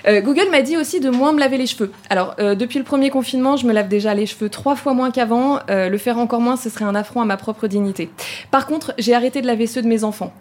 Euh, 0.07 0.21
Google 0.21 0.51
m'a 0.51 0.63
dit 0.63 0.77
aussi 0.77 1.01
de 1.01 1.11
moins 1.11 1.33
me 1.33 1.41
laver 1.41 1.59
les 1.59 1.67
cheveux. 1.67 1.93
Alors, 2.11 2.37
depuis 2.37 2.79
le 2.79 2.85
premier 2.85 3.11
confinement, 3.11 3.57
je 3.57 3.67
me 3.67 3.73
lave 3.73 3.89
déjà 3.89 4.15
les 4.15 4.27
cheveux 4.27 4.49
trois 4.49 4.77
fois 4.77 4.95
moins 4.95 5.11
qu'avant. 5.11 5.59
Le 5.69 5.99
faire 5.99 6.19
encore 6.19 6.41
moins, 6.41 6.57
ce 6.57 6.71
serait 6.71 6.85
un 6.85 6.95
affront 6.95 7.21
à 7.21 7.25
ma 7.25 7.37
propre 7.37 7.67
dignité. 7.67 8.09
Par 8.51 8.67
contre, 8.67 8.95
j'ai 8.99 9.15
arrêté 9.15 9.43
de 9.43 9.47
laver 9.47 9.67
ceux 9.67 9.83
de 9.83 9.89
mes 9.89 10.05
enfants. 10.05 10.33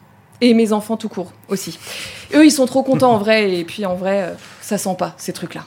Et 0.41 0.53
mes 0.53 0.73
enfants 0.73 0.97
tout 0.97 1.09
court 1.09 1.31
aussi. 1.47 1.79
Eux, 2.35 2.45
ils 2.45 2.51
sont 2.51 2.65
trop 2.65 2.83
contents 2.83 3.13
en 3.13 3.17
vrai, 3.17 3.51
et 3.53 3.63
puis 3.63 3.85
en 3.85 3.95
vrai, 3.95 4.33
ça 4.61 4.77
sent 4.77 4.95
pas 4.99 5.15
ces 5.17 5.33
trucs-là. 5.33 5.61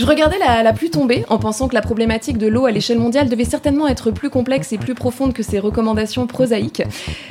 Je 0.00 0.06
regardais 0.06 0.38
la, 0.38 0.72
pluie 0.72 0.88
tomber 0.88 1.26
en 1.28 1.36
pensant 1.36 1.68
que 1.68 1.74
la 1.74 1.82
problématique 1.82 2.38
de 2.38 2.46
l'eau 2.46 2.64
à 2.64 2.70
l'échelle 2.70 2.98
mondiale 2.98 3.28
devait 3.28 3.44
certainement 3.44 3.86
être 3.86 4.10
plus 4.10 4.30
complexe 4.30 4.72
et 4.72 4.78
plus 4.78 4.94
profonde 4.94 5.34
que 5.34 5.42
ces 5.42 5.58
recommandations 5.58 6.26
prosaïques. 6.26 6.82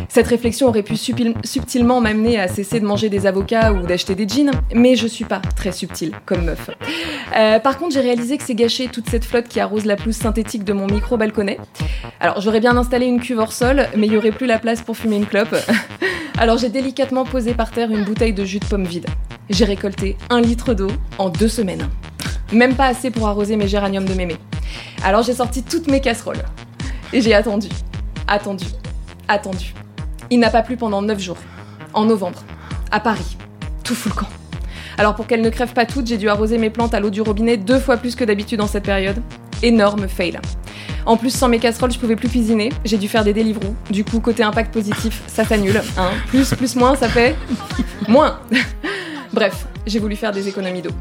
Cette 0.07 0.27
réflexion 0.27 0.67
aurait 0.67 0.83
pu 0.83 0.93
subtil- 0.93 1.33
subtilement 1.43 1.99
m'amener 1.99 2.39
à 2.39 2.47
cesser 2.47 2.79
de 2.79 2.85
manger 2.85 3.09
des 3.09 3.25
avocats 3.25 3.73
ou 3.73 3.81
d'acheter 3.87 4.13
des 4.13 4.27
jeans, 4.27 4.51
mais 4.71 4.95
je 4.95 5.07
suis 5.07 5.25
pas 5.25 5.41
très 5.55 5.71
subtile 5.71 6.11
comme 6.27 6.45
meuf. 6.45 6.69
Euh, 7.35 7.57
par 7.57 7.79
contre, 7.79 7.95
j'ai 7.95 8.01
réalisé 8.01 8.37
que 8.37 8.43
c'est 8.43 8.53
gâcher 8.53 8.87
toute 8.87 9.09
cette 9.09 9.25
flotte 9.25 9.47
qui 9.47 9.59
arrose 9.59 9.85
la 9.85 9.95
pelouse 9.95 10.17
synthétique 10.17 10.63
de 10.63 10.73
mon 10.73 10.85
micro 10.85 11.17
balconnet. 11.17 11.57
Alors, 12.19 12.39
j'aurais 12.39 12.59
bien 12.59 12.77
installé 12.77 13.07
une 13.07 13.19
cuve 13.19 13.39
hors 13.39 13.51
sol, 13.51 13.87
mais 13.97 14.05
il 14.05 14.13
y 14.13 14.17
aurait 14.17 14.29
plus 14.29 14.45
la 14.45 14.59
place 14.59 14.83
pour 14.83 14.95
fumer 14.95 15.15
une 15.15 15.25
clope. 15.25 15.55
Alors, 16.37 16.59
j'ai 16.59 16.69
délicatement 16.69 17.25
posé 17.25 17.55
par 17.55 17.71
terre 17.71 17.89
une 17.89 18.03
bouteille 18.03 18.33
de 18.33 18.45
jus 18.45 18.59
de 18.59 18.65
pomme 18.65 18.85
vide. 18.85 19.07
J'ai 19.49 19.65
récolté 19.65 20.17
un 20.29 20.39
litre 20.39 20.75
d'eau 20.75 20.91
en 21.17 21.29
deux 21.29 21.47
semaines. 21.47 21.89
Même 22.51 22.75
pas 22.75 22.87
assez 22.87 23.11
pour 23.11 23.27
arroser 23.27 23.55
mes 23.55 23.67
géraniums 23.67 24.05
de 24.05 24.13
mémé. 24.13 24.37
Alors 25.03 25.23
j'ai 25.23 25.33
sorti 25.33 25.63
toutes 25.63 25.87
mes 25.87 26.01
casseroles. 26.01 26.43
Et 27.13 27.21
j'ai 27.21 27.33
attendu, 27.33 27.69
attendu, 28.27 28.65
attendu. 29.27 29.73
Il 30.29 30.39
n'a 30.39 30.49
pas 30.49 30.61
plu 30.61 30.77
pendant 30.77 31.01
9 31.01 31.19
jours. 31.19 31.37
En 31.93 32.05
novembre. 32.05 32.43
À 32.91 32.99
Paris. 32.99 33.37
Tout 33.83 33.95
fout 33.95 34.13
camp. 34.13 34.27
Alors 34.97 35.15
pour 35.15 35.27
qu'elles 35.27 35.41
ne 35.41 35.49
crèvent 35.49 35.73
pas 35.73 35.85
toutes, 35.85 36.07
j'ai 36.07 36.17
dû 36.17 36.29
arroser 36.29 36.57
mes 36.57 36.69
plantes 36.69 36.93
à 36.93 36.99
l'eau 36.99 37.09
du 37.09 37.21
robinet 37.21 37.57
deux 37.57 37.79
fois 37.79 37.97
plus 37.97 38.15
que 38.15 38.23
d'habitude 38.23 38.61
en 38.61 38.67
cette 38.67 38.83
période. 38.83 39.21
Énorme 39.63 40.07
fail. 40.07 40.39
En 41.05 41.17
plus, 41.17 41.31
sans 41.31 41.47
mes 41.47 41.59
casseroles, 41.59 41.91
je 41.91 41.97
pouvais 41.97 42.15
plus 42.15 42.29
cuisiner. 42.29 42.69
J'ai 42.85 42.97
dû 42.97 43.07
faire 43.07 43.23
des 43.23 43.33
Deliveroo. 43.33 43.75
Du 43.89 44.03
coup, 44.03 44.19
côté 44.19 44.43
impact 44.43 44.73
positif, 44.73 45.23
ça 45.27 45.45
s'annule. 45.45 45.81
Hein. 45.97 46.09
Plus, 46.27 46.53
plus, 46.53 46.75
moins, 46.75 46.95
ça 46.95 47.09
fait 47.09 47.35
moins. 48.07 48.39
Bref, 49.33 49.65
j'ai 49.87 49.99
voulu 49.99 50.15
faire 50.15 50.31
des 50.31 50.47
économies 50.47 50.81
d'eau. 50.81 50.91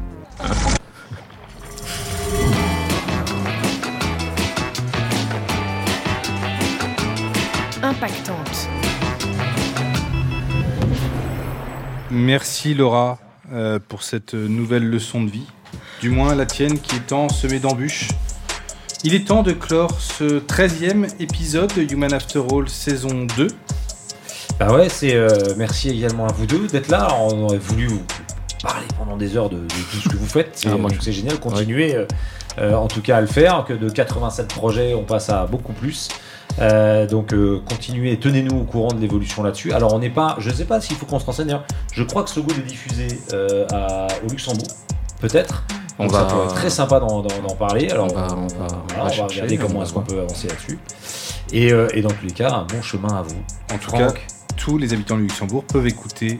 Impactante. 7.89 8.69
Merci 12.11 12.75
Laura 12.75 13.17
euh, 13.51 13.79
pour 13.79 14.03
cette 14.03 14.35
nouvelle 14.35 14.87
leçon 14.87 15.23
de 15.23 15.31
vie. 15.31 15.47
Du 15.99 16.11
moins 16.11 16.35
la 16.35 16.45
tienne 16.45 16.79
qui 16.79 16.97
est 16.97 17.07
tant 17.07 17.29
semée 17.29 17.57
d'embûches. 17.57 18.09
Il 19.03 19.15
est 19.15 19.27
temps 19.27 19.41
de 19.41 19.53
clore 19.53 19.99
ce 19.99 20.39
13e 20.39 21.09
épisode 21.19 21.73
de 21.75 21.81
Human 21.91 22.13
After 22.13 22.43
All 22.51 22.69
saison 22.69 23.25
2. 23.35 23.47
Bah 24.59 24.71
ouais, 24.71 24.87
c'est 24.87 25.15
euh, 25.15 25.55
merci 25.57 25.89
également 25.89 26.27
à 26.27 26.31
vous 26.31 26.45
deux 26.45 26.67
d'être 26.67 26.89
là. 26.89 27.07
On 27.19 27.45
aurait 27.45 27.57
voulu 27.57 27.87
vous 27.87 28.03
parler 28.61 28.85
pendant 28.99 29.17
des 29.17 29.35
heures 29.35 29.49
de, 29.49 29.57
de 29.57 29.67
tout 29.67 29.97
ce 30.03 30.09
que 30.09 30.17
vous 30.17 30.27
faites. 30.27 30.51
C'est 30.53 30.67
Ah, 30.67 30.77
moi, 30.77 30.89
je 30.89 30.95
trouve 30.95 30.97
que 30.99 31.03
c'est 31.05 31.11
génial. 31.11 31.39
Continuez 31.39 31.95
euh, 31.95 32.05
euh, 32.59 32.75
en 32.75 32.87
tout 32.87 33.01
cas 33.01 33.17
à 33.17 33.21
le 33.21 33.27
faire. 33.27 33.65
Que 33.67 33.73
de 33.73 33.89
87 33.89 34.47
projets, 34.47 34.93
on 34.93 35.03
passe 35.03 35.29
à 35.29 35.47
beaucoup 35.47 35.73
plus. 35.73 36.09
Euh, 36.59 37.07
donc 37.07 37.33
euh, 37.33 37.61
continuez, 37.69 38.17
tenez-nous 38.17 38.57
au 38.61 38.63
courant 38.63 38.91
de 38.93 38.99
l'évolution 38.99 39.43
là-dessus. 39.43 39.71
Alors 39.71 39.93
on 39.93 39.99
n'est 39.99 40.09
pas, 40.09 40.35
je 40.39 40.49
sais 40.49 40.65
pas 40.65 40.81
s'il 40.81 40.95
faut 40.97 41.05
qu'on 41.05 41.19
se 41.19 41.25
renseigne. 41.25 41.47
d'ailleurs. 41.47 41.65
Je 41.93 42.03
crois 42.03 42.23
que 42.23 42.29
ce 42.29 42.39
goût 42.39 42.51
est 42.51 42.67
diffusé 42.67 43.07
euh, 43.33 43.65
à- 43.71 44.07
au 44.25 44.29
Luxembourg, 44.29 44.67
peut-être. 45.21 45.63
On 45.97 46.03
Donc 46.05 46.13
ça 46.13 46.23
va- 46.23 46.29
pourrait 46.29 46.45
être 46.45 46.55
très 46.55 46.69
sympa 46.69 46.99
d'en, 46.99 47.21
parler. 47.57 47.89
Alors 47.89 48.07
On 48.11 48.15
va- 48.15 48.27
on 48.35 48.47
va- 48.47 48.47
voilà, 48.57 48.73
on 48.73 48.87
va 48.87 49.01
on 49.01 49.03
va 49.03 49.09
chercher, 49.09 49.41
regarder 49.41 49.57
comment 49.57 49.83
est-ce 49.83 49.93
qu'on 49.93 50.01
peut 50.01 50.19
avancer 50.19 50.47
là-dessus. 50.47 50.79
Et, 51.51 51.67
et 51.97 52.01
dans 52.01 52.09
tous 52.09 52.25
les 52.25 52.31
cas, 52.31 52.51
un 52.51 52.63
bon 52.65 52.81
chemin 52.81 53.09
à 53.17 53.21
vous. 53.21 53.35
En 53.73 53.77
tout 53.77 53.89
Franck. 53.89 54.13
cas, 54.13 54.19
tous 54.55 54.77
les 54.77 54.93
habitants 54.93 55.15
du 55.17 55.23
Luxembourg 55.23 55.63
peuvent 55.65 55.87
écouter 55.87 56.39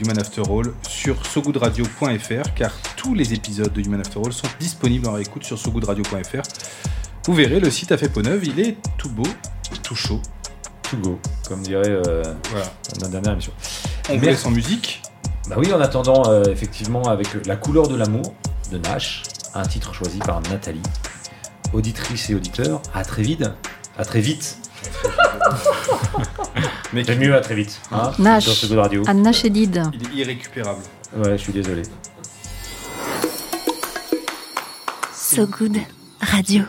Human 0.00 0.18
After 0.18 0.42
All 0.50 0.72
sur 0.88 1.24
sogoodradio.fr 1.26 2.54
car 2.54 2.72
tous 2.96 3.14
les 3.14 3.32
épisodes 3.34 3.72
de 3.72 3.80
Human 3.80 4.00
After 4.00 4.20
All 4.24 4.32
sont 4.32 4.46
disponibles 4.60 5.08
en 5.08 5.12
réécoute 5.12 5.44
sur 5.44 5.58
sogoodradio.fr. 5.58 6.42
Vous 7.26 7.34
verrez, 7.34 7.60
le 7.60 7.70
site 7.70 7.92
a 7.92 7.96
fait 7.98 8.08
peau 8.08 8.22
neuve, 8.22 8.44
il 8.44 8.60
est 8.60 8.76
tout 8.98 9.08
beau, 9.08 9.22
tout 9.82 9.94
chaud. 9.94 10.20
To 10.90 10.96
go, 10.98 11.18
comme 11.48 11.62
dirait 11.62 11.88
euh, 11.88 12.22
Voilà. 12.50 12.66
la 13.00 13.08
dernière 13.08 13.32
émission. 13.32 13.52
On 14.10 14.16
vous 14.16 14.20
Merci. 14.20 14.26
laisse 14.26 14.46
en 14.46 14.50
musique. 14.50 15.02
Bah 15.48 15.56
oui, 15.58 15.72
en 15.72 15.80
attendant, 15.80 16.28
euh, 16.28 16.42
effectivement, 16.44 17.02
avec 17.04 17.28
La 17.46 17.56
couleur 17.56 17.88
de 17.88 17.96
l'amour 17.96 18.34
de 18.70 18.78
Nash, 18.78 19.22
un 19.54 19.64
titre 19.64 19.94
choisi 19.94 20.18
par 20.18 20.40
Nathalie. 20.42 20.82
Auditrice 21.72 22.28
et 22.30 22.34
auditeur, 22.34 22.82
à 22.94 23.04
très 23.04 23.22
vite. 23.22 23.44
À 23.96 24.04
très 24.04 24.20
vite. 24.20 24.58
Mais 26.92 27.04
C'est 27.04 27.16
mieux 27.16 27.34
à 27.34 27.40
très 27.40 27.54
vite. 27.54 27.80
Hein, 27.90 28.12
Nash. 28.18 28.44
Sur 28.44 28.52
ce 28.52 28.66
Good 28.66 28.78
Radio. 28.78 29.02
Anna 29.06 29.32
Chédid. 29.32 29.82
il 29.94 30.02
est 30.06 30.20
irrécupérable. 30.22 30.82
Ouais, 31.16 31.32
je 31.32 31.36
suis 31.42 31.52
désolé. 31.52 31.82
So 35.14 35.46
Good 35.46 35.78
Radio. 36.20 36.62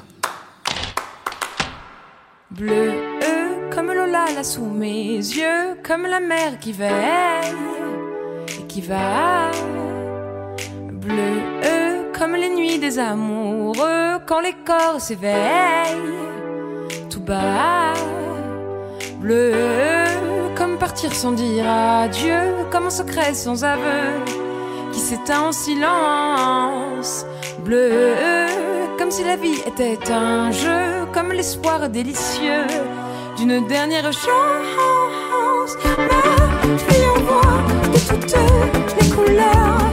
Bleu 2.57 2.71
euh, 2.71 3.69
comme 3.69 3.87
Lola 3.87 4.27
là 4.33 4.43
sous 4.43 4.63
mes 4.63 5.17
yeux, 5.17 5.75
comme 5.83 6.03
la 6.03 6.21
mer 6.21 6.57
qui 6.61 6.71
veille 6.71 6.89
et 8.47 8.63
qui 8.67 8.79
va. 8.79 9.51
Bleu 10.89 11.33
euh, 11.65 12.13
comme 12.17 12.33
les 12.35 12.49
nuits 12.49 12.79
des 12.79 12.97
amoureux, 12.97 14.19
quand 14.25 14.39
les 14.39 14.55
corps 14.65 15.01
s'éveillent 15.01 15.35
tout 17.09 17.19
bas. 17.19 17.93
Bleu 19.19 19.51
euh, 19.53 20.55
comme 20.55 20.77
partir 20.77 21.13
sans 21.13 21.33
dire 21.33 21.69
adieu, 21.69 22.55
comme 22.71 22.85
un 22.85 22.89
secret 22.89 23.33
sans 23.33 23.65
aveu 23.65 24.23
qui 24.93 24.99
s'éteint 24.99 25.41
en 25.41 25.51
silence. 25.51 27.25
Bleu 27.59 28.15
comme 29.05 29.11
si 29.11 29.23
la 29.23 29.35
vie 29.35 29.61
était 29.67 30.11
un 30.11 30.49
jeu, 30.51 31.05
comme 31.13 31.31
l'espoir 31.31 31.89
délicieux 31.89 32.65
d'une 33.37 33.67
dernière 33.67 34.11
chance. 34.11 35.77
Ma 35.95 36.75
vie 36.75 37.05
envoie 37.15 37.61
de 37.93 37.99
toutes 38.09 38.35
les 38.99 39.09
couleurs, 39.09 39.84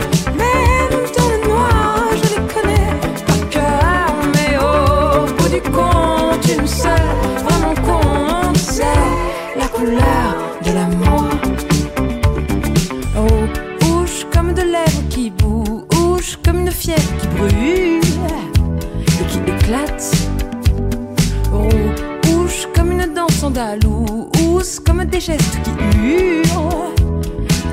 andalouse, 23.52 24.80
comme 24.80 25.04
des 25.04 25.20
gestes 25.20 25.58
qui 25.62 25.70
hurlent, 25.98 26.94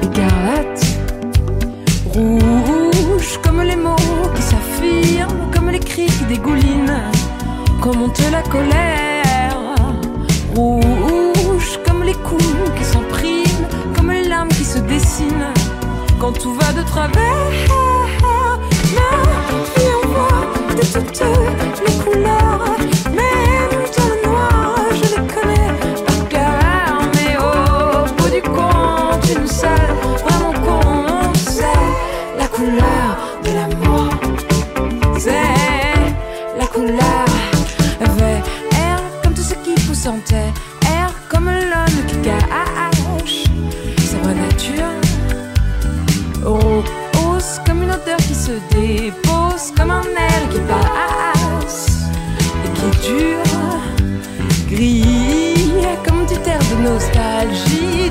écarlate. 0.03 0.85
Rouge 2.13 3.39
comme 3.43 3.61
les 3.61 3.75
mots 3.75 3.95
qui 4.35 4.41
s'affirment, 4.41 5.49
comme 5.53 5.69
les 5.69 5.79
cris 5.79 6.07
qui 6.07 6.25
dégoulinent, 6.25 7.03
quand 7.81 7.95
monte 7.95 8.21
la 8.31 8.41
colère. 8.41 9.75
Rouge 10.55 11.79
comme 11.85 12.03
les 12.03 12.15
coups 12.27 12.43
qui 12.77 12.83
s'empriment, 12.83 13.67
comme 13.95 14.11
les 14.11 14.27
larmes 14.27 14.49
qui 14.49 14.65
se 14.65 14.79
dessinent, 14.79 15.53
quand 16.19 16.33
tout 16.33 16.53
va 16.55 16.73
de 16.73 16.85
travers. 16.85 17.51
Ma 18.95 19.11
vie 19.75 19.91
envoie 20.03 20.45
de 20.75 20.83
toutes 20.93 21.21
les 21.85 22.03
couleurs, 22.03 22.75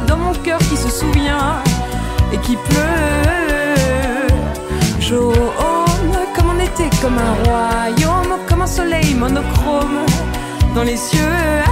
dans 0.06 0.16
mon 0.16 0.32
cœur 0.34 0.58
qui 0.58 0.76
se 0.76 0.90
souvient 0.90 1.62
et 2.32 2.38
qui 2.38 2.56
pleut. 2.56 4.28
Jaune 5.00 6.16
comme 6.34 6.50
en 6.50 6.58
été, 6.58 6.84
comme 7.00 7.18
un 7.18 7.34
royaume, 7.44 8.38
comme 8.48 8.62
un 8.62 8.66
soleil 8.66 9.14
monochrome 9.14 10.00
dans 10.74 10.82
les 10.82 10.96
cieux. 10.96 11.67